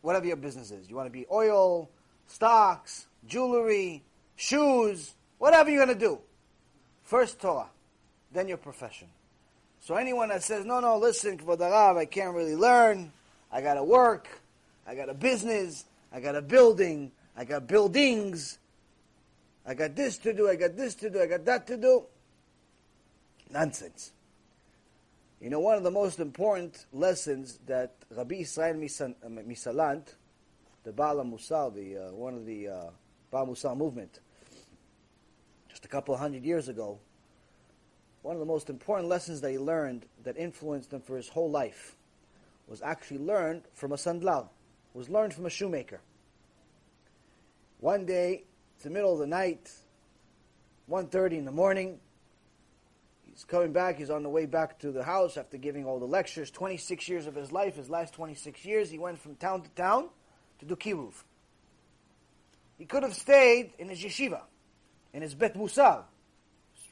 [0.02, 1.90] whatever your business is, you want to be oil,
[2.28, 4.04] stocks, jewelry,
[4.36, 6.20] shoes, whatever you're going to do.
[7.04, 7.70] First Torah,
[8.32, 9.08] then your profession.
[9.80, 13.12] So anyone that says, no, no, listen, Kvod I can't really learn,
[13.52, 14.28] I got to work,
[14.86, 18.58] I got a business, I got a building, I got buildings,
[19.66, 22.04] I got this to do, I got this to do, I got that to do.
[23.50, 24.12] Nonsense.
[25.40, 30.16] You know, one of the most important lessons that Rabbi Israel Misalant,
[30.84, 32.90] the Baal Musar, the uh, one of the uh,
[33.30, 34.20] Baal Musar movement,
[35.70, 36.98] just a couple hundred years ago,
[38.24, 41.52] one of the most important lessons that he learned that influenced him for his whole
[41.52, 41.96] life
[42.68, 44.50] was actually learned from a sandlar,
[44.96, 46.02] was learned from a shoemaker.
[47.80, 48.44] One day,
[48.76, 49.72] it's the middle of the night,
[50.90, 52.00] 1.30 in the morning,
[53.38, 56.08] he's coming back, he's on the way back to the house after giving all the
[56.08, 59.70] lectures, 26 years of his life, his last 26 years, he went from town to
[59.70, 60.10] town
[60.58, 61.14] to do kiruv.
[62.80, 64.42] He could have stayed in his yeshiva,
[65.14, 66.06] in his bet musar,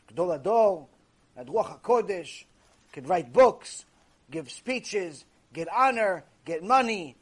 [0.07, 0.88] Gadol HaDor,
[1.35, 2.45] had Ruach HaKodesh,
[2.91, 3.85] could write books,
[4.30, 7.15] give speeches, get honor, get money.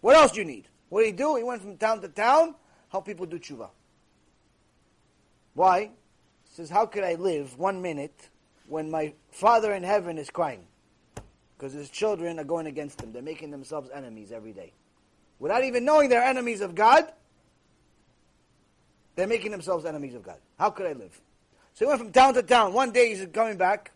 [0.00, 0.68] What else do you need?
[0.88, 1.36] What did he do?
[1.36, 2.54] He went from town to town,
[2.88, 3.68] help people do tshuva.
[5.52, 5.80] Why?
[5.80, 5.90] He
[6.54, 8.30] says, how could I live one minute
[8.68, 10.64] when my father in heaven is crying?
[11.56, 13.12] Because his children are going against him.
[13.12, 14.72] They're making themselves enemies every day.
[15.38, 17.10] Without even knowing they're enemies of God,
[19.16, 20.38] they're making themselves enemies of God.
[20.58, 21.20] How could I live?
[21.74, 22.72] So he went from town to town.
[22.72, 23.90] One day he's coming back.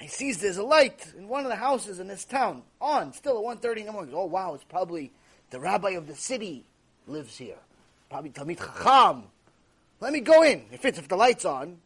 [0.00, 3.38] He sees there's a light in one of the houses in this town on, still
[3.38, 4.14] at 1.30 in the morning.
[4.14, 5.12] Oh wow, it's probably
[5.50, 6.64] the rabbi of the city
[7.06, 7.58] lives here.
[8.08, 9.24] Probably Talmid Chacham.
[10.00, 10.64] Let me go in.
[10.72, 11.78] If it's if the light's on,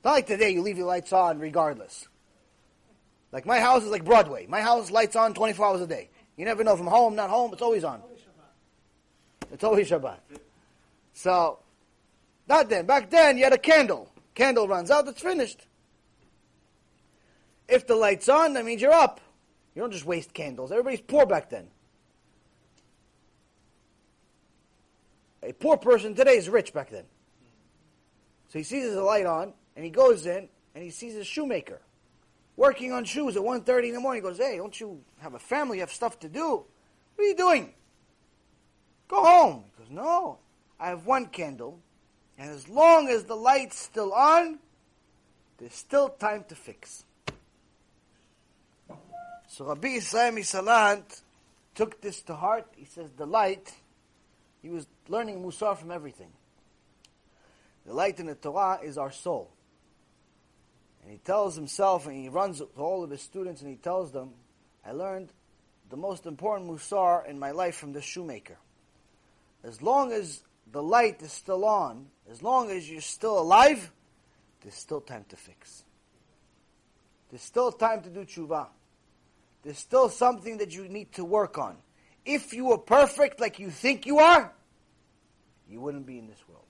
[0.00, 2.08] It's not like today you leave your lights on regardless.
[3.32, 4.46] Like my house is like Broadway.
[4.46, 6.08] My house lights on 24 hours a day.
[6.38, 8.00] You never know from home, not home, it's always on.
[9.52, 10.20] It's always Shabbat.
[11.12, 11.58] So,
[12.48, 12.86] not then.
[12.86, 14.10] Back then, you had a candle.
[14.34, 15.66] Candle runs out, it's finished.
[17.68, 19.20] If the light's on, that means you're up.
[19.74, 20.72] You don't just waste candles.
[20.72, 21.66] Everybody's poor back then.
[25.42, 27.04] A poor person today is rich back then.
[28.48, 31.80] So he sees the light on, and he goes in, and he sees a shoemaker
[32.56, 34.22] working on shoes at 1.30 in the morning.
[34.22, 35.78] He goes, hey, don't you have a family?
[35.78, 36.64] You have stuff to do.
[37.14, 37.72] What are you doing?
[39.08, 39.64] Go home.
[39.76, 40.38] He goes, no,
[40.78, 41.80] I have one candle,
[42.38, 44.58] and as long as the light's still on,
[45.58, 47.04] there's still time to fix.
[49.48, 51.22] So Rabbi Yisrael Misalant
[51.74, 52.66] took this to heart.
[52.76, 53.74] He says the light,
[54.62, 56.30] he was learning Musar from everything.
[57.84, 59.50] The light in the Torah is our soul.
[61.02, 64.12] And he tells himself, and he runs to all of his students, and he tells
[64.12, 64.30] them,
[64.84, 65.30] I learned
[65.88, 68.56] the most important Musar in my life from the shoemaker.
[69.64, 73.90] As long as the light is still on, as long as you're still alive,
[74.62, 75.84] there's still time to fix.
[77.30, 78.68] There's still time to do tshuva.
[79.62, 81.76] There's still something that you need to work on.
[82.24, 84.52] If you were perfect like you think you are,
[85.68, 86.64] you wouldn't be in this world.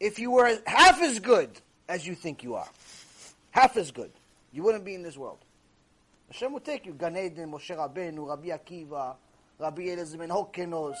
[0.00, 1.50] If you were half as good
[1.88, 2.68] as you think you are,
[3.50, 4.10] half as good,
[4.52, 5.38] you wouldn't be in this world.
[6.28, 6.92] Hashem will take you.
[6.92, 9.16] Gan Eden, Moshe Rabbeinu, Rabbi Akiva,
[9.58, 10.96] Rabbi Eliezer ben Hokenos.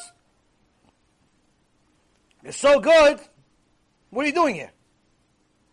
[2.42, 3.20] You're so good.
[4.10, 4.70] What are you doing here?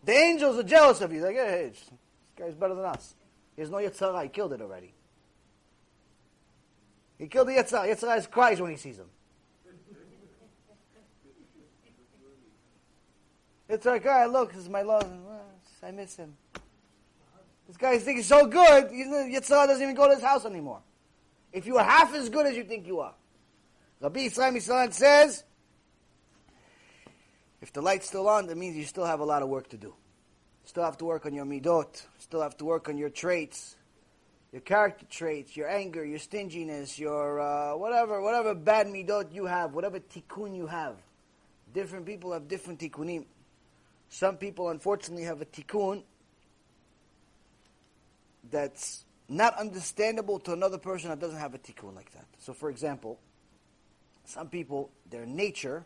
[0.04, 1.20] The angels are jealous of you.
[1.20, 1.90] They're like, hey, this
[2.36, 3.14] guy's better than us.
[3.54, 4.24] He has no Yetzer Hara.
[4.24, 4.92] He killed it already.
[7.18, 7.94] He killed the Yetzer Hara.
[7.94, 9.08] Yetzirah cries when he sees him.
[13.68, 15.10] It's like, ah, look, this is my love.
[15.82, 16.36] I miss him.
[17.66, 20.80] This guy thinks he's so good, Yitzhak doesn't even go to his house anymore.
[21.52, 23.14] If you are half as good as you think you are.
[24.00, 25.42] Rabbi Yisrael says,
[27.60, 29.76] if the light's still on, that means you still have a lot of work to
[29.76, 29.94] do.
[30.64, 32.02] Still have to work on your midot.
[32.18, 33.76] Still have to work on your traits,
[34.52, 39.74] your character traits, your anger, your stinginess, your uh, whatever, whatever bad midot you have,
[39.74, 40.96] whatever tikkun you have.
[41.72, 43.24] Different people have different tikkunim.
[44.08, 46.02] Some people, unfortunately, have a tikkun
[48.50, 52.26] that's not understandable to another person that doesn't have a tikkun like that.
[52.38, 53.18] So, for example,
[54.24, 55.84] some people, their nature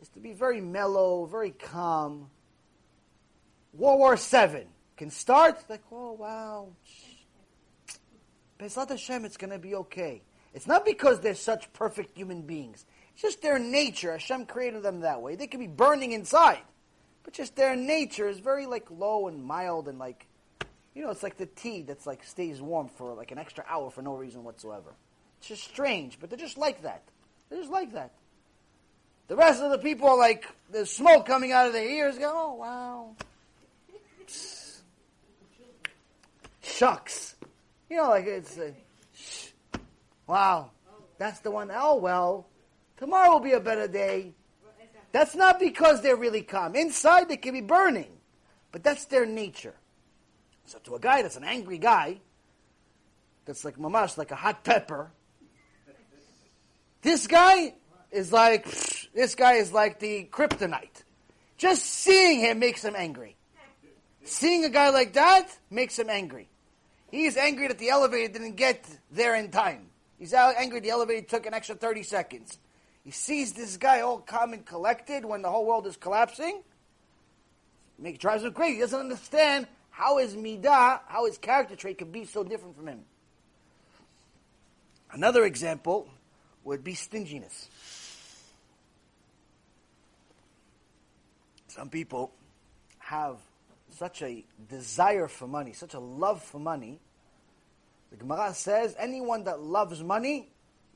[0.00, 2.28] is to be very mellow, very calm.
[3.72, 4.66] World War Seven
[4.96, 6.68] can start like, oh wow,
[8.58, 10.22] BeEzrat Hashem, it's going to be okay.
[10.54, 12.86] It's not because they're such perfect human beings.
[13.12, 14.12] It's just their nature.
[14.12, 15.36] Hashem created them that way.
[15.36, 16.62] They could be burning inside,
[17.26, 20.26] but just their nature is very like low and mild and like,
[20.94, 23.90] you know, it's like the tea that's like stays warm for like an extra hour
[23.90, 24.94] for no reason whatsoever.
[25.38, 27.02] It's just strange, but they're just like that.
[27.50, 28.12] They're just like that.
[29.26, 32.16] The rest of the people are like, there's smoke coming out of their ears.
[32.16, 33.16] Go, oh wow.
[36.62, 37.34] Shucks.
[37.90, 38.70] You know, like it's, uh,
[40.28, 40.70] wow.
[41.18, 41.72] That's the one.
[41.74, 42.46] Oh well,
[42.98, 44.32] tomorrow will be a better day.
[45.16, 46.76] That's not because they're really calm.
[46.76, 48.18] Inside they can be burning,
[48.70, 49.72] but that's their nature.
[50.66, 52.20] So to a guy that's an angry guy,
[53.46, 55.10] that's like mamash, like a hot pepper,
[57.00, 57.72] this guy
[58.10, 58.66] is like,
[59.14, 61.02] this guy is like the kryptonite.
[61.56, 63.36] Just seeing him makes him angry.
[64.24, 66.50] Seeing a guy like that makes him angry.
[67.10, 69.86] He's angry that the elevator didn't get there in time.
[70.18, 72.58] He's angry the elevator took an extra 30 seconds.
[73.06, 76.60] He sees this guy all calm and collected when the whole world is collapsing.
[78.00, 78.74] Make drives him crazy.
[78.74, 82.88] He doesn't understand how his midah, how his character trait could be so different from
[82.88, 83.04] him.
[85.12, 86.08] Another example
[86.64, 87.68] would be stinginess.
[91.68, 92.32] Some people
[92.98, 93.36] have
[93.90, 96.98] such a desire for money, such a love for money.
[98.10, 100.48] The Gemara says anyone that loves money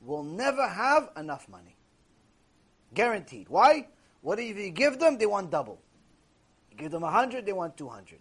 [0.03, 1.77] will never have enough money.
[2.93, 3.47] Guaranteed.
[3.49, 3.87] Why?
[4.21, 5.79] What if you give them, they want double.
[6.71, 8.19] You give them a hundred, they want two hundred.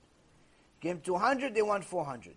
[0.81, 2.37] Give them two hundred, they want four hundred.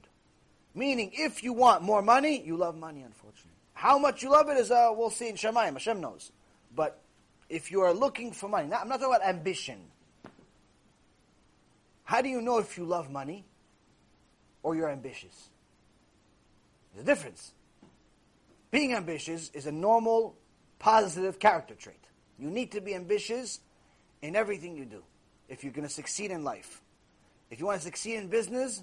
[0.76, 3.52] Meaning, if you want more money, you love money, unfortunately.
[3.74, 5.74] How much you love it is, uh, we'll see in Shamayim.
[5.74, 6.32] Hashem knows.
[6.76, 7.00] But
[7.50, 9.80] if you are looking for money, now, I'm not talking about ambition.
[12.04, 13.46] How do you know if you love money
[14.62, 15.50] or you're ambitious?
[16.94, 17.54] There's a difference.
[18.72, 20.36] Being ambitious is a normal,
[20.80, 22.03] positive character trait.
[22.40, 23.60] You need to be ambitious
[24.22, 25.04] in everything you do.
[25.50, 26.82] if you're going to succeed in life.
[27.52, 28.82] If you want to succeed in business,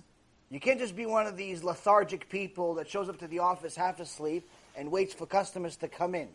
[0.51, 3.74] you can't just be one of these lethargic people that shows up to the office
[3.74, 6.28] half asleep and waits for customers to come in.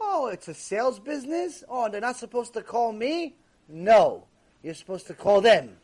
[0.00, 1.64] Oh, it's a sales business?
[1.68, 3.34] Oh, they're not supposed to call me?
[3.68, 4.26] No.
[4.62, 5.76] You're supposed to call them.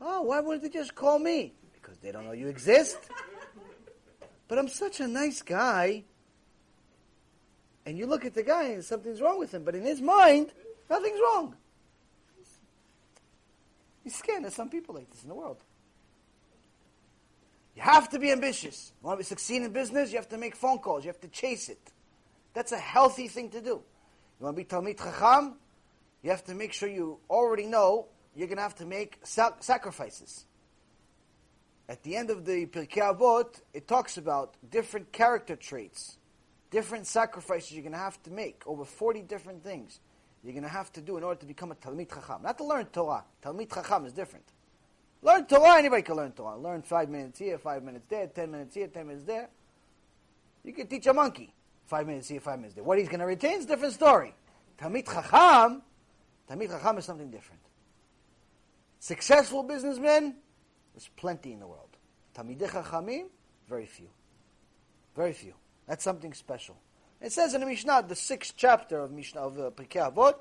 [0.00, 1.52] Oh, why wouldn't they just call me?
[1.74, 2.98] Because they don't know you exist.
[4.48, 6.04] But I'm such a nice guy.
[7.86, 9.64] And you look at the guy and something's wrong with him.
[9.64, 10.52] But in his mind,
[10.88, 11.56] nothing's wrong.
[14.04, 14.44] He's scared.
[14.44, 15.58] There's some people like this in the world.
[17.76, 18.92] You have to be ambitious.
[19.02, 21.04] You want to succeed in business, you have to make phone calls.
[21.04, 21.92] You have to chase it.
[22.52, 23.82] That's a healthy thing to do.
[24.40, 25.54] You want to be Talmid Chacham,
[26.22, 29.62] you have to make sure you already know you're going to have to make sac-
[29.62, 30.44] sacrifices.
[31.88, 36.18] At the end of the Pirkei Avot, it talks about different character traits,
[36.70, 40.00] different sacrifices you're going to have to make, over 40 different things
[40.42, 42.42] you're going to have to do in order to become a Talmid Chacham.
[42.42, 43.24] Not to learn Torah.
[43.42, 44.46] Talmid Chacham is different.
[45.22, 46.56] Learn Torah, anybody can learn Torah.
[46.56, 49.50] Learn five minutes here, five minutes there, ten minutes here, ten minutes there.
[50.64, 51.52] You can teach a monkey
[51.86, 52.84] five minutes here, five minutes there.
[52.84, 54.34] What he's going to retain is a different story.
[54.78, 55.82] Talmid Chacham,
[56.48, 57.60] Talmid Chacham is something different.
[58.98, 60.36] Successful businessmen,
[60.94, 61.96] there's plenty in the world.
[62.34, 63.26] Talmidei Chachamim,
[63.68, 64.08] very few.
[65.16, 65.54] Very few.
[65.90, 66.76] That's something special.
[67.20, 70.36] It says in the Mishnah, the sixth chapter of Mishnah of uh, Pirkei Avot,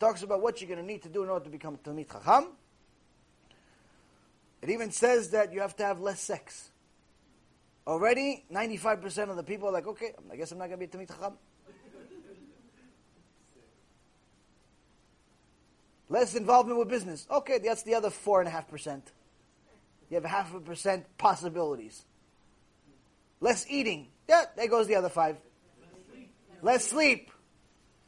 [0.00, 2.46] talks about what you're going to need to do in order to become Talmid Chacham.
[4.62, 6.70] It even says that you have to have less sex.
[7.86, 10.98] Already, 95% of the people are like, okay, I guess I'm not going to be
[10.98, 11.34] Talmid Chacham.
[16.08, 17.26] Less involvement with business.
[17.30, 19.02] Okay, that's the other 4.5%.
[20.08, 22.06] You have half a percent possibilities.
[23.42, 24.08] Less eating.
[24.28, 25.36] Yeah, there goes the other five.
[26.62, 27.30] Less sleep.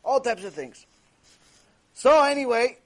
[0.04, 0.86] All types of things.
[1.94, 2.78] So anyway,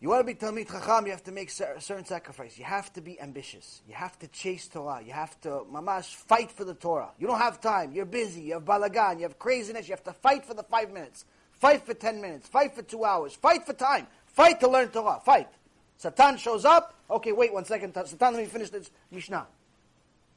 [0.00, 2.58] you want to be Talmid Chacham, you have to make cer- certain sacrifice.
[2.58, 3.82] You have to be ambitious.
[3.86, 5.00] You have to chase Torah.
[5.04, 7.10] You have to, mamash, fight for the Torah.
[7.18, 7.92] You don't have time.
[7.92, 8.42] You're busy.
[8.42, 9.18] You have balagan.
[9.18, 9.88] You have craziness.
[9.88, 11.24] You have to fight for the five minutes.
[11.52, 12.48] Fight for ten minutes.
[12.48, 13.34] Fight for two hours.
[13.34, 14.08] Fight for time.
[14.26, 15.20] Fight to learn Torah.
[15.24, 15.48] Fight.
[15.96, 16.96] Satan shows up.
[17.08, 17.94] Okay, wait one second.
[17.94, 19.46] Satan, let me finish this Mishnah.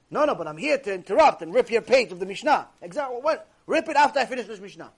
[0.09, 2.67] No, no, but I'm here to interrupt and rip your page of the Mishnah.
[2.81, 3.17] Exactly.
[3.21, 3.49] What?
[3.65, 4.91] Rip it after I finish this Mishnah.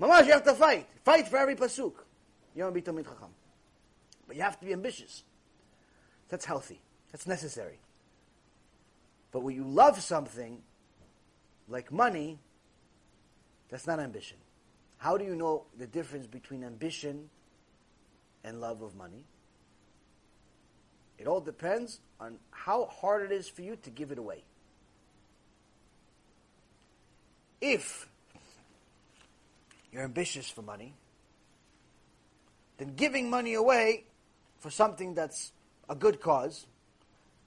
[0.00, 0.88] Mamash, you have to fight.
[1.04, 1.94] Fight for every pasuk.
[2.54, 3.30] You want to be Talmid Chacham.
[4.26, 5.24] But you have to be ambitious.
[6.28, 6.80] That's healthy.
[7.12, 7.78] That's necessary.
[9.32, 10.62] But when you love something,
[11.68, 12.38] like money,
[13.68, 14.38] that's not ambition.
[14.98, 17.28] How do you know the difference between ambition
[18.42, 19.24] and love of money?
[21.18, 24.44] It all depends on how hard it is for you to give it away.
[27.60, 28.08] If
[29.92, 30.94] you're ambitious for money,
[32.78, 34.04] then giving money away
[34.58, 35.52] for something that's
[35.88, 36.66] a good cause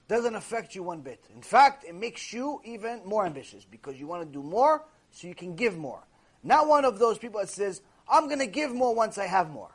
[0.07, 1.23] doesn't affect you one bit.
[1.35, 5.27] In fact, it makes you even more ambitious because you want to do more so
[5.27, 6.03] you can give more.
[6.43, 9.49] Not one of those people that says, I'm going to give more once I have
[9.49, 9.71] more.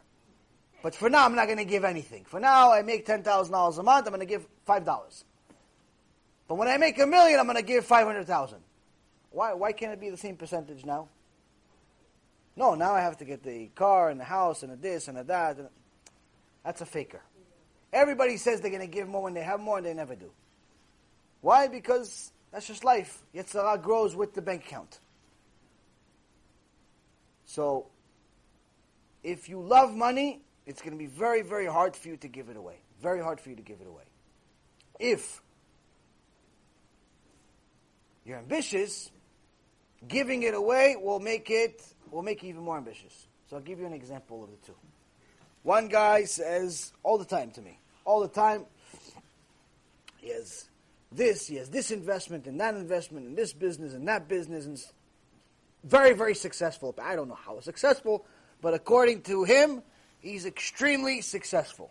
[0.82, 2.24] But for now, I'm not going to give anything.
[2.24, 5.24] For now, I make $10,000 a month, I'm going to give $5.
[6.48, 8.58] But when I make a million, I'm going to give 500000
[9.30, 11.08] Why, why can't it be the same percentage now?
[12.56, 15.16] No, now I have to get the car and the house and the this and
[15.16, 15.56] the that.
[16.64, 17.22] That's a faker.
[17.92, 20.30] Everybody says they're going to give more when they have more, and they never do.
[21.40, 21.68] Why?
[21.68, 23.22] Because that's just life.
[23.34, 24.98] Yetzer Hara grows with the bank account.
[27.44, 27.86] So,
[29.22, 32.48] if you love money, it's going to be very, very hard for you to give
[32.48, 32.76] it away.
[33.00, 34.04] Very hard for you to give it away.
[34.98, 35.42] If
[38.24, 39.10] you're ambitious,
[40.06, 43.26] giving it away will make it will make you even more ambitious.
[43.48, 44.76] So I'll give you an example of the two.
[45.62, 48.66] One guy says all the time to me, all the time,
[50.18, 50.68] he has
[51.10, 54.82] this, he has this investment and that investment and this business and that business and
[55.84, 56.94] very, very successful.
[57.02, 58.26] I don't know how successful,
[58.60, 59.82] but according to him,
[60.22, 61.90] he's extremely successful.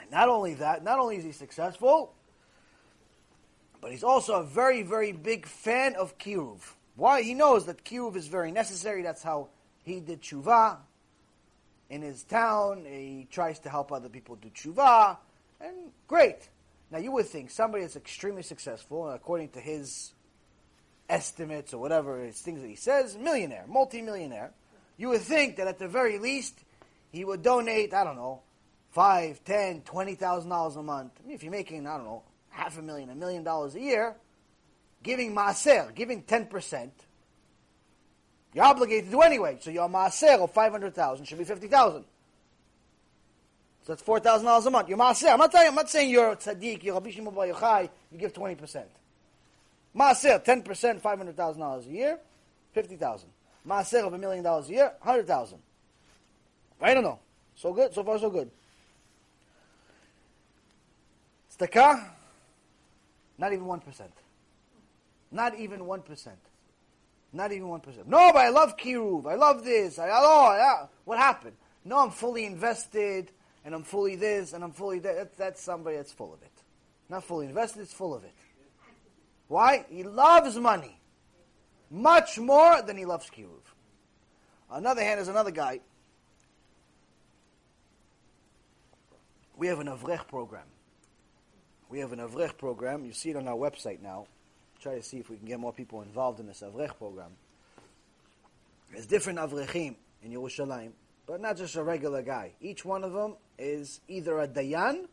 [0.00, 2.12] And not only that, not only is he successful,
[3.80, 6.60] but he's also a very, very big fan of Kiruv.
[6.96, 7.22] Why?
[7.22, 9.02] He knows that Kiruv is very necessary.
[9.02, 9.48] That's how
[9.84, 10.78] he did tshuva
[11.88, 12.84] in his town.
[12.84, 15.16] He tries to help other people do tshuva.
[15.60, 16.48] And great.
[16.90, 20.12] Now you would think somebody that's extremely successful, according to his
[21.08, 24.52] estimates or whatever it's things that he says, millionaire, multi-millionaire,
[24.96, 26.58] you would think that at the very least
[27.10, 28.42] he would donate, I don't know,
[28.90, 31.12] five, ten, twenty thousand dollars a month.
[31.22, 33.80] I mean, if you're making, I don't know, half a million, a million dollars a
[33.80, 34.16] year,
[35.02, 36.92] giving maaser, giving ten percent,
[38.54, 39.58] You're obligated to do anyway.
[39.60, 42.04] So your maaser of 500,000 should be 50,000.
[43.84, 44.88] So that's $4,000 a month.
[44.88, 45.30] Your maaser.
[45.30, 48.32] I'm not telling, I'm not saying you're a tzaddik, you're Rabbi Shimon Bar you give
[48.32, 48.84] 20%.
[49.94, 52.18] Maaser, 10%, $500,000 a year,
[52.72, 53.28] 50,000.
[53.66, 55.58] Maaser of a million dollars a year, 100,000.
[56.80, 57.18] I don't know.
[57.54, 58.50] So good, so far so good.
[61.58, 62.06] Tzedakah,
[63.38, 63.82] not even 1%.
[65.32, 66.28] Not even 1%.
[67.32, 68.06] Not even 1%.
[68.06, 69.26] No, but I love Kiruv.
[69.26, 69.98] I love this.
[69.98, 70.88] I, oh.
[71.04, 71.56] What happened?
[71.84, 73.30] No, I'm fully invested,
[73.64, 75.36] and I'm fully this, and I'm fully that.
[75.36, 76.50] That's somebody that's full of it.
[77.08, 78.34] Not fully invested, it's full of it.
[79.48, 79.84] Why?
[79.88, 80.98] He loves money.
[81.90, 83.62] Much more than he loves Kiruv.
[84.70, 85.80] On the other hand, there's another guy.
[89.56, 90.66] We have an Avrech program.
[91.88, 93.04] We have an Avrech program.
[93.04, 94.26] You see it on our website now.
[94.80, 97.30] Try to see if we can get more people involved in this Avrech program.
[98.92, 100.90] There's different Avrechim in Yerushalayim,
[101.26, 102.52] but not just a regular guy.
[102.60, 105.06] Each one of them is either a Dayan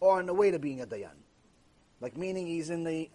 [0.00, 1.16] or on the way to being a Dayan.
[2.00, 3.10] Like meaning he's in the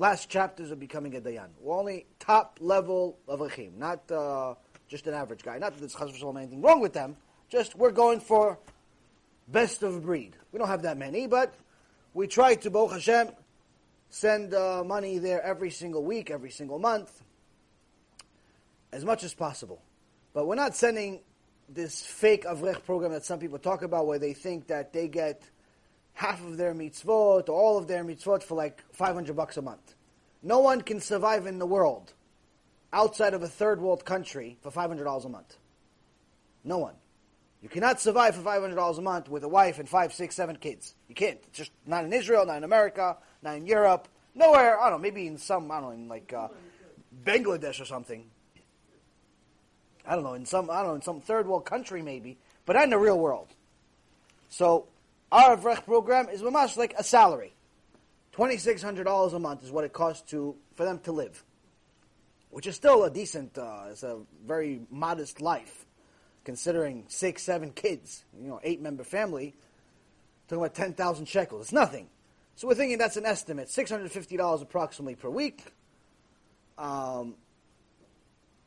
[0.00, 1.48] last chapters of becoming a Dayan.
[1.60, 4.54] We're only top level Avrechim, not uh,
[4.88, 5.58] just an average guy.
[5.58, 7.16] Not that there's chas v'shalom anything wrong with them.
[7.50, 8.58] Just we're going for
[9.46, 10.34] best of breed.
[10.52, 11.54] We don't have that many, but
[12.14, 13.28] we try to, Baruch Hashem,
[14.08, 17.22] send uh, money there every single week, every single month,
[18.92, 19.82] as much as possible.
[20.32, 21.20] But we're not sending
[21.68, 25.42] this fake Avrech program that some people talk about where they think that they get
[26.14, 29.94] half of their mitzvot or all of their mitzvot for like 500 bucks a month.
[30.42, 32.12] No one can survive in the world
[32.92, 35.56] outside of a third world country for $500 a month.
[36.64, 36.94] No one.
[37.62, 40.94] You cannot survive for $500 a month with a wife and five, six, seven kids.
[41.08, 41.38] You can't.
[41.48, 44.80] It's just not in Israel, not in America, not in Europe, nowhere.
[44.80, 46.48] I don't know, maybe in some, I don't know, in like uh,
[47.24, 48.24] Bangladesh or something.
[50.06, 52.74] I don't know, in some, I don't know, in some third world country maybe, but
[52.74, 53.48] not in the real world.
[54.48, 54.86] So,
[55.32, 57.54] our Avrech program is much like a salary.
[58.34, 61.44] $2,600 a month is what it costs to, for them to live.
[62.50, 65.86] Which is still a decent, uh, it's a very modest life
[66.44, 69.54] considering six, seven kids, you know, eight member family,
[70.48, 71.66] talking about 10,000 shekels.
[71.66, 72.08] It's nothing.
[72.56, 75.64] So we're thinking that's an estimate, $650 approximately per week.
[76.76, 77.34] Um,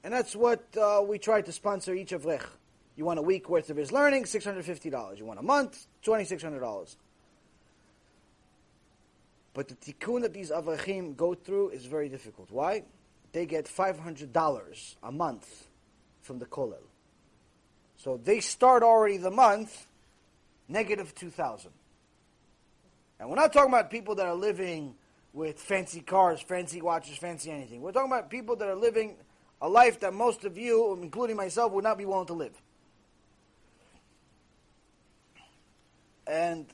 [0.03, 2.45] and that's what uh, we try to sponsor each Avrech.
[2.95, 5.17] You want a week worth of his learning, $650.
[5.17, 6.95] You want a month, $2,600.
[9.53, 12.51] But the tikkun that these Avrechim go through is very difficult.
[12.51, 12.83] Why?
[13.31, 15.67] They get $500 a month
[16.21, 16.83] from the kollel.
[17.97, 19.87] So they start already the month
[20.67, 21.71] negative 2,000.
[23.19, 24.95] And we're not talking about people that are living
[25.33, 27.81] with fancy cars, fancy watches, fancy anything.
[27.81, 29.15] We're talking about people that are living
[29.61, 32.61] a life that most of you, including myself, would not be willing to live.
[36.25, 36.65] And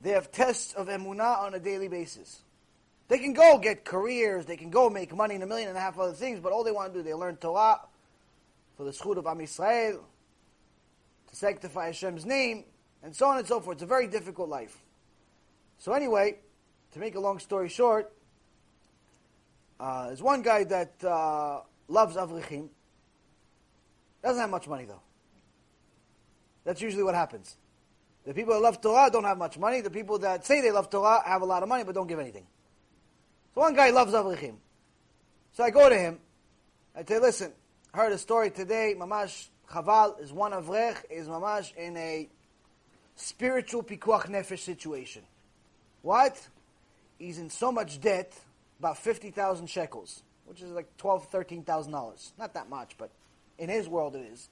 [0.00, 2.42] they have tests of emunah on a daily basis.
[3.08, 5.80] They can go get careers, they can go make money in a million and a
[5.80, 7.80] half other things, but all they want to do, they learn Torah,
[8.76, 9.98] for the zchut of Am Yisrael,
[11.28, 12.64] to sanctify Hashem's name,
[13.02, 13.76] and so on and so forth.
[13.76, 14.78] It's a very difficult life.
[15.78, 16.38] So anyway,
[16.92, 18.12] to make a long story short,
[19.80, 22.68] uh, there's one guy that uh, loves Avrichim.
[24.22, 25.00] Doesn't have much money though.
[26.64, 27.56] That's usually what happens.
[28.26, 29.80] The people that love Torah don't have much money.
[29.80, 32.18] The people that say they love Torah have a lot of money but don't give
[32.18, 32.46] anything.
[33.54, 34.56] So one guy loves Avrichim.
[35.52, 36.18] So I go to him.
[36.94, 37.52] I say, listen,
[37.92, 38.94] heard a story today.
[38.96, 42.28] Mamash Chaval is one of Rech, is Mamash in a
[43.16, 45.22] spiritual pikuach nefesh situation.
[46.02, 46.40] What?
[47.18, 48.32] He's in so much debt,
[48.78, 52.32] about 50,000 shekels, which is like twelve, $13,000.
[52.38, 53.10] Not that much, but
[53.58, 54.48] in his world it is.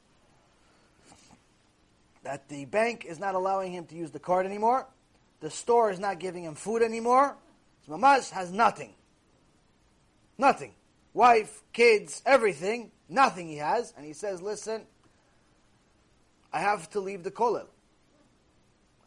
[2.29, 4.87] That the bank is not allowing him to use the card anymore.
[5.41, 7.35] The store is not giving him food anymore.
[7.87, 8.93] So Mamash has nothing.
[10.37, 10.75] Nothing.
[11.15, 12.91] Wife, kids, everything.
[13.09, 14.83] Nothing he has, and he says, listen,
[16.53, 17.65] I have to leave the kollel.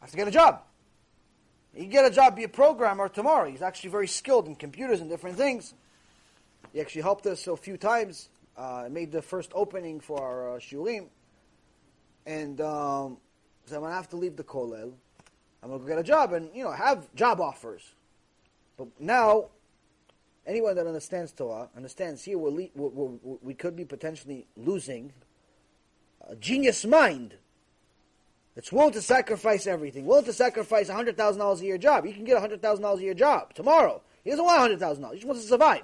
[0.00, 0.62] have to get a job.
[1.72, 3.48] He can get a job, be a programmer tomorrow.
[3.48, 5.74] He's actually very skilled in computers and different things.
[6.72, 8.30] He actually helped us a few times.
[8.56, 11.06] Uh, made the first opening for our uh, shiurim.
[12.26, 13.18] And um,
[13.66, 14.92] so I'm to have to leave the kollel.
[15.62, 17.82] I'm to go get a job and, you know, have job offers.
[18.76, 19.50] But now
[20.46, 25.12] anyone that understands Torah understands here we're we're, we're, we could be potentially losing
[26.28, 27.34] a genius mind
[28.54, 32.04] that's willing to sacrifice everything, willing to sacrifice hundred thousand dollars a year job.
[32.04, 34.02] You can get a hundred thousand dollars a year job tomorrow.
[34.24, 35.16] He doesn't want a hundred thousand dollars.
[35.16, 35.82] He just wants to survive.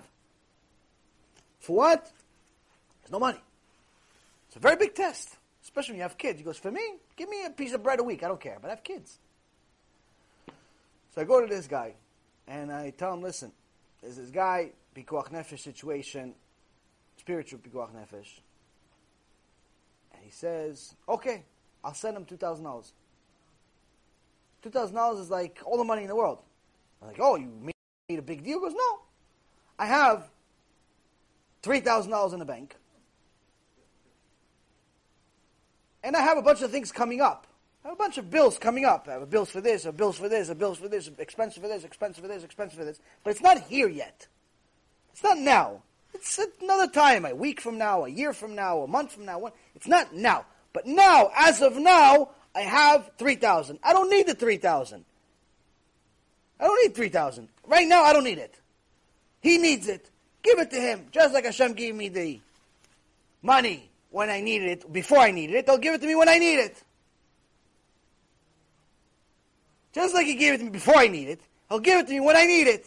[1.60, 2.10] For what?
[3.02, 3.40] There's no money.
[4.48, 5.36] It's a very big test,
[5.68, 6.38] especially when you have kids.
[6.38, 6.80] He goes, for me,
[7.14, 8.22] give me a piece of bread a week.
[8.22, 9.18] I don't care, but I have kids.
[11.14, 11.92] So I go to this guy,
[12.46, 13.52] and I tell him, listen,
[14.00, 16.34] there's this guy, pikuach nefesh situation,
[17.18, 18.40] spiritual pikuach nefesh.
[20.14, 21.44] And he says, okay,
[21.84, 22.90] I'll send him $2,000.
[24.64, 26.40] $2,000 is like all the money in the world.
[27.02, 28.58] I'm like, oh, you made a big deal?
[28.58, 29.00] He goes, no.
[29.78, 30.30] I have
[31.62, 32.74] $3,000 in the bank.
[36.08, 37.46] And I have a bunch of things coming up.
[37.84, 39.06] I have a bunch of bills coming up.
[39.08, 41.68] I have bills for this, a bills for this, a bills for this, expense for
[41.68, 42.98] this, expense for this, expense for this.
[43.22, 44.26] But it's not here yet.
[45.12, 45.82] It's not now.
[46.14, 49.52] It's another time, a week from now, a year from now, a month from now.
[49.74, 50.46] It's not now.
[50.72, 53.78] But now, as of now, I have 3,000.
[53.82, 55.04] I don't need the 3,000.
[56.58, 57.50] I don't need 3,000.
[57.66, 58.58] Right now, I don't need it.
[59.42, 60.08] He needs it.
[60.42, 61.08] Give it to him.
[61.12, 62.40] Just like Hashem gave me the
[63.42, 66.28] money when I needed it, before I needed it, they'll give it to me when
[66.28, 66.82] I need it.
[69.92, 72.12] Just like he gave it to me before I need it, he'll give it to
[72.12, 72.86] me when I need it.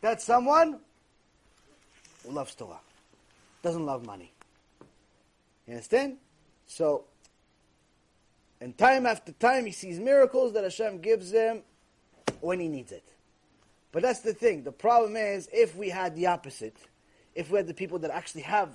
[0.00, 0.80] That's someone
[2.24, 2.80] who loves Torah.
[3.62, 4.32] Doesn't love money.
[5.66, 6.16] You understand?
[6.66, 7.04] So,
[8.60, 11.62] and time after time, he sees miracles that Hashem gives him
[12.40, 13.04] when he needs it.
[13.92, 14.62] But that's the thing.
[14.62, 16.76] The problem is, if we had the opposite,
[17.34, 18.70] if we had the people that actually have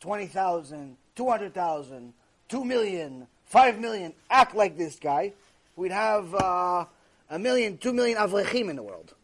[0.00, 2.12] 20,000, 200,000,
[2.48, 5.32] 2 million, 5 million act like this guy,
[5.76, 6.84] we'd have uh,
[7.30, 9.14] a million, 2 million avrechim in the world.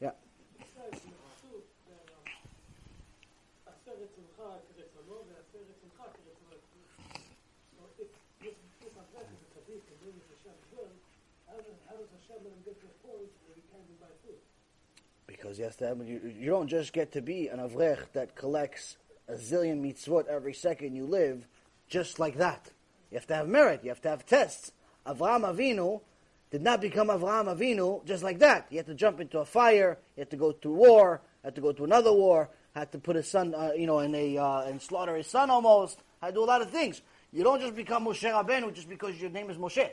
[0.00, 0.10] Yeah.
[15.26, 18.96] Because yes, you, you don't just get to be an avrech that collects
[19.30, 21.46] a zillion mitzvot every second you live,
[21.88, 22.70] just like that.
[23.10, 23.80] You have to have merit.
[23.82, 24.72] You have to have tests.
[25.06, 26.00] Avraham Avinu
[26.50, 28.66] did not become Avraham Avinu just like that.
[28.70, 29.98] He had to jump into a fire.
[30.14, 31.20] He had to go to war.
[31.44, 32.50] Had to go to another war.
[32.74, 35.50] Had to put his son, uh, you know, in a uh, and slaughter his son
[35.50, 35.98] almost.
[36.20, 37.00] Had to do a lot of things.
[37.32, 39.88] You don't just become Moshe Rabbeinu just because your name is Moshe.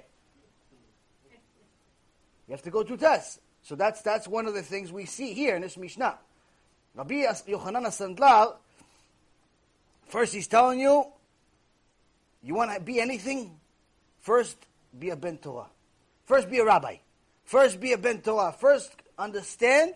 [2.47, 3.39] You have to go through tests.
[3.61, 6.17] So that's that's one of the things we see here in this Mishnah.
[6.95, 8.55] Rabbi Yochanan Sandlar,
[10.07, 11.05] first he's telling you,
[12.43, 13.57] you want to be anything?
[14.19, 14.57] First,
[14.97, 15.67] be a Ben Torah.
[16.25, 16.97] First, be a rabbi.
[17.45, 18.51] First, be a Ben Torah.
[18.51, 19.93] First, understand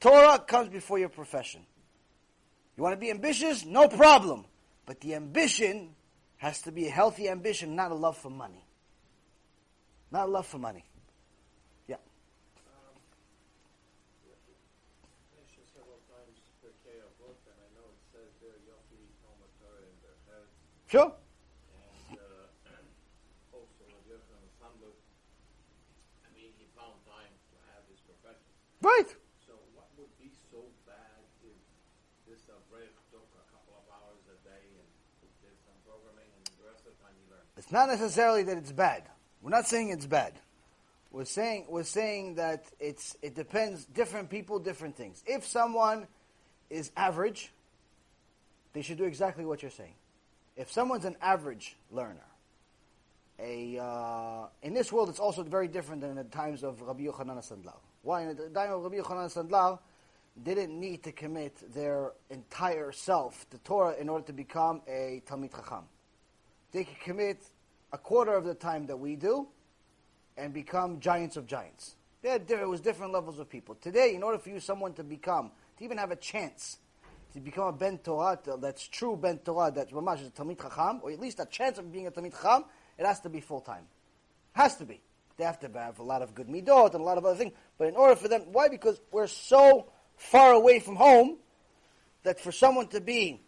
[0.00, 1.62] Torah comes before your profession.
[2.76, 3.64] You want to be ambitious?
[3.64, 4.44] No problem.
[4.84, 5.94] But the ambition
[6.38, 8.64] has to be a healthy ambition, not a love for money.
[10.10, 10.84] Not a love for money.
[11.86, 11.96] Yeah.
[15.38, 19.96] mentioned several times Pirkei Avot, and I know it says there Yofi Talmud Torah in
[20.02, 20.50] their head, Sure?
[20.50, 20.50] and uh, also Rabbi Yochanan Sandlar.
[20.50, 21.08] I mean, he found time to have his Uh,
[28.04, 28.44] profession.
[28.82, 29.08] Right.
[29.46, 31.56] So what would be so bad if
[32.28, 34.84] this uh, Avrech took a couple of hours a day and
[35.40, 37.48] did some programming, and the rest of the time he learned?
[37.56, 39.04] It's not necessarily that it's bad.
[39.40, 40.34] We're not saying it's bad.
[41.10, 45.22] We're saying we're saying that it's it depends different people different things.
[45.26, 46.06] If someone
[46.68, 47.50] is average,
[48.74, 49.94] they should do exactly what you're saying.
[50.56, 52.26] If someone's an average learner,
[53.38, 57.04] a uh, in this world it's also very different than in the times of Rabbi
[57.04, 57.78] Yochanan Sandlar.
[58.02, 59.78] Why in the time of Rabbi Yochanan Sandlar,
[60.42, 65.22] they didn't need to commit their entire self to Torah in order to become a
[65.26, 65.84] Talmid Chacham.
[66.70, 67.42] They could commit
[67.92, 69.48] a quarter of the time that we do
[70.36, 71.96] and become giants of giants.
[72.22, 73.74] They there was different levels of people.
[73.76, 76.78] Today, in order for you someone to become, to even have a chance
[77.32, 81.00] to become a Ben Torah, that's true Ben Torah, that's Ramash is a Talmid Chacham,
[81.02, 82.64] or at least a chance of being a Talmid Chacham,
[82.98, 83.84] it has to be full time.
[84.52, 85.00] Has to be.
[85.36, 87.52] They have to have a lot of good midot and a lot of other things.
[87.78, 88.68] But in order for them, why?
[88.68, 91.38] Because we're so far away from home
[92.22, 93.40] that for someone to be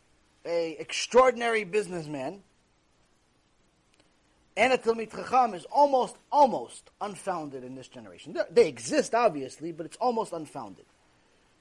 [0.46, 2.42] a extraordinary businessman
[4.56, 8.36] and a Talmid Chacham is almost, almost unfounded in this generation.
[8.50, 10.86] They exist, obviously, but it's almost unfounded.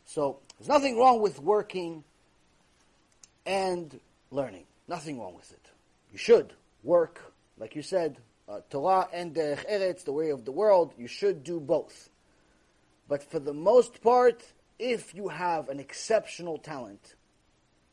[0.06, 2.04] So there's nothing wrong with working
[3.46, 4.00] and
[4.32, 4.66] learning.
[4.88, 5.66] Nothing wrong with it.
[6.12, 6.54] You should
[6.84, 8.18] work, like you said,
[8.48, 10.94] uh, Torah and Derech Eretz, the way of the world.
[10.98, 12.10] You should do both.
[13.08, 14.44] But for the most part,
[14.80, 17.16] if you have an exceptional talent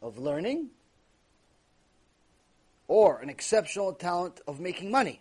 [0.02, 0.70] of learning,
[2.88, 5.20] or an exceptional talent of making money,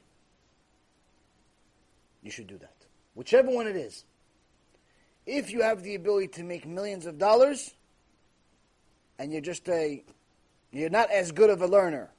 [2.23, 2.73] you should do that.
[3.14, 4.06] Whichever one it is.
[5.26, 7.76] If you have the ability to make millions of dollars,
[9.19, 10.03] and you're just a,
[10.72, 12.10] you're not as good of a learner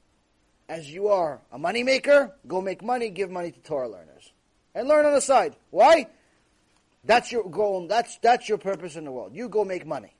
[0.71, 4.31] as you are a money maker, go make money, give money to Torah learners.
[4.73, 5.57] And learn on the side.
[5.69, 6.07] Why?
[7.03, 9.35] That's your goal, that's, that's your purpose in the world.
[9.35, 10.15] You go make money.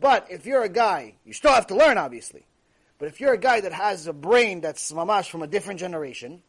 [0.00, 2.44] But if you're a guy, you still have to learn, obviously.
[2.98, 6.42] But if you're a guy that has a brain that's mamash from a different generation,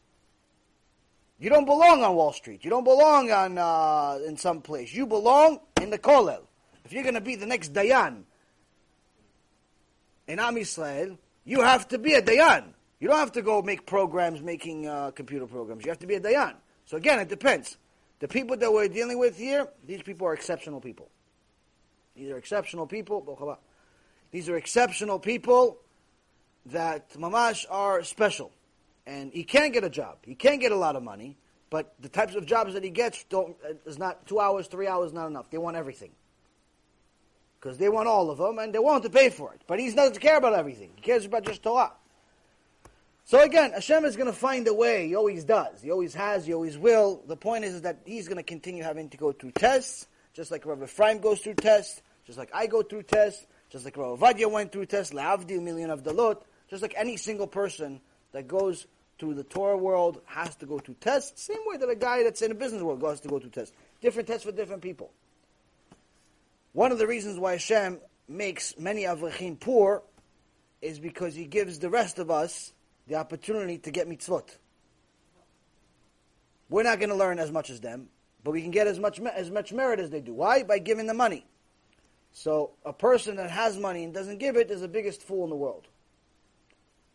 [1.39, 2.63] you don't belong on Wall Street.
[2.63, 4.91] You don't belong on uh, in some place.
[4.91, 6.41] You belong in the kollel.
[6.85, 8.23] If you're going to be the next dayan
[10.27, 12.65] in Am Yisrael, you have to be a dayan.
[12.99, 15.83] You don't have to go make programs, making uh, computer programs.
[15.83, 16.55] You have to be a dayan.
[16.85, 17.77] So again, it depends.
[18.19, 21.09] The people that we're dealing with here, these people are exceptional people.
[22.15, 23.59] These are exceptional people.
[24.31, 25.79] These are exceptional people
[26.67, 28.51] that mamash are special.
[29.05, 30.19] And he can get a job.
[30.21, 31.37] He can get a lot of money,
[31.69, 35.11] but the types of jobs that he gets don't is not two hours, three hours,
[35.11, 35.49] not enough.
[35.49, 36.11] They want everything.
[37.63, 39.61] Because they want all of them, and they want to pay for it.
[39.67, 40.89] But he doesn't care about everything.
[40.97, 41.93] He cares about just Torah.
[43.23, 45.07] So again, Hashem is going to find a way.
[45.07, 45.81] He always does.
[45.81, 46.45] He always has.
[46.45, 47.23] He always will.
[47.25, 50.65] The point is, that he's going to continue having to go through tests, just like
[50.65, 54.51] Rabbi Ephraim goes through tests, just like I go through tests, just like Rabbi Ovadia
[54.51, 58.01] went through tests, La'avdi, million of the lot, just like any single person
[58.33, 58.87] that goes
[59.19, 62.41] through the Torah world has to go through tests, same way that a guy that's
[62.41, 63.73] in the business world has to go through tests.
[64.01, 65.11] Different tests for different people.
[66.73, 70.03] One of the reasons why Hashem makes many Avrechim poor
[70.81, 72.73] is because he gives the rest of us
[73.07, 74.49] the opportunity to get mitzvot.
[76.69, 78.09] We're not going to learn as much as them,
[78.43, 80.33] but we can get as much as much merit as they do.
[80.33, 80.63] Why?
[80.63, 81.45] By giving the money.
[82.31, 85.51] So a person that has money and doesn't give it is the biggest fool in
[85.51, 85.87] the world.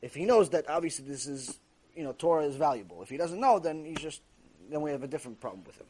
[0.01, 1.59] If he knows that obviously this is,
[1.97, 3.02] you know, Torah is valuable.
[3.02, 4.22] If he doesn't know, then he's just
[4.70, 5.86] then we have a different problem with him.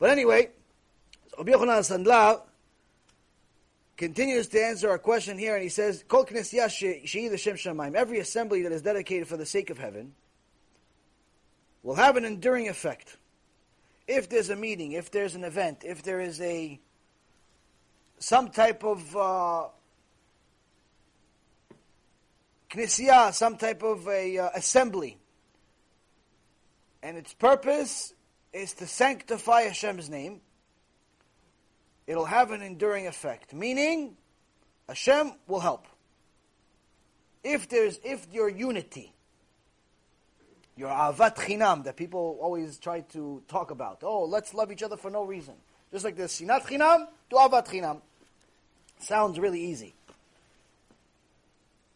[0.00, 0.50] But anyway,
[1.38, 1.84] Rabbi Yochanan
[4.02, 8.82] continues to answer our question here, and he says, Kol Shamayim, every assembly that is
[8.82, 10.12] dedicated for the sake of heaven,
[11.84, 13.16] will have an enduring effect.
[14.08, 16.80] If there's a meeting, if there's an event, if there is a
[18.18, 19.68] some type of uh,
[22.70, 25.16] knessia, some type of a uh, assembly,
[27.04, 28.14] and its purpose
[28.52, 30.40] is to sanctify Hashem's name,
[32.12, 33.54] it'll have an enduring effect.
[33.54, 34.16] Meaning,
[34.86, 35.86] Hashem will help.
[37.42, 39.14] If there's, if your unity,
[40.76, 44.02] your ahavat chinam that people always try to talk about.
[44.02, 45.54] Oh, let's love each other for no reason.
[45.90, 48.02] Just like the sinat chinam to ahavat chinam.
[48.98, 49.94] Sounds really easy.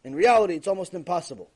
[0.03, 1.49] In reality, it's almost impossible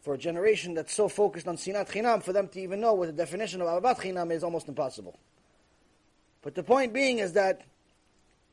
[0.00, 3.06] for a generation that's so focused on sinat chinam for them to even know what
[3.06, 4.42] the definition of ahavat chinam is.
[4.42, 5.18] Almost impossible.
[6.40, 7.62] But the point being is that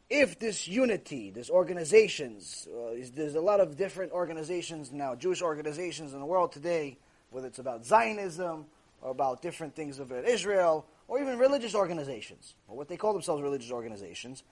[0.10, 5.42] if this unity, this organizations, uh, is, there's a lot of different organizations now, Jewish
[5.42, 6.98] organizations in the world today,
[7.30, 8.66] whether it's about Zionism
[9.02, 13.42] or about different things of Israel, or even religious organizations, or what they call themselves
[13.42, 14.44] religious organizations,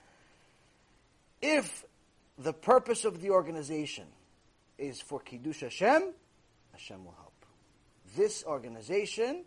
[1.42, 1.84] if
[2.38, 4.06] the purpose of the organization
[4.78, 6.12] is for Kiddush Hashem,
[6.72, 7.32] Hashem will help.
[8.16, 9.44] This organization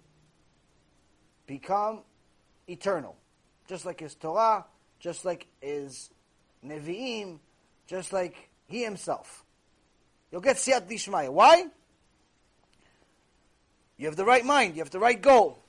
[1.48, 2.02] become
[2.68, 3.15] eternal.
[3.68, 4.65] Just like his Torah,
[5.00, 6.10] just like his
[6.66, 7.40] Nevi'im,
[7.88, 9.44] just like he himself.
[10.32, 11.30] You'll get Siyata Dishmaya.
[11.30, 11.66] Why?
[13.98, 15.60] You have the right mind, you have the right goal.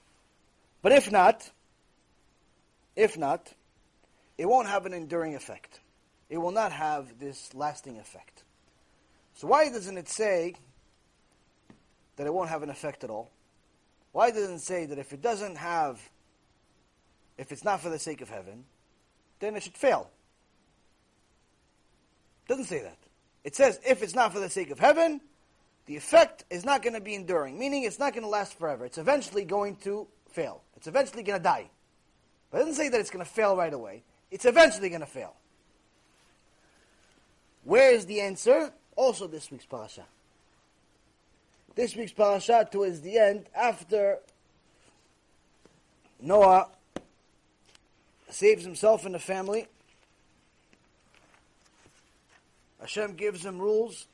[0.83, 1.51] But if not,
[2.95, 3.53] if not,
[4.39, 5.81] it won't have an enduring effect.
[6.29, 8.45] It will not have this lasting effect.
[9.35, 10.55] So why doesn't it say
[12.17, 13.31] that it won't have an effect at all?
[14.13, 16.01] Why doesn't it say that if it doesn't have,
[17.37, 18.65] if it's not for the sake of heaven,
[19.41, 20.11] then it should fail.
[22.47, 22.97] Doesn't say that.
[23.43, 25.21] It says if it's not for the sake of heaven,
[25.87, 28.85] the effect is not going to be enduring, meaning it's not going to last forever.
[28.85, 30.63] It's eventually going to fail.
[30.77, 31.71] It's eventually going to die.
[32.51, 34.03] But it doesn't say that it's going to fail right away.
[34.31, 35.35] It's eventually going to fail.
[37.65, 38.73] Where is the answer?
[38.97, 40.05] Also this week's parasha.
[41.75, 44.19] This week's parasha towards the end, after
[46.21, 46.69] Noah
[48.33, 49.67] saves himself and the family.
[52.81, 54.07] Hashem gives him rules.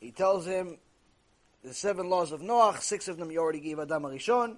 [0.00, 0.78] He tells him
[1.64, 4.56] the seven laws of Noach, six of them you already gave Adam HaRishon.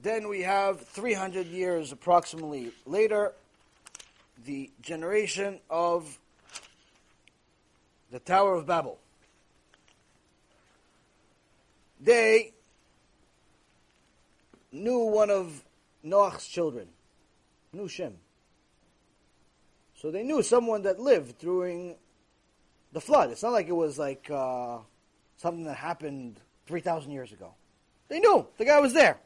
[0.00, 3.34] Then we have 300 years approximately later,
[4.44, 6.18] the generation of
[8.10, 8.98] the Tower of Babel.
[12.00, 12.51] They
[14.72, 15.62] knew one of
[16.02, 16.88] Noach's children,
[17.72, 18.14] knew Shem.
[19.94, 21.96] So they knew someone that lived during
[22.92, 23.30] the flood.
[23.30, 24.78] It's not like it was like uh,
[25.36, 27.54] something that happened 3,000 years ago.
[28.08, 28.46] They knew.
[28.58, 29.18] The guy was there.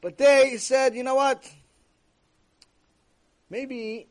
[0.00, 1.50] But they said, you know what?
[3.50, 4.06] Maybe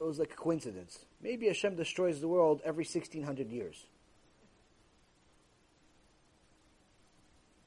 [0.00, 1.04] it was like a coincidence.
[1.20, 3.86] Maybe Hashem destroys the world every 1600 years.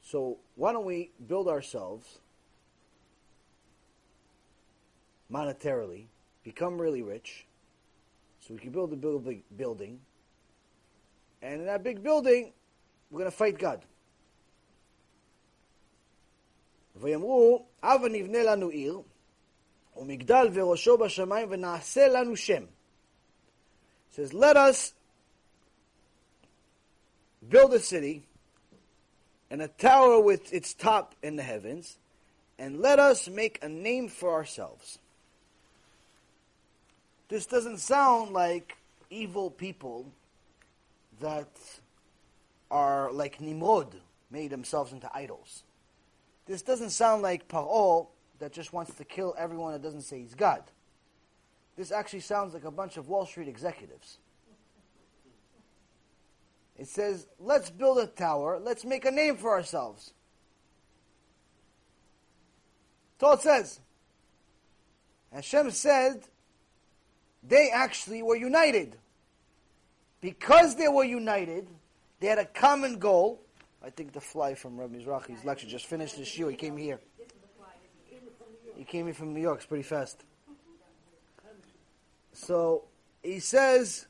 [0.06, 2.18] So why don't we build ourselves
[5.30, 6.06] monetarily,
[6.44, 7.46] become really rich,
[8.40, 10.00] so we can build a big building,
[11.40, 12.52] and in that big building,
[13.10, 13.80] we're going to fight God.
[16.96, 19.02] ויאמרו, הבה נבנה לנו עיר,
[19.96, 22.64] ומגדל וראשו בשמיים, ונעשה לנו שם.
[24.10, 24.92] says, let us
[27.48, 28.22] build a city,
[29.49, 31.97] and a tower with its top in the heavens,
[32.59, 34.99] and let us make a name for ourselves.
[37.29, 38.77] This doesn't sound like
[39.09, 40.11] evil people
[41.19, 41.49] that
[42.69, 43.95] are like Nimrod,
[44.29, 45.63] made themselves into idols.
[46.45, 48.07] This doesn't sound like Paro
[48.39, 50.63] that just wants to kill everyone that doesn't say he's God.
[51.75, 54.17] This actually sounds like a bunch of Wall Street executives.
[56.77, 60.13] It says, let's build a tower, let's make a name for ourselves.
[63.21, 63.79] All it says.
[65.33, 66.21] Hashem said
[67.43, 68.97] they actually were united.
[70.21, 71.67] Because they were united,
[72.19, 73.41] they had a common goal.
[73.83, 76.49] I think the fly from Rabbi Mizrahi's lecture just finished his shiur.
[76.49, 76.99] He came here.
[78.75, 79.57] He came here from New York.
[79.57, 80.23] It's pretty fast.
[82.33, 82.85] So
[83.23, 84.07] he says,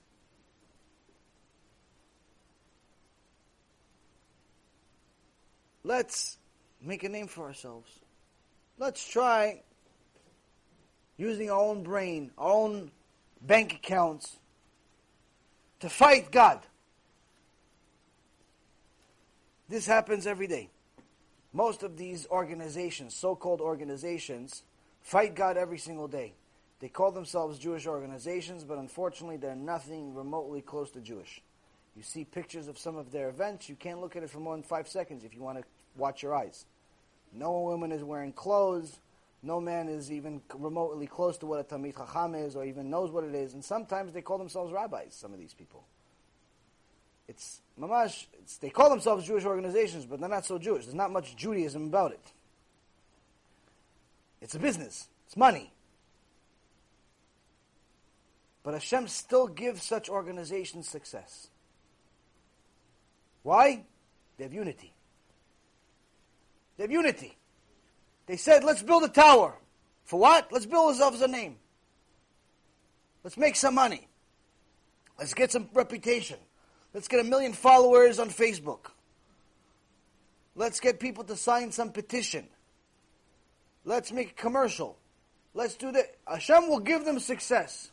[5.88, 6.38] let's
[6.81, 7.89] make a name for ourselves.
[8.77, 9.61] Let's try
[11.15, 12.91] using our own brain, our own
[13.41, 14.38] bank accounts
[15.80, 16.59] to fight God.
[19.69, 20.69] This happens every day.
[21.53, 24.64] Most of these organizations, so called organizations,
[25.01, 26.34] fight God every single day.
[26.80, 31.41] They call themselves Jewish organizations, but unfortunately, they're nothing remotely close to Jewish.
[31.95, 34.53] You see pictures of some of their events, you can't look at it for more
[34.53, 35.64] than five seconds if you want to
[35.98, 36.65] watch your eyes.
[37.34, 38.99] No woman is wearing clothes.
[39.44, 43.11] No man is even remotely close to what a Talmid Chacham is or even knows
[43.11, 43.53] what it is.
[43.53, 45.86] And sometimes they call themselves rabbis, some of these people.
[47.28, 50.86] It's mamash, it's, they call themselves Jewish organizations, but they're not so Jewish.
[50.86, 52.32] There's not much Judaism about it.
[54.41, 55.07] It's a business.
[55.26, 55.72] It's money.
[58.64, 61.48] But Hashem still gives such organizations success.
[63.44, 63.86] Why?
[64.38, 64.94] They have unity.
[66.78, 67.38] They have unity.
[68.28, 69.56] They said, let's build a tower.
[70.06, 70.52] For what?
[70.52, 71.58] Let's build ourselves a name.
[73.24, 74.08] Let's make some money.
[75.20, 76.38] Let's get some reputation.
[76.94, 78.91] Let's get a million followers on Facebook.
[80.56, 82.48] Let's get people to sign some petition.
[83.86, 84.98] Let's make a commercial.
[85.54, 86.16] Let's do that.
[86.28, 87.91] Hashem will give them success.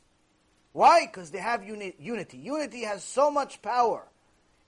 [0.72, 1.06] Why?
[1.06, 2.38] Because they have uni- unity.
[2.38, 4.06] Unity has so much power.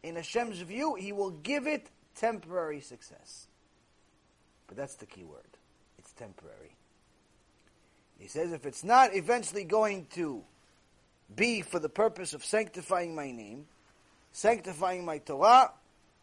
[0.02, 3.45] In Hashem's view, He will give it temporary success.
[4.66, 5.40] But that's the key word.
[5.98, 6.76] It's temporary.
[8.18, 10.43] He says if it's not eventually going to
[11.34, 13.66] be for the purpose of sanctifying my name,
[14.32, 15.72] sanctifying my Torah,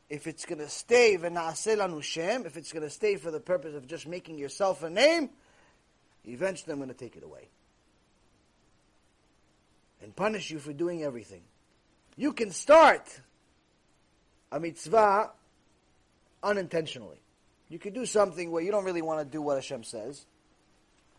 [0.10, 4.07] if it's going to stay if it's going to stay for the purpose of just
[4.07, 5.30] making yourself a name,
[6.26, 7.48] eventually I'm going to take it away.
[10.02, 11.41] And punish you for doing everything.
[12.15, 13.22] You can start
[14.52, 15.32] a mitzvah
[16.44, 17.23] unintentionally.
[17.74, 20.28] You could do something where you don't really want to do what Hashem says.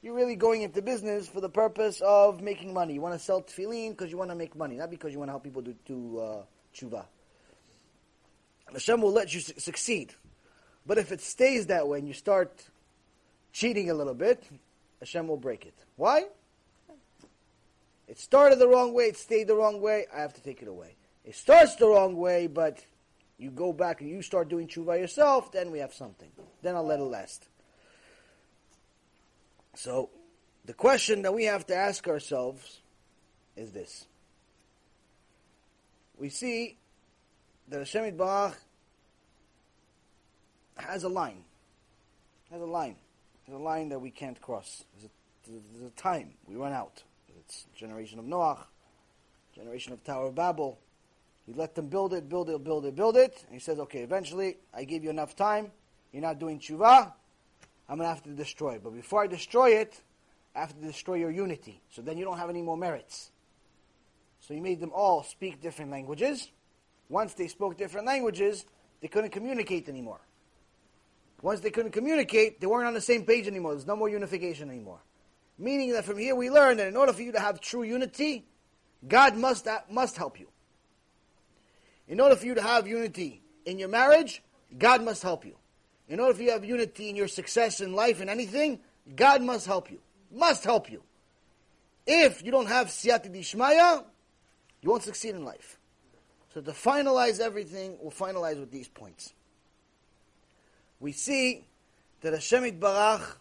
[0.02, 2.94] You're really going into business for the purpose of making money.
[2.94, 5.30] You want to sell tefillin because you want to make money, not because you want
[5.30, 7.06] to help people do, do uh, tshuva.
[8.72, 10.14] Hashem will let you su- succeed.
[10.86, 12.62] But if it stays that way and you start
[13.52, 14.44] cheating a little bit,
[15.00, 15.74] Hashem will break it.
[15.96, 16.26] Why?
[18.06, 20.68] It started the wrong way, it stayed the wrong way, I have to take it
[20.68, 20.94] away.
[21.24, 22.78] It starts the wrong way, but
[23.38, 26.30] you go back and you start doing tshuva yourself, then we have something.
[26.62, 27.46] Then I'll let it last.
[29.74, 30.10] So,
[30.64, 32.80] the question that we have to ask ourselves
[33.56, 34.06] is this.
[36.16, 36.78] We see
[37.68, 38.54] that Hashem Yitbarach
[40.76, 41.44] has a line.
[42.50, 42.96] Has a line.
[43.46, 44.84] There's a line that we can't cross.
[44.94, 46.34] There's a, there's a time.
[46.46, 47.02] We run out.
[47.40, 48.60] It's generation of Noach,
[49.54, 50.78] generation of Tower of Babel,
[51.46, 53.42] he let them build it, build it, build it, build it.
[53.46, 55.70] And he says, okay, eventually, I give you enough time.
[56.12, 57.12] You're not doing tshuva.
[57.88, 58.84] I'm going to have to destroy it.
[58.84, 60.00] But before I destroy it,
[60.54, 61.82] I have to destroy your unity.
[61.90, 63.30] So then you don't have any more merits.
[64.40, 66.50] So he made them all speak different languages.
[67.08, 68.64] Once they spoke different languages,
[69.00, 70.20] they couldn't communicate anymore.
[71.42, 73.72] Once they couldn't communicate, they weren't on the same page anymore.
[73.72, 75.00] There's no more unification anymore.
[75.58, 78.46] Meaning that from here we learn that in order for you to have true unity,
[79.06, 80.48] God must, must help you.
[82.08, 84.42] In order for you to have unity in your marriage,
[84.78, 85.56] God must help you.
[86.08, 88.80] In order for you to have unity in your success in life and anything,
[89.16, 90.00] God must help you.
[90.30, 91.02] Must help you.
[92.06, 94.04] If you don't have siyata dishmaya,
[94.82, 95.78] you won't succeed in life.
[96.52, 99.32] So to finalize everything, we'll finalize with these points.
[101.00, 101.64] We see
[102.20, 103.36] that Hashem Yitbarach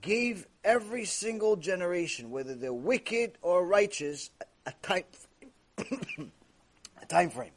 [0.00, 4.30] gave every single generation, whether they're wicked or righteous,
[4.66, 4.72] a
[5.78, 6.28] a
[7.08, 7.52] time frame.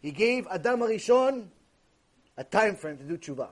[0.00, 1.46] He gave Adam HaRishon
[2.36, 3.48] a time frame to do tshuva.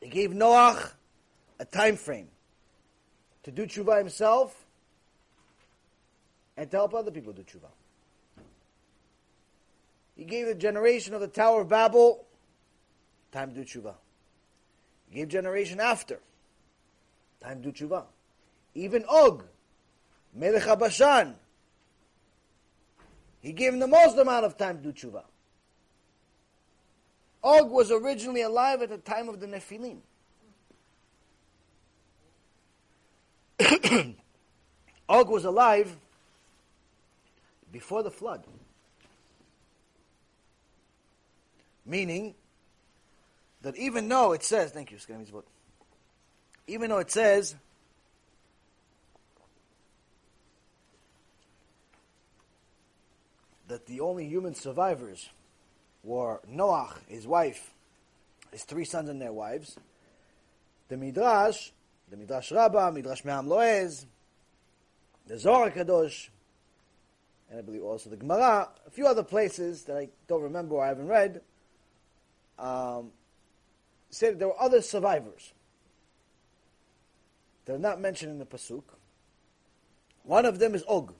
[0.00, 0.92] He gave Noach
[1.58, 2.28] a time frame
[3.42, 4.64] to do tshuva himself
[6.56, 7.70] and to help other people do tshuva.
[10.16, 12.24] He gave the generation of the Tower of Babel
[13.32, 13.94] time to do tshuva.
[15.08, 16.20] He gave generation after
[17.42, 18.04] time to do tshuva.
[18.74, 19.44] Even Og,
[20.32, 21.34] Melech HaBashan,
[23.44, 25.22] he gave him the most amount of time to do tshuva.
[27.42, 29.98] Og was originally alive at the time of the Nephilim.
[35.10, 35.94] Og was alive
[37.70, 38.44] before the flood.
[41.84, 42.34] Meaning
[43.60, 44.96] that even though it says, thank you,
[46.66, 47.56] even though it says
[53.74, 55.30] that the only human survivors
[56.04, 57.74] were Noach, his wife,
[58.52, 59.76] his three sons and their wives,
[60.86, 61.70] the Midrash,
[62.08, 64.04] the Midrash Rabbah, Midrash Me'am Loez,
[65.26, 66.28] the Zohar Kadosh,
[67.50, 70.84] and I believe also the Gemara, a few other places that I don't remember or
[70.84, 71.40] I haven't read,
[72.60, 73.10] um,
[74.08, 75.52] say that there were other survivors.
[77.64, 78.84] They're not mentioned in the Pasuk.
[80.22, 81.12] One of them is Og.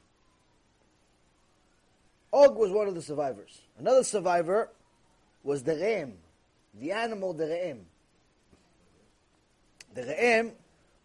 [2.34, 3.62] Og was one of the survivors.
[3.78, 4.68] Another survivor
[5.44, 6.14] was the Re'em,
[6.74, 7.82] the animal the Re'em.
[9.94, 10.50] The Re'em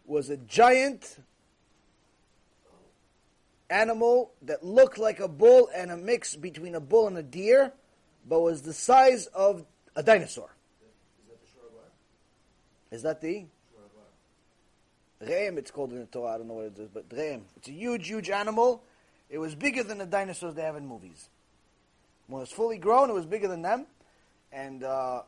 [0.06, 1.18] was a giant
[3.70, 7.72] animal that looked like a bull and a mix between a bull and a deer,
[8.28, 10.50] but was the size of a dinosaur.
[12.90, 13.44] Is that the?
[15.22, 16.34] Re'em, it's called in the Torah.
[16.34, 17.42] I don't know what it is, but Re'em.
[17.56, 18.82] It's a huge, huge animal.
[19.30, 21.28] It was bigger than the dinosaurs they have in movies.
[22.26, 23.86] When it was fully grown, it was bigger than them.
[24.52, 25.22] And uh,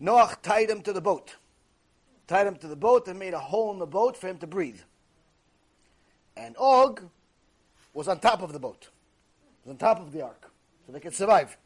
[0.00, 1.34] Noach tied him to the boat.
[2.28, 4.46] Tied him to the boat and made a hole in the boat for him to
[4.46, 4.80] breathe.
[6.36, 7.02] And Og
[7.92, 8.88] was on top of the boat.
[9.64, 10.50] Was on top of the ark.
[10.86, 11.56] So they could survive.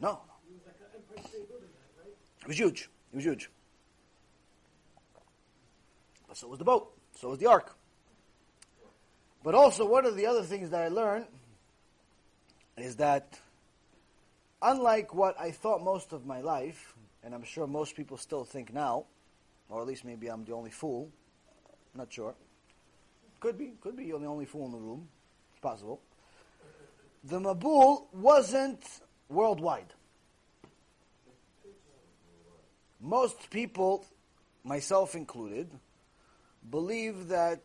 [0.00, 0.20] No.
[2.42, 2.90] It was huge.
[3.12, 3.50] It was huge.
[6.28, 6.92] But so was the boat.
[7.18, 7.74] So was the ark.
[9.44, 11.26] But also, one of the other things that I learned
[12.78, 13.38] is that,
[14.62, 18.72] unlike what I thought most of my life, and I'm sure most people still think
[18.72, 19.04] now,
[19.68, 21.10] or at least maybe I'm the only fool,
[21.94, 22.34] not sure.
[23.38, 25.06] Could be, could be you're the only fool in the room.
[25.52, 26.00] It's possible.
[27.24, 28.82] The Mabul wasn't
[29.28, 29.92] worldwide.
[32.98, 34.06] Most people,
[34.64, 35.70] myself included,
[36.70, 37.60] believe that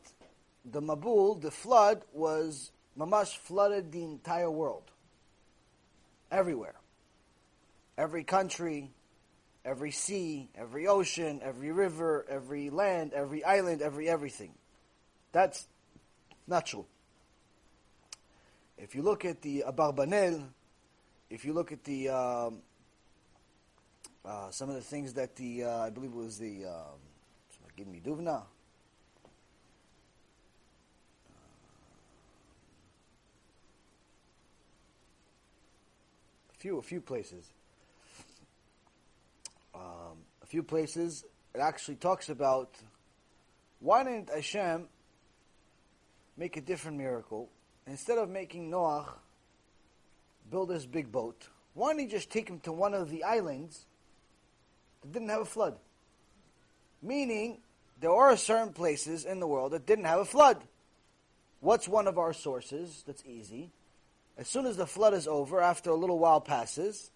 [0.71, 4.91] the Mabul, the flood, was mamash flooded the entire world.
[6.31, 6.75] Everywhere.
[7.97, 8.91] Every country,
[9.65, 14.53] every sea, every ocean, every river, every land, every island, every everything.
[15.31, 15.67] That's
[16.47, 16.85] not true.
[18.77, 20.47] If you look at the Abarbanel,
[21.29, 22.59] if you look at the um,
[24.23, 26.99] uh, some of the things that the uh, I believe it was the um,
[27.75, 28.43] give me Duvna.
[36.59, 37.51] Few, a few places.
[39.73, 42.75] Um, a few places it actually talks about
[43.79, 44.87] why didn't Hashem
[46.37, 47.49] make a different miracle
[47.87, 49.07] instead of making Noach
[50.51, 51.47] build this big boat?
[51.73, 53.85] Why didn't he just take him to one of the islands
[55.01, 55.77] that didn't have a flood.
[57.01, 57.59] Meaning,
[57.99, 60.63] there are certain places in the world that didn't have a flood.
[61.61, 63.71] What's one of our sources that's easy?
[64.39, 67.11] As soon as the flood is over, after a little while passes,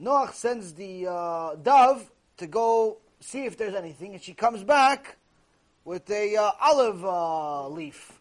[0.00, 5.18] Noach sends the uh, dove to go see if there's anything, and she comes back
[5.84, 8.18] with a uh, olive uh, leaf.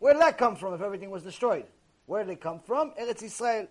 [0.00, 1.66] Where did that come from if everything was destroyed?
[2.06, 2.90] Where did it come from?
[3.00, 3.68] Eretz Israel.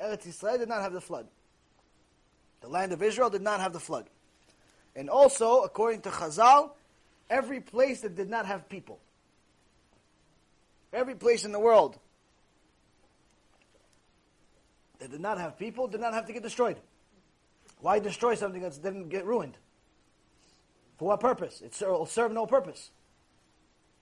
[0.00, 1.26] Eretz Israel did not have the flood.
[2.60, 4.06] The land of Israel did not have the flood.
[4.94, 6.70] And also, according to Chazal,
[7.28, 9.00] every place that did not have people,
[10.92, 11.98] every place in the world
[15.10, 16.76] did not have people did not have to get destroyed.
[17.80, 19.56] Why destroy something that didn't get ruined?
[20.98, 21.60] For what purpose?
[21.60, 22.90] It will serve no purpose.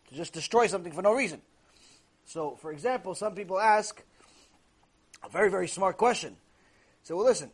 [0.08, 1.40] To just destroy something for no reason.
[2.26, 4.02] So, for example, some people ask
[5.24, 6.36] a very, very smart question.
[7.02, 7.50] So, well, listen,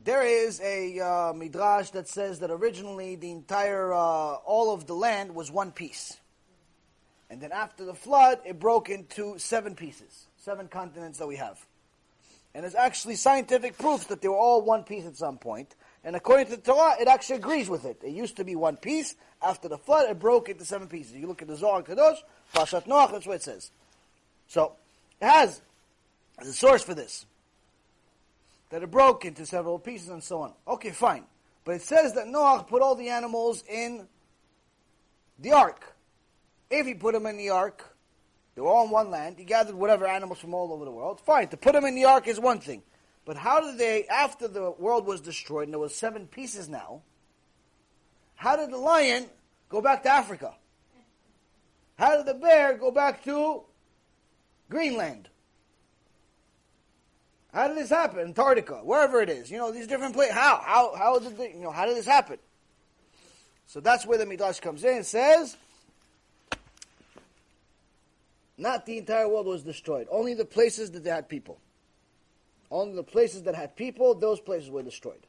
[0.00, 4.94] there is a uh, midrash that says that originally the entire, uh, all of the
[4.94, 6.16] land was one piece.
[7.30, 11.64] And then after the flood, it broke into seven pieces, seven continents that we have.
[12.58, 15.76] And there's actually scientific proof that they were all one piece at some point.
[16.02, 18.00] And according to the Torah, it actually agrees with it.
[18.02, 19.14] It used to be one piece.
[19.40, 21.12] After the flood, it broke into seven pieces.
[21.12, 22.16] You look at the Zohar Kadosh,
[22.52, 23.70] Parashat Noach, that's what it says.
[24.48, 24.72] So,
[25.20, 25.62] it has
[26.40, 27.26] a source for this.
[28.70, 30.52] That it broke into several pieces and so on.
[30.66, 31.26] Okay, fine.
[31.64, 34.08] But it says that Noach put all the animals in
[35.38, 35.94] the ark.
[36.70, 37.96] If he put them in the ark,
[38.58, 39.36] they were all in one land.
[39.38, 41.20] He gathered whatever animals from all over the world.
[41.20, 41.46] Fine.
[41.50, 42.82] To put them in the ark is one thing.
[43.24, 47.02] But how did they, after the world was destroyed, and there was seven pieces now,
[48.34, 49.26] how did the lion
[49.68, 50.56] go back to Africa?
[52.00, 53.62] How did the bear go back to
[54.68, 55.28] Greenland?
[57.54, 58.18] How did this happen?
[58.18, 59.52] Antarctica, wherever it is.
[59.52, 60.34] You know, these different places.
[60.34, 60.60] How?
[60.64, 62.38] How, how did they, you know, how did this happen?
[63.66, 64.96] So that's where the Midrash comes in.
[64.96, 65.56] It says,
[68.58, 70.08] not the entire world was destroyed.
[70.10, 71.58] Only the places that they had people.
[72.70, 75.26] Only the places that had people, those places were destroyed.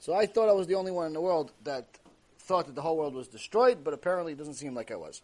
[0.00, 1.86] So I thought I was the only one in the world that
[2.40, 5.22] thought that the whole world was destroyed, but apparently it doesn't seem like I was.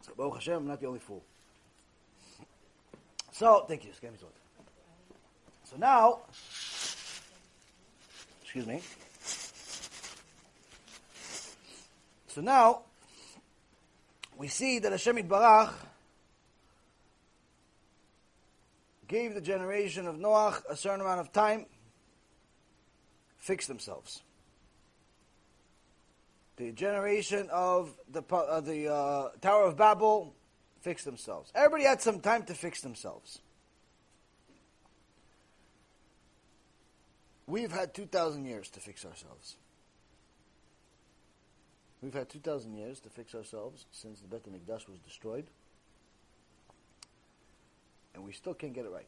[0.00, 1.22] So Baruch Hashem, I'm not the only fool.
[3.32, 3.90] So, thank you.
[5.64, 6.20] So now,
[8.42, 8.82] excuse me.
[12.28, 12.82] So now,
[14.42, 15.72] we see that Hashem Yitbarach
[19.06, 21.66] gave the generation of Noach a certain amount of time,
[23.38, 24.24] fix themselves.
[26.56, 30.34] The generation of the, uh, the uh, Tower of Babel
[30.80, 31.52] fixed themselves.
[31.54, 33.38] Everybody had some time to fix themselves.
[37.46, 39.54] We've had 2,000 years to fix ourselves.
[42.02, 45.46] We've had 2,000 years to fix ourselves since the Beit HaMikdash was destroyed.
[48.14, 49.06] And we still can't get it right.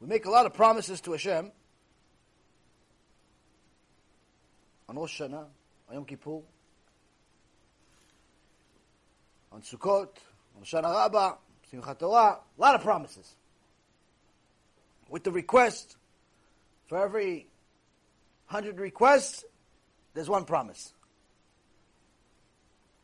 [0.00, 1.50] We make a lot of promises to Hashem
[4.88, 5.46] on Rosh Hashanah,
[5.88, 6.40] on Yom Kippur,
[9.52, 10.08] on Sukkot,
[10.56, 11.34] on Hoshana Rabbah,
[11.72, 13.34] Simchat Torah, a lot of promises.
[15.08, 15.96] With the request,
[16.86, 17.46] for every
[18.46, 19.44] hundred requests,
[20.14, 20.92] there's one promise.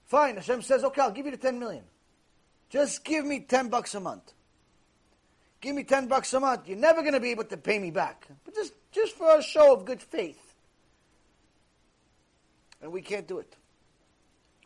[0.06, 1.84] Fine, Hashem says, okay, I'll give you the 10 million.
[2.70, 4.32] Just give me 10 bucks a month.
[5.60, 6.68] Give me 10 bucks a month.
[6.68, 8.26] You're never going to be able to pay me back.
[8.44, 10.40] But just, just for a show of good faith.
[12.80, 13.56] And we can't do it.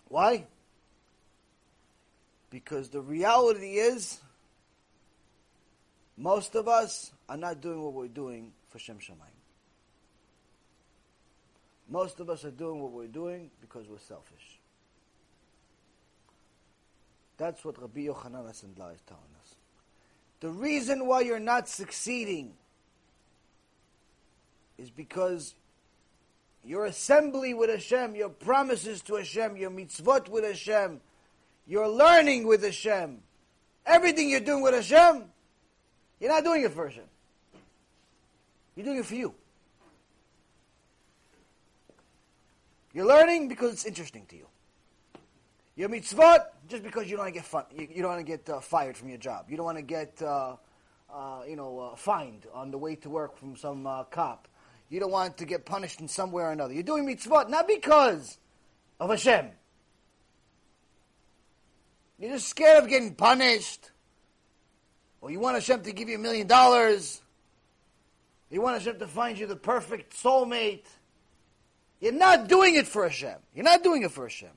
[0.09, 0.47] Why?
[2.51, 4.19] Because the reality is,
[6.17, 9.40] most of us are not doing what we're doing for Shem Shamayim.
[11.91, 14.61] Most of us are doing what we're doing because we're selfish.
[17.37, 19.57] That's what Rabbi Yochanan HaSandlar is telling us.
[20.39, 22.53] The reason why you're not succeeding
[24.79, 25.55] is because
[26.65, 31.01] your assembly with Hashem, your promises to Hashem, your mitzvot with Hashem,
[31.67, 33.19] your learning with Hashem,
[33.85, 35.25] everything you're doing with Hashem,
[36.21, 37.05] you're not doing it for Hashem.
[38.77, 39.35] You're doing it for you.
[42.93, 44.47] You're learning because it's interesting to you.
[45.77, 48.31] Your mitzvot just because you don't want to get fun, you, you don't want to
[48.37, 49.47] get uh, fired from your job.
[49.49, 50.57] You don't want to get uh,
[51.13, 54.49] uh, you know uh, fined on the way to work from some uh, cop.
[54.89, 56.75] You don't want to get punished in some way or another.
[56.75, 58.39] You're doing mitzvot not because
[58.99, 59.51] of Hashem.
[62.19, 63.91] You're just scared of getting punished,
[65.21, 67.23] or you want Hashem to give you a million dollars.
[68.51, 70.85] You want Hashem to find you the perfect soulmate.
[72.01, 73.37] You're not doing it for Hashem.
[73.55, 74.51] You're not doing it for Hashem.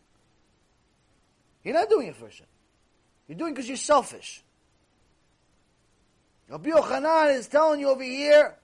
[1.64, 2.48] You're not doing it for Hashem.
[3.28, 4.44] You're doing it because you're selfish.
[6.49, 8.56] Rabbi Yochanan is telling you over here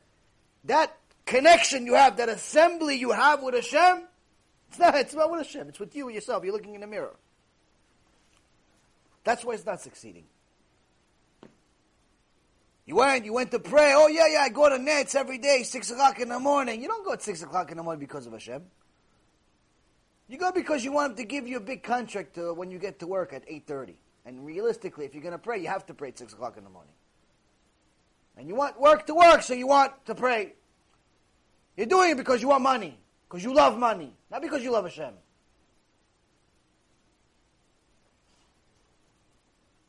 [0.66, 0.96] that
[1.26, 4.04] connection you have, that assembly you have with Hashem,
[4.70, 6.44] it's not, it's not with Hashem, it's with you and yourself.
[6.44, 7.16] You're looking in the mirror.
[9.24, 10.26] That's why it's not succeeding.
[12.90, 13.94] You went, you went to pray.
[13.96, 16.82] Oh yeah, yeah, I go to netz every day, six o'clock in the morning.
[16.82, 18.64] You don't go at six o'clock in the morning because of Hashem.
[20.28, 22.98] You go because you want to give you a big contract to, when you get
[23.02, 24.00] to work at eight thirty.
[24.26, 26.64] And realistically, if you're going to pray, you have to pray at six o'clock in
[26.64, 26.96] the morning.
[28.36, 30.54] And you want work to work, so you want to pray.
[31.78, 32.98] You're doing it because you want money,
[33.28, 35.14] because you love money, not because you love Hashem.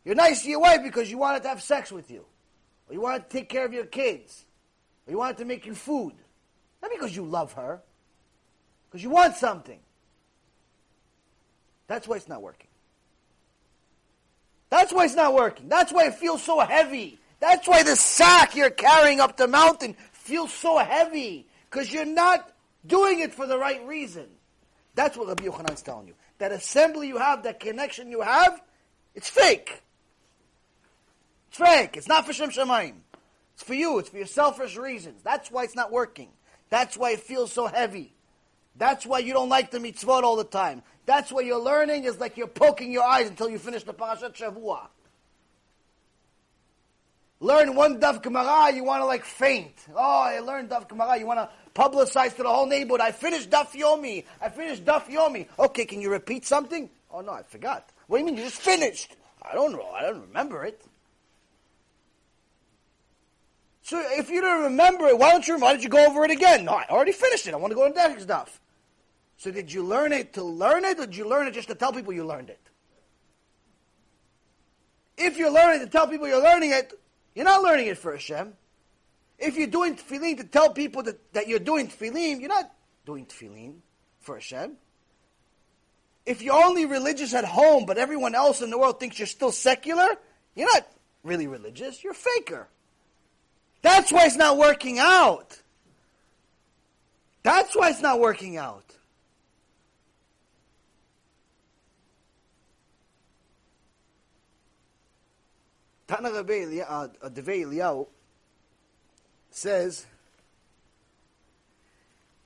[0.05, 2.27] You're nice to your wife because you wanted to have sex with you,
[2.91, 4.45] or you wanted to take care of your kids,
[5.07, 6.13] or you wanted to make you food,
[6.83, 7.81] not because you love her,
[8.89, 9.79] because you want something.
[11.87, 12.67] That's why it's not working.
[14.71, 15.69] That's why it's not working.
[15.69, 17.19] That's why it feels so heavy.
[17.39, 21.47] That's why the sack you're carrying up the mountain feels so heavy.
[21.69, 22.53] Because you're not
[22.87, 24.27] doing it for the right reason.
[24.95, 26.15] That's what Rabbi Yochanan is telling you.
[26.39, 28.61] That assembly you have, that connection you have,
[29.15, 29.83] it's fake.
[31.53, 31.97] It's.
[31.97, 32.95] It's not for Shem Shamayim.
[33.55, 33.99] It's for you.
[33.99, 35.23] It's for your selfish reasons.
[35.23, 36.29] That's why it's not working.
[36.71, 38.15] That's why it feels so heavy.
[38.77, 40.83] That's why you don't like the mitzvot all the time.
[41.05, 44.35] That's why you're learning is like you're poking your eyes until you finish the parashat
[44.35, 44.87] Shavua.
[47.41, 49.75] Learn one daf Gemara, you want to like faint.
[49.95, 53.01] Oh, I learned daf Gemara, you want to publicize to the whole neighborhood.
[53.01, 54.25] I finished daf Yomi.
[54.41, 55.49] I finished daf Yomi.
[55.59, 56.89] Okay, can you repeat something?
[57.11, 57.91] Oh no, I forgot.
[58.07, 59.17] What do you mean you just finished?
[59.43, 59.89] I don't know.
[59.91, 60.85] I don't remember it.
[63.91, 65.59] So if you don't remember it, why don't you?
[65.59, 66.65] Why did you go over it again?
[66.65, 67.55] No, I already finished it.
[67.55, 68.61] I want to go to the next stuff.
[69.37, 71.75] So did you learn it to learn it, or did you learn it just to
[71.75, 72.61] tell people you learned it?
[75.19, 76.93] If you're learning to tell people you're learning it,
[77.35, 78.53] you're not learning it for Hashem.
[79.41, 82.71] If you're doing tefillin to tell people that, that you're doing tefillin, you're not
[83.05, 83.79] doing tefillin
[84.21, 84.77] for Hashem.
[86.25, 89.51] If you're only religious at home, but everyone else in the world thinks you're still
[89.51, 90.11] secular,
[90.55, 90.87] you're not
[91.25, 92.05] really religious.
[92.05, 92.69] You're a faker.
[93.83, 95.61] That's why it's not working out.
[97.43, 98.85] That's why it's not working out.
[106.07, 108.07] Tana Rabbi uh, Devei Eliyahu
[109.51, 110.07] says,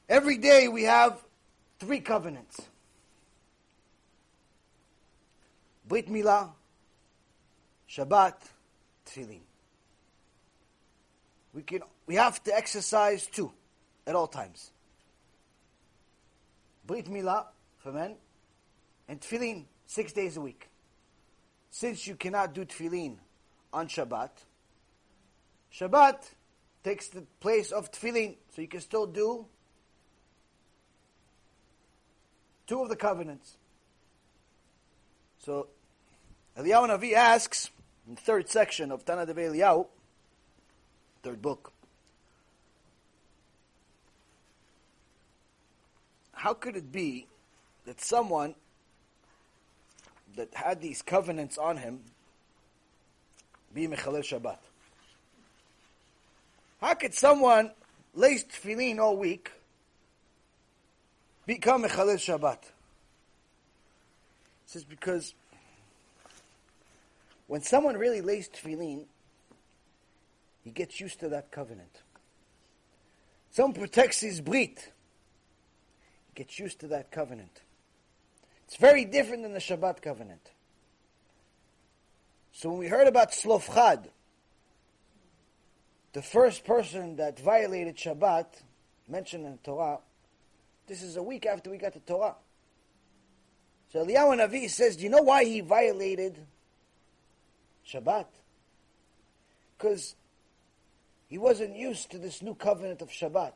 [0.09, 1.19] every day we have
[1.79, 2.61] three covenants.
[5.89, 6.51] Brit Milah,
[7.89, 8.35] Shabbat,
[9.07, 9.41] Tefillin.
[11.55, 13.53] We can we have to exercise two
[14.07, 14.71] at all times.
[16.87, 17.47] Brit Milah
[17.79, 18.17] for men,
[19.09, 20.69] and Tefillin six days a week.
[21.71, 23.17] Since you cannot do Tefillin
[23.73, 24.31] on Shabbat.
[25.73, 26.23] Shabbat
[26.85, 29.47] takes the place of tefillin, so you can still do
[32.67, 33.57] two of the covenants.
[35.39, 35.69] So
[36.57, 37.71] Eliyahu Navi asks
[38.07, 39.87] in the third section of Tana Devei Eliyahu,
[41.25, 41.73] third book,
[46.33, 47.27] how could it be
[47.87, 48.55] that someone
[50.37, 52.01] that had these covenants on him
[53.75, 54.59] be Mechalel Shabbat.
[56.81, 57.73] How could someone
[58.15, 59.51] lace tefillin all week
[61.45, 62.59] become Mechalel Shabbat?
[64.67, 65.35] This is because
[67.49, 69.07] when someone really lays tefillin,
[70.65, 72.03] he gets used to that covenant.
[73.51, 74.93] Someone protects his brit,
[76.27, 77.61] he gets used to that covenant.
[78.67, 80.51] It's very different than the Shabbat covenant.
[82.53, 84.09] So when we heard about Tzlofchad,
[86.15, 88.47] the first person that violated Shabbat,
[89.07, 89.99] mentioned in the Torah,
[90.87, 92.37] this is a week after we got the Torah.
[93.93, 96.39] So Eliyahu Navi says, do you know why he violated
[97.87, 98.27] Shabbat?
[99.77, 100.17] Because
[101.29, 103.55] he wasn't used to this new covenant of Shabbat.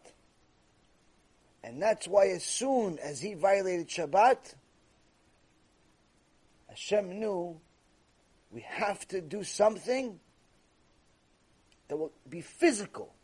[1.62, 4.54] And that's why as soon as he violated Shabbat,
[6.68, 7.60] Hashem knew
[8.50, 10.18] we have to do something
[11.88, 13.14] that will be physical,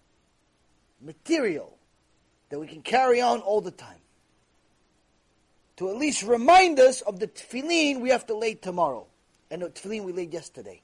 [1.00, 1.76] material,
[2.50, 3.98] that we can carry on all the time.
[5.76, 9.06] To at least remind us of the tefillin we have to lay tomorrow,
[9.50, 10.82] and the tefillin we laid yesterday.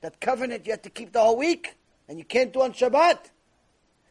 [0.00, 1.76] That covenant you have to keep the whole week,
[2.08, 3.18] and you can't do on Shabbat.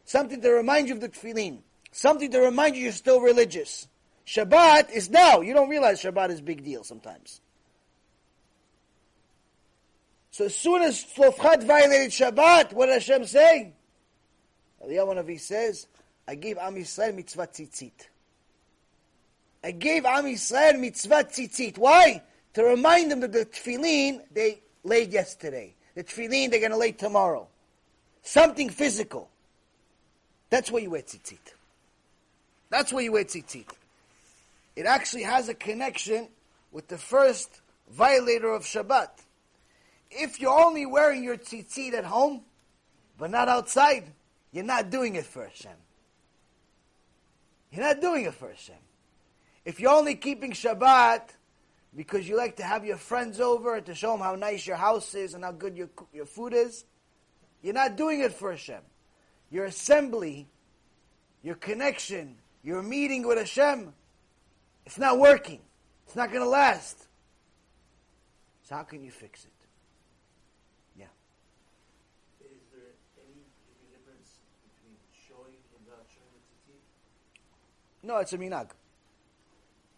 [0.06, 1.60] Something to remind you of the tefillin.
[1.92, 3.88] Something to remind you you're still religious.
[4.26, 5.42] Shabbat is now.
[5.42, 7.42] You don't realize Shabbat is big deal sometimes.
[10.32, 13.74] So as soon as Tzlofchad violated Shabbat, what did Hashem say?
[14.86, 15.88] Eliyahu Navi says,
[16.28, 18.08] I gave Am Yisrael mitzvah tzitzit.
[19.64, 21.78] I gave Am Yisrael mitzvah tzitzit.
[21.78, 22.24] Why?
[22.54, 25.76] To remind them that the tefillin they laid yesterday.
[25.96, 27.48] The tefillin they're going to lay tomorrow.
[28.22, 29.30] Something physical.
[30.50, 31.40] That's where you wear tzitzit.
[32.70, 33.68] That's where you wear tzitzit.
[34.76, 36.28] It actually has a connection
[36.72, 39.10] with the first violator of Shabbat.
[40.10, 42.42] If you're only wearing your tzitzit at home,
[43.18, 44.06] but not outside,
[44.52, 45.72] you're not doing it for Hashem.
[47.72, 48.76] You're not doing it for Hashem.
[49.64, 51.22] If you're only keeping Shabbat
[51.96, 55.14] because you like to have your friends over to show them how nice your house
[55.14, 56.86] is and how good your, your food is,
[57.62, 58.82] you're not doing it for Hashem.
[59.50, 60.48] Your assembly,
[61.44, 63.94] your connection, your meeting with Hashem,
[64.86, 65.60] it's not working.
[66.06, 67.08] It's not going to last.
[68.64, 69.52] So how can you fix it?
[70.98, 71.06] Yeah.
[72.40, 72.82] Is there
[73.18, 74.98] any, any difference between
[75.28, 78.08] showing and not showing the tzitzit?
[78.08, 78.70] No, it's a minhag.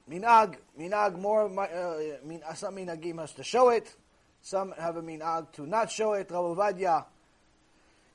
[0.10, 3.96] Minhag, minhag more, uh, min, some minhagim has to show it.
[4.42, 6.30] Some have a minhag to not show it.
[6.30, 7.06] Rav Ovadia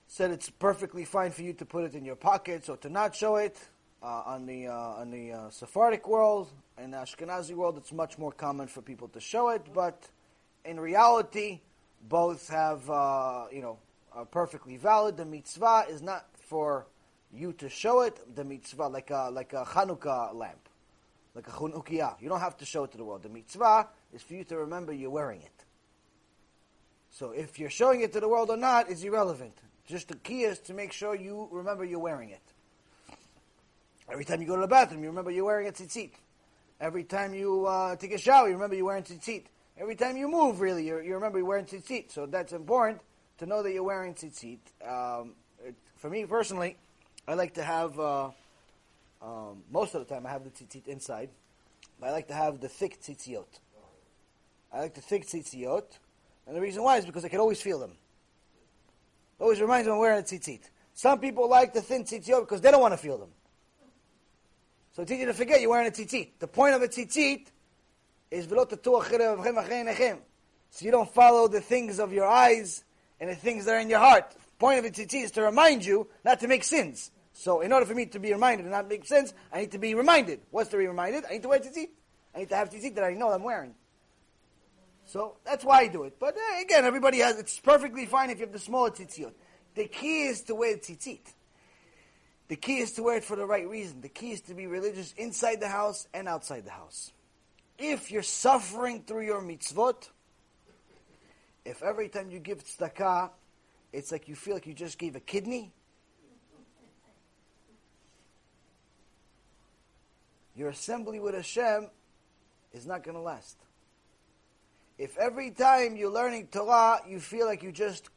[0.08, 3.14] said it's perfectly fine for you to put it in your pockets or to not
[3.14, 3.56] show it.
[4.00, 8.16] Uh, on the uh, on the uh, Sephardic world and the Ashkenazi world, it's much
[8.16, 9.66] more common for people to show it.
[9.74, 10.08] But
[10.64, 11.60] in reality,
[12.08, 13.78] both have uh, you know
[14.12, 15.16] are perfectly valid.
[15.16, 16.86] The mitzvah is not for
[17.32, 18.36] you to show it.
[18.36, 20.68] The mitzvah like a like a Hanukkah lamp,
[21.34, 22.20] like a Chanukiah.
[22.20, 23.24] You don't have to show it to the world.
[23.24, 25.64] The mitzvah is for you to remember you're wearing it.
[27.10, 29.58] So if you're showing it to the world or not is irrelevant.
[29.88, 32.42] Just the key is to make sure you remember you're wearing it.
[34.10, 36.10] Every time you go to the bathroom, you remember you're wearing a tzitzit.
[36.78, 39.44] Every time you uh, take a shower, you remember you're wearing tzitzit.
[39.78, 42.12] Every time you move, really, you you remember you're wearing tzitzit.
[42.12, 43.00] So that's important
[43.38, 44.58] to know that you're wearing tzitzit.
[44.86, 45.32] Um,
[45.64, 46.76] it, for me personally,
[47.26, 48.30] I like to have, uh,
[49.22, 51.30] um, most of the time I have the tzitzit inside,
[51.98, 53.60] but I like to have the thick tzitziot.
[54.70, 55.98] I like the thick tzitziot,
[56.46, 57.92] and the reason why is because I can always feel them.
[59.38, 60.60] Always reminds me I'm wearing a tzitzit.
[60.94, 63.30] Some people like the thin tzitziot because they don't want to feel them.
[64.92, 66.30] So it's easy to forget you're wearing a tzitzit.
[66.40, 67.46] The point of a tzitzit
[68.30, 68.48] is
[70.70, 72.84] so you don't follow the things of your eyes
[73.20, 74.30] and the things that are in your heart.
[74.30, 77.12] The point of a tzitzit is to remind you not to make sins.
[77.32, 79.78] So in order for me to be reminded and not make sins, I need to
[79.78, 80.40] be reminded.
[80.50, 81.24] What's to be reminded?
[81.28, 81.90] I need to wear a tzitzit.
[82.34, 83.74] I need to have tzitzit that I know I'm wearing.
[85.08, 86.18] So that's why I do it.
[86.20, 89.32] But uh, again, everybody has, it's perfectly fine if you have the smaller tzitzit.
[89.74, 91.32] The key is to wear tzitzit.
[92.48, 94.02] The key is to wear it for the right reason.
[94.02, 97.12] The key is to be religious inside the house and outside the house.
[97.78, 100.10] If you're suffering through your mitzvot,
[101.64, 103.30] if every time you give tzedakah,
[103.94, 105.72] it's like you feel like you just gave a kidney,
[110.54, 111.88] your assembly with Hashem
[112.74, 113.56] is not going to last.
[114.98, 118.10] If every time you're learning Torah, you feel like you just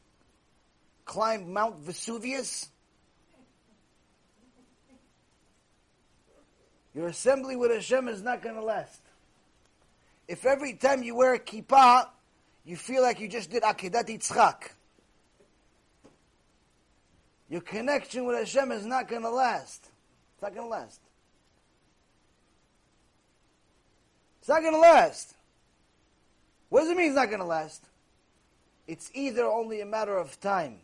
[1.05, 2.69] climbed Mount Vesuvius,
[6.93, 9.01] Your assembly with Hashem is not going to last.
[10.27, 12.07] If every time you wear a kippah,
[12.65, 14.69] you feel like you just did Akedat Yitzchak,
[17.49, 19.89] your connection with Hashem is not going to last.
[20.33, 21.01] It's not going to last.
[24.39, 25.35] It's not going to last.
[26.71, 27.83] What does it mean it's not going to last?
[28.87, 30.77] It's either only a matter of time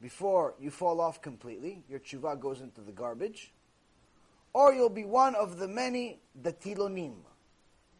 [0.00, 3.52] before you fall off completely, your tshuva goes into the garbage,
[4.54, 7.16] or you'll be one of the many datilonim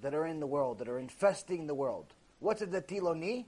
[0.01, 2.07] that are in the world, that are infesting the world.
[2.41, 3.45] What's a datiloni?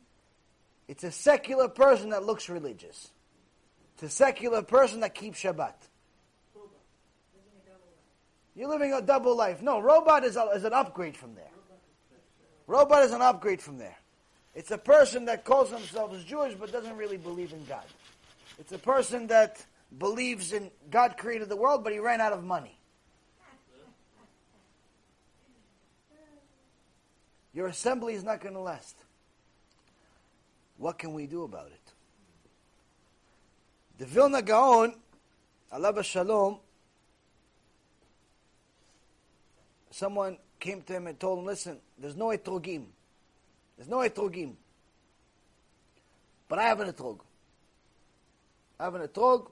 [0.86, 3.10] It's a secular person that looks religious.
[3.94, 5.76] It's a secular person that keeps Shabbat.
[8.54, 9.62] You're living a double life.
[9.62, 11.48] No, robot is, a, is an upgrade from there.
[12.68, 13.96] Robot is an upgrade from there.
[14.54, 17.84] It's a person that calls themselves Jewish but doesn't really believe in God.
[18.58, 19.64] It's a person that
[19.98, 22.78] believes in God created the world but he ran out of money.
[27.54, 28.96] Your assembly is not going to last.
[30.76, 31.92] What can we do about it?
[33.96, 34.94] The Vilna Gaon,
[35.72, 36.58] Allah Shalom,
[39.90, 42.86] someone came to him and told him, listen, there's no etrogim.
[43.76, 44.54] There's no etrogim.
[46.48, 47.20] But I have an etrog.
[48.80, 49.50] I have an etrog.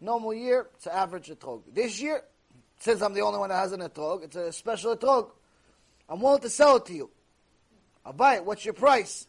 [0.00, 1.62] Normal year, it's an average etrog.
[1.72, 2.22] This year,
[2.78, 5.30] since I'm the only one that has an etrog, it's a special etrog.
[6.08, 7.10] I'm willing to sell it to you.
[8.04, 8.44] I'll buy it.
[8.44, 9.26] What's your price?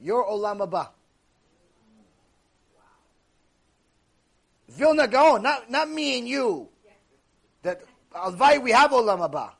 [0.00, 0.90] Your Olam Haba.
[4.68, 6.68] Vilna Gaon, not, not me and you.
[7.62, 7.82] That
[8.14, 9.52] Alvai, we have Olam Haba.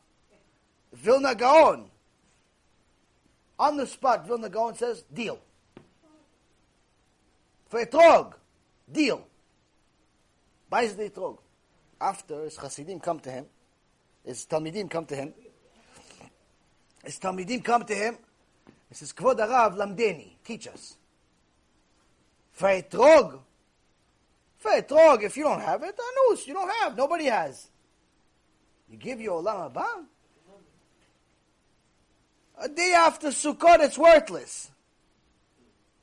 [0.96, 1.90] Vilna Gaon.
[3.58, 5.38] On the spot, Vilna Gaon says, deal.
[7.68, 8.34] For etrog,
[8.90, 9.26] deal.
[10.68, 11.38] Buys the etrog.
[12.00, 13.46] After his Hasidim come to him,
[14.24, 15.32] his Talmidim come to him,
[17.02, 18.18] his Talmidim come to him,
[18.88, 20.96] he says, Kvod HaRav, lamdeni, teach us.
[22.52, 23.40] For etrog,
[24.58, 27.68] for etrog, if you don't have it, anus, you don't have, nobody has.
[28.90, 29.86] You give your olam haba.
[32.58, 34.70] A day after Sukkot, it's worthless.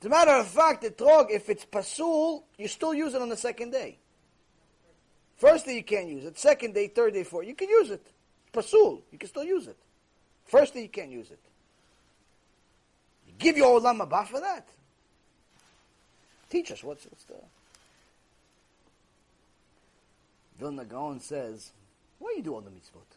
[0.00, 3.36] As a matter of fact, etrog, if it's pasul, you still use it on the
[3.36, 3.98] second day.
[5.36, 6.38] First day you can't use it.
[6.38, 8.06] Second day, third day, fourth, you can use it.
[8.52, 9.76] Pasul, you can still use it.
[10.44, 11.40] First day you can't use it.
[13.26, 14.68] You give your olam haba for that.
[16.50, 17.34] Teach us what's, what's the.
[20.58, 21.72] Vilna Gaon says,
[22.18, 23.16] why you do all the mitzvot?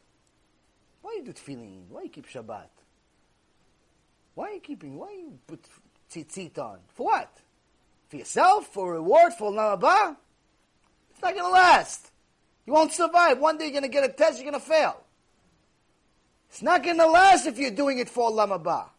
[1.02, 1.88] Why you do tefillin?
[1.90, 2.70] Why you keep Shabbat?
[4.38, 5.00] Why are you keeping?
[5.00, 5.66] Why you put
[6.12, 6.78] tzitzit on?
[6.90, 7.36] For what?
[8.08, 8.68] For yourself?
[8.68, 9.34] For reward?
[9.34, 10.16] For olam?
[11.10, 12.12] It's not going to last.
[12.68, 13.40] You won't survive.
[13.40, 15.02] One day you're going to get a test, you're going to fail.
[16.52, 18.90] It's not going to last if you're doing it for olam haba.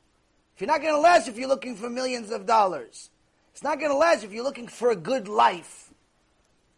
[0.57, 3.09] If you're not going to last if you're looking for millions of dollars.
[3.53, 5.91] It's not going to last if you're looking for a good life.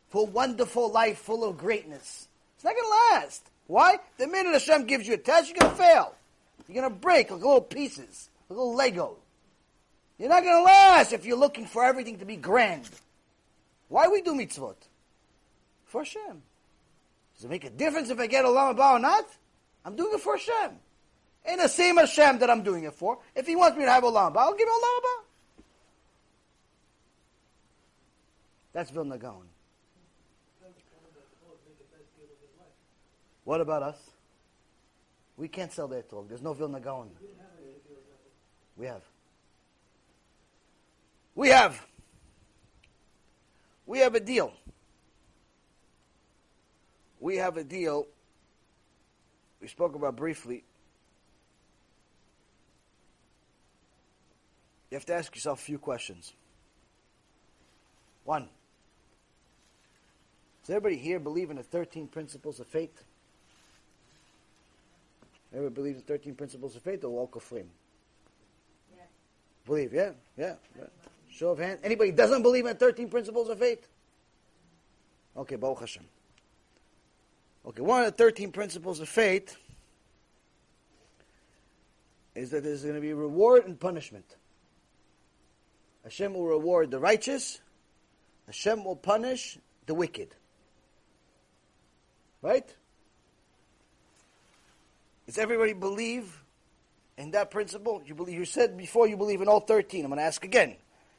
[0.09, 2.29] For a wonderful life full of greatness.
[2.57, 3.49] It's not going to last.
[3.69, 4.01] Why?
[4.19, 6.15] The minute Hashem gives you a test, you're going to fail.
[6.69, 9.17] You're going to break like little pieces, like little Lego.
[10.19, 12.89] You're not going to last if you're looking for everything to be grand.
[13.89, 14.77] Why we do mitzvot?
[15.87, 16.43] For Hashem.
[17.35, 19.27] Does it make a difference if I get a Olam Haba or not?
[19.85, 20.77] I'm doing it for Hashem.
[21.47, 23.19] Ain't the same Hashem that I'm doing it for.
[23.35, 25.25] If He wants me to have a Olam Haba, I'll give him a Olam Haba.
[28.73, 29.47] That's Vilna Gaon.
[33.45, 33.97] What about us?
[35.37, 36.29] We can't sell their talk.
[36.29, 37.11] There's no Vilna Gaon.
[38.81, 39.03] We have.
[41.35, 41.87] We have.
[43.85, 44.55] We have a deal.
[47.21, 48.07] We have a deal.
[49.61, 50.65] We spoke about briefly.
[54.91, 56.33] You have to ask yourself a few questions.
[58.25, 58.49] One.
[60.63, 63.05] Does everybody here believe in the 13 principles of faith?
[65.53, 67.67] Everybody believes in 13 principles of faith or all kufrim?
[69.67, 70.11] Believe, yeah?
[70.37, 70.55] Yeah.
[70.79, 70.85] yeah.
[71.31, 71.81] Show of hands.
[71.83, 73.87] Anybody doesn't believe in 13 principles of faith?
[75.37, 76.05] Okay, Baruch Hashem.
[77.67, 79.57] Okay, one of the 13 principles of faith
[82.35, 84.25] is that there's going to be reward and punishment.
[86.05, 87.61] Hashem will reward the righteous,
[88.47, 90.35] Hashem will punish the wicked.
[92.43, 92.75] Right?
[95.27, 96.40] Does everybody believe
[97.21, 98.03] in that principle?
[98.05, 100.05] You believe you said before you believe in all 13.
[100.05, 100.77] I'm going to ask again.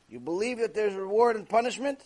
[0.10, 2.00] You believe that there's reward and punishment?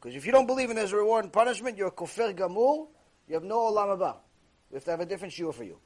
[0.00, 2.86] Because if you don't believe in there's reward and punishment, you're a kofir gamur,
[3.28, 4.16] you have no olam haba.
[4.70, 5.78] We have to have a different shiur for you.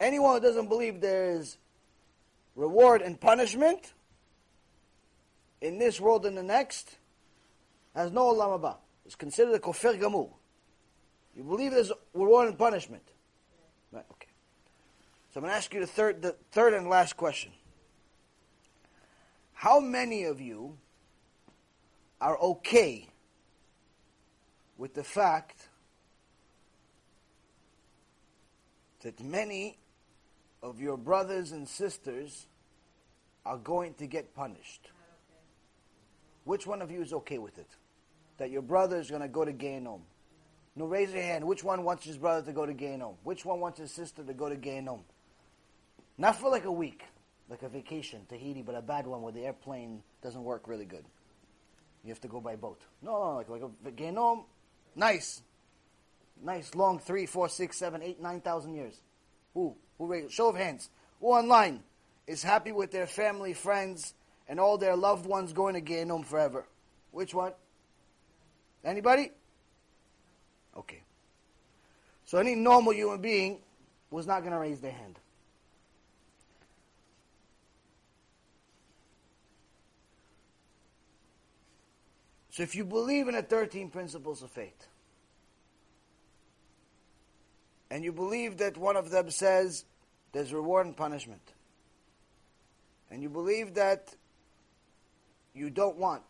[0.00, 1.58] Anyone who doesn't believe there's
[2.56, 3.92] reward and punishment
[5.60, 6.96] in this world and the next
[7.94, 8.76] has no olam haba.
[9.04, 10.30] It's considered a kofir gamur.
[11.36, 13.02] You believe there's reward and punishment.
[15.34, 17.50] So I'm going to ask you the third, the third and last question.
[19.52, 20.78] How many of you
[22.20, 23.08] are okay
[24.78, 25.70] with the fact
[29.02, 29.76] that many
[30.62, 32.46] of your brothers and sisters
[33.44, 34.92] are going to get punished?
[36.44, 37.70] Which one of you is okay with it?
[38.38, 40.02] That your brother is going to go to Gehenom?
[40.76, 41.44] No, raise your hand.
[41.44, 43.16] Which one wants his brother to go to Gehenom?
[43.24, 45.00] Which one wants his sister to go to Gehenom?
[46.16, 47.02] Not for like a week,
[47.48, 51.04] like a vacation, Tahiti, but a bad one where the airplane doesn't work really good.
[52.04, 52.80] You have to go by boat.
[53.02, 54.44] No, no, like, like a Gehenom,
[54.94, 55.42] nice.
[56.42, 59.00] Nice, long, three, four, six, seven, eight, nine thousand years.
[59.54, 59.76] Who?
[59.98, 60.28] Who?
[60.28, 60.90] Show of hands.
[61.20, 61.82] Who online
[62.26, 64.14] is happy with their family, friends,
[64.48, 66.66] and all their loved ones going to Gehenom forever?
[67.12, 67.52] Which one?
[68.84, 69.30] Anybody?
[70.76, 71.02] Okay.
[72.26, 73.60] So any normal human being
[74.10, 75.18] was not going to raise their hand.
[82.54, 84.86] So if you believe in the 13 principles of faith,
[87.90, 89.84] and you believe that one of them says
[90.30, 91.42] there's reward and punishment,
[93.10, 94.14] and you believe that
[95.52, 96.22] you don't want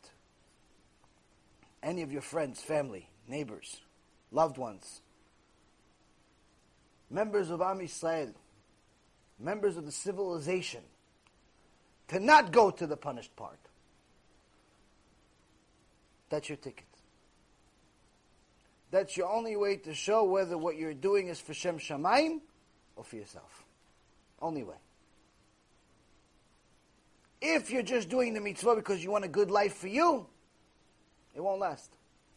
[1.83, 3.83] any of your friends, family, neighbors,
[4.33, 5.03] loved ones,
[7.11, 8.33] members of Am Yisrael,
[9.39, 10.85] members of the civilization,
[12.09, 13.59] to not go to the punished part.
[16.35, 16.89] That's your ticket.
[18.91, 22.41] That's your only way to show whether what you're doing is for Shem Shamayim
[22.97, 23.63] or for yourself.
[24.43, 24.75] Only way.
[27.41, 30.27] If you're just doing the mitzvah because you want a good life for you,
[31.37, 31.93] it won't last.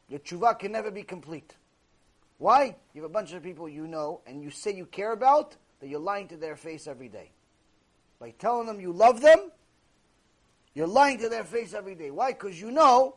[0.09, 1.55] Your tshuva can never be complete.
[2.37, 2.75] Why?
[2.93, 5.89] You have a bunch of people you know and you say you care about that
[5.89, 7.31] you're lying to their face every day.
[8.19, 9.51] By telling them you love them,
[10.75, 12.11] you're lying to their face every day.
[12.11, 12.33] Why?
[12.33, 13.15] Because you know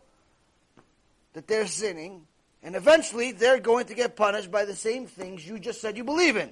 [1.32, 2.26] that they're sinning
[2.62, 6.04] and eventually they're going to get punished by the same things you just said you
[6.04, 6.50] believe in.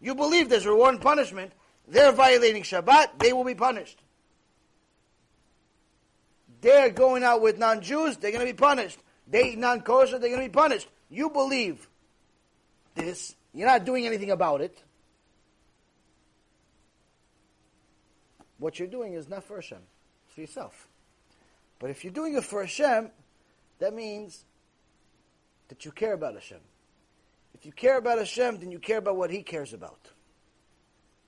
[0.00, 1.52] You believe there's reward and punishment.
[1.88, 4.02] They're violating Shabbat, they will be punished.
[6.60, 8.98] They're going out with non Jews, they're going to be punished.
[9.28, 10.88] They eat non kosher, they're going to be punished.
[11.08, 11.88] You believe
[12.94, 14.82] this, you're not doing anything about it.
[18.58, 19.78] What you're doing is not for Hashem,
[20.24, 20.88] it's for yourself.
[21.78, 23.10] But if you're doing it for Hashem,
[23.78, 24.44] that means
[25.68, 26.60] that you care about Hashem.
[27.54, 30.10] If you care about Hashem, then you care about what He cares about.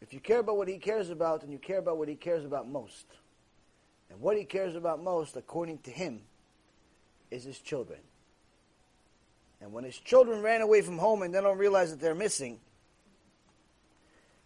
[0.01, 2.45] If you care about what He cares about, then you care about what He cares
[2.45, 3.07] about most.
[4.11, 6.21] And what He cares about most, according to Him,
[7.31, 8.01] is His children.
[9.61, 12.61] And when His children ran away from home and they don't realize that they're missing,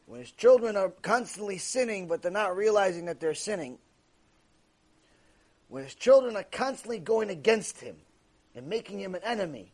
[0.07, 3.79] when His children are constantly sinning but they're not realizing that they're sinning,
[5.73, 7.97] when His children are constantly going against Him
[8.55, 9.73] and making Him an enemy,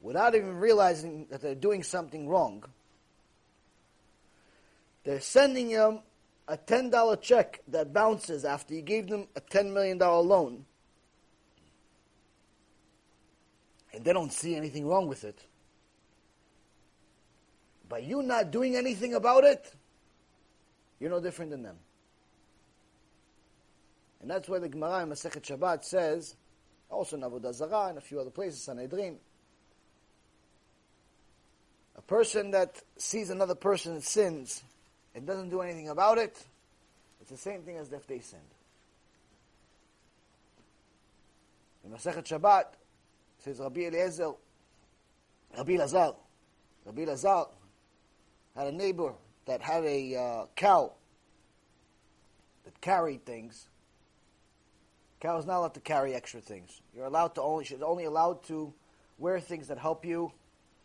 [0.00, 2.62] without even realizing that they're doing something wrong,
[5.02, 5.98] they're sending him
[6.46, 10.64] a $10 check that bounces after you gave them a $10 million loan,
[13.92, 15.40] and they don't see anything wrong with it.
[17.88, 19.74] By you not doing anything about it,
[21.00, 21.76] you're no different than them.
[24.24, 26.34] And that's why the Gemara in Masechet Shabbat says,
[26.88, 29.18] also in Avodah Zarah and a few other places, Sanhedrin,
[31.94, 34.64] a person that sees another person sins
[35.14, 36.42] and doesn't do anything about it,
[37.20, 38.40] it's the same thing as if they sinned.
[41.84, 42.64] In Masechet Shabbat,
[43.40, 44.32] says Rabbi Eliezer,
[45.54, 46.12] Rabbi Lazar,
[46.86, 47.44] Rabbi Lazar
[48.56, 49.12] had a neighbor
[49.44, 50.92] that had a uh, cow
[52.64, 53.68] that carried things.
[55.24, 56.82] Cow is not allowed to carry extra things.
[56.94, 58.74] You're allowed to only, she's only allowed to
[59.16, 60.32] wear things that help you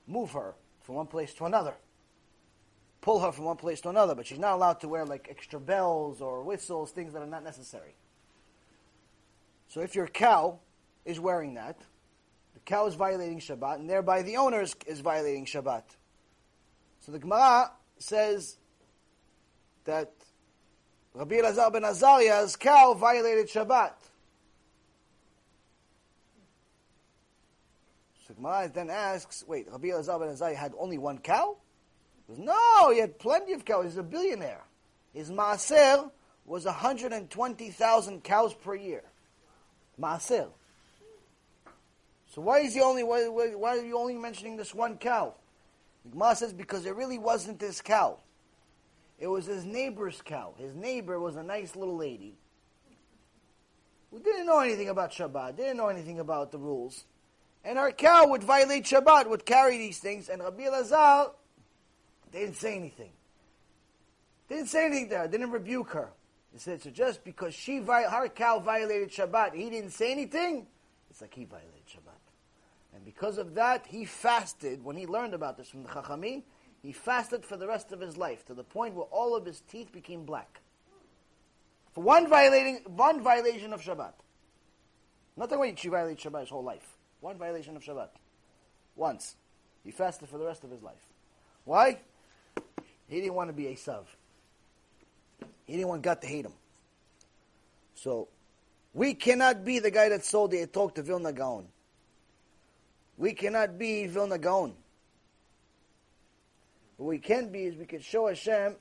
[0.07, 1.73] move her from one place to another.
[3.01, 5.59] Pull her from one place to another, but she's not allowed to wear like extra
[5.59, 7.95] bells or whistles, things that are not necessary.
[9.67, 10.59] So if your cow
[11.03, 11.77] is wearing that,
[12.53, 15.83] the cow is violating Shabbat, and thereby the owner is, is violating Shabbat.
[17.01, 18.55] So the Gemara says
[19.83, 20.13] that
[21.13, 23.91] Rabbi Elazar ben Azariah's cow violated Shabbat.
[28.29, 31.57] So Gemara then asks, wait, Rabbi Elazar ben Azariah had only one cow?
[32.27, 33.85] Goes, no, he had plenty of cows.
[33.85, 34.61] He's a billionaire.
[35.15, 36.11] His maaser
[36.45, 39.01] was 120,000 cows per year.
[39.99, 40.47] Maaser.
[42.27, 45.33] So why is he only, why, why, why are you only mentioning this one cow?
[46.05, 48.19] The Gemara says because it really wasn't his cow.
[49.17, 50.53] It was his neighbor's cow.
[50.59, 52.35] His neighbor was a nice little lady
[54.11, 57.05] who didn't know anything about Shabbat, didn't know anything about the rules.
[57.63, 61.31] And our cow would violate Shabbat, would carry these things, and Rabbi Elazar
[62.31, 63.11] didn't say anything.
[64.47, 66.09] Didn't say anything there, didn't rebuke her.
[66.51, 70.67] He said, so just because she her cow violated Shabbat, he didn't say anything,
[71.09, 72.95] it's like he violated Shabbat.
[72.95, 76.43] And because of that, he fasted, when he learned about this from the Chachamim,
[76.81, 79.61] he fasted for the rest of his life, to the point where all of his
[79.61, 80.61] teeth became black.
[81.91, 84.13] For one violating one violation of Shabbat.
[85.35, 86.97] Not the way she violated Shabbat his whole life.
[87.21, 88.09] One violation of Shabbat.
[88.95, 89.35] Once.
[89.83, 91.05] He fasted for the rest of his life.
[91.65, 91.99] Why?
[93.07, 94.05] He didn't want to be a Sav.
[95.65, 96.53] He didn't want God to hate him.
[97.95, 98.27] So,
[98.93, 101.67] we cannot be the guy that sold the etrog to Vilna Gaon.
[103.17, 104.73] We cannot be Vilna Gaon.
[106.97, 108.75] What we can be is we can show Hashem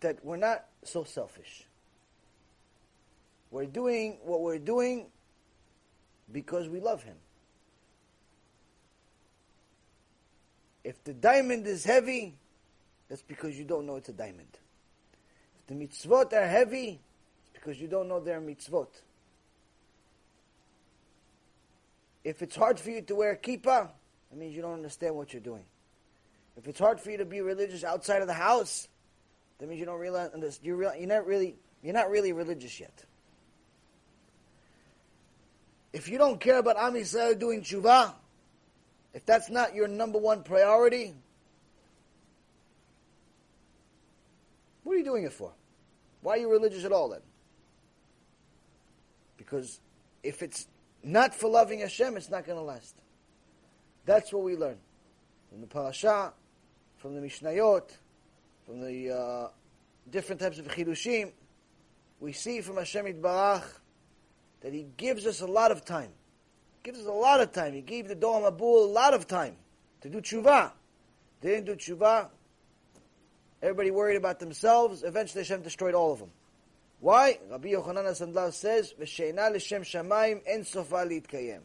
[0.00, 1.64] that we're not so selfish.
[3.50, 5.06] We're doing what we're doing
[6.32, 7.16] because we love Him.
[10.84, 12.36] If the diamond is heavy,
[13.08, 14.58] that's because you don't know it's a diamond.
[15.58, 17.00] If the mitzvot are heavy,
[17.40, 18.88] it's because you don't know they're mitzvot.
[22.22, 23.88] If it's hard for you to wear a kippah,
[24.30, 25.64] that means you don't understand what you're doing.
[26.56, 28.88] If it's hard for you to be religious outside of the house,
[29.58, 30.30] that means you don't realize
[30.62, 33.04] you're, real, you're not really you're not really religious yet.
[35.92, 38.14] If you don't care about Am Yisrael doing tshuva,
[39.14, 41.14] if that's not your number one priority,
[44.82, 45.52] what are you doing it for?
[46.20, 47.20] Why are you religious at all then?
[49.36, 49.80] Because
[50.22, 50.66] if it's
[51.04, 52.96] not for loving Hashem, it's not going to last.
[54.04, 54.78] That's what we learn
[55.48, 56.32] from the parasha,
[56.96, 57.96] from the Mishnayot,
[58.66, 59.48] from the uh,
[60.10, 61.30] different types of chidushim.
[62.18, 63.64] We see from Hashem Barach
[64.62, 66.10] that He gives us a lot of time.
[66.84, 67.72] Gives us a lot of time.
[67.72, 69.56] He gave the Dor Mabul a lot of time
[70.02, 70.70] to do tshuva.
[71.40, 72.28] They didn't do tshuva.
[73.60, 75.02] Everybody worried about themselves.
[75.02, 76.30] Eventually Hashem destroyed all of them.
[77.00, 77.40] Why?
[77.50, 81.62] Rabbi Yochanan Sandlar says, "V'sheina l'shem shamayim en sofa litkayem."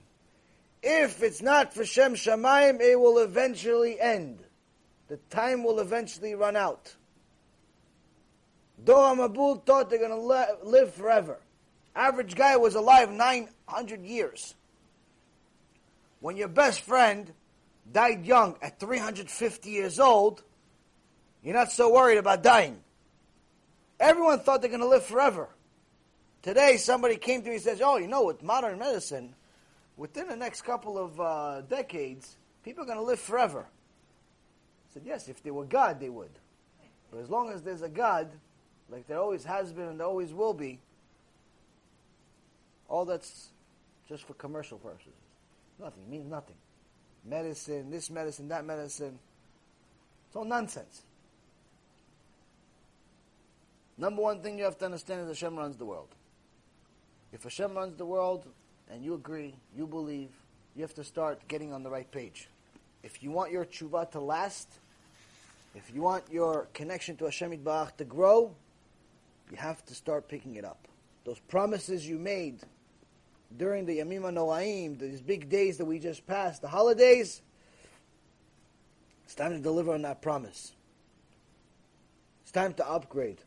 [0.81, 4.39] If it's not for Shem Shamayim, it will eventually end.
[5.09, 6.95] The time will eventually run out.
[8.81, 11.39] Dor Mabul thought they're going to live forever.
[11.95, 14.55] Average guy was alive 900 years.
[16.19, 17.31] When your best friend
[17.91, 20.43] died young at 350 years old,
[21.43, 22.79] you're not so worried about dying.
[23.99, 25.49] Everyone thought they're going to live forever.
[26.41, 29.35] Today, somebody came to me and says, "Oh, you know, with modern medicine,
[29.97, 35.03] within the next couple of uh, decades, people are going to live forever." I said,
[35.05, 36.31] "Yes, if there were God, they would.
[37.11, 38.31] But as long as there's a God,
[38.89, 40.79] like there always has been and there always will be,
[42.87, 43.49] all that's
[44.07, 45.13] just for commercial purposes.
[45.79, 46.55] Nothing it means nothing.
[47.25, 49.19] Medicine, this medicine, that medicine.
[50.27, 51.01] It's all nonsense.
[53.97, 56.09] Number one thing you have to understand is Hashem runs the world.
[57.33, 58.45] If Hashem runs the world
[58.89, 60.29] and you agree, you believe,
[60.75, 62.47] you have to start getting on the right page.
[63.03, 64.67] If you want your tshuva to last,
[65.75, 68.55] if you want your connection to Hashem Yitbarach to grow,
[69.51, 70.87] you have to start picking it up.
[71.25, 72.59] Those promises you made
[73.55, 77.41] during the Yamim Noraim, these big days that we just passed, the holidays,
[79.25, 80.71] it's time to deliver on that promise.
[82.43, 83.41] It's time to upgrade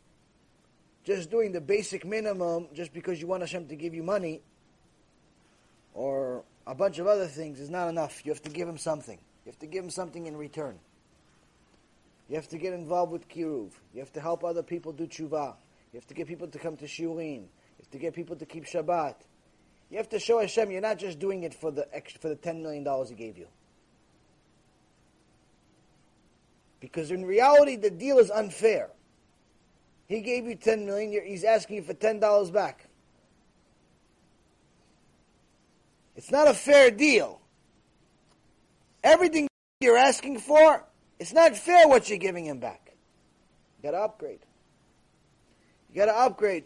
[1.05, 4.41] just doing the basic minimum just because you want Hashem to give you money
[5.95, 8.25] or a bunch of other things is not enough.
[8.25, 9.19] You have to give him something.
[9.45, 10.79] You have to give him something in return.
[12.29, 13.73] You have to get involved with kiruv.
[13.93, 15.57] You have to help other people do tshuva.
[15.93, 17.41] You have to get people to come to shiurim.
[17.41, 17.49] You
[17.81, 19.17] have to get people to keep Shabbat.
[19.93, 22.35] You have to show Hashem you're not just doing it for the extra, for the
[22.35, 23.47] ten million dollars He gave you.
[26.81, 28.89] Because in reality, the deal is unfair.
[30.09, 32.89] He gave you 10 million, he's asking you for $10 back.
[36.17, 37.41] It's not a fair deal.
[39.05, 39.47] Everything
[39.81, 40.85] you're asking for,
[41.19, 42.95] it's not fair what you're giving him back.
[43.79, 44.41] You gotta upgrade.
[45.91, 46.65] You gotta upgrade.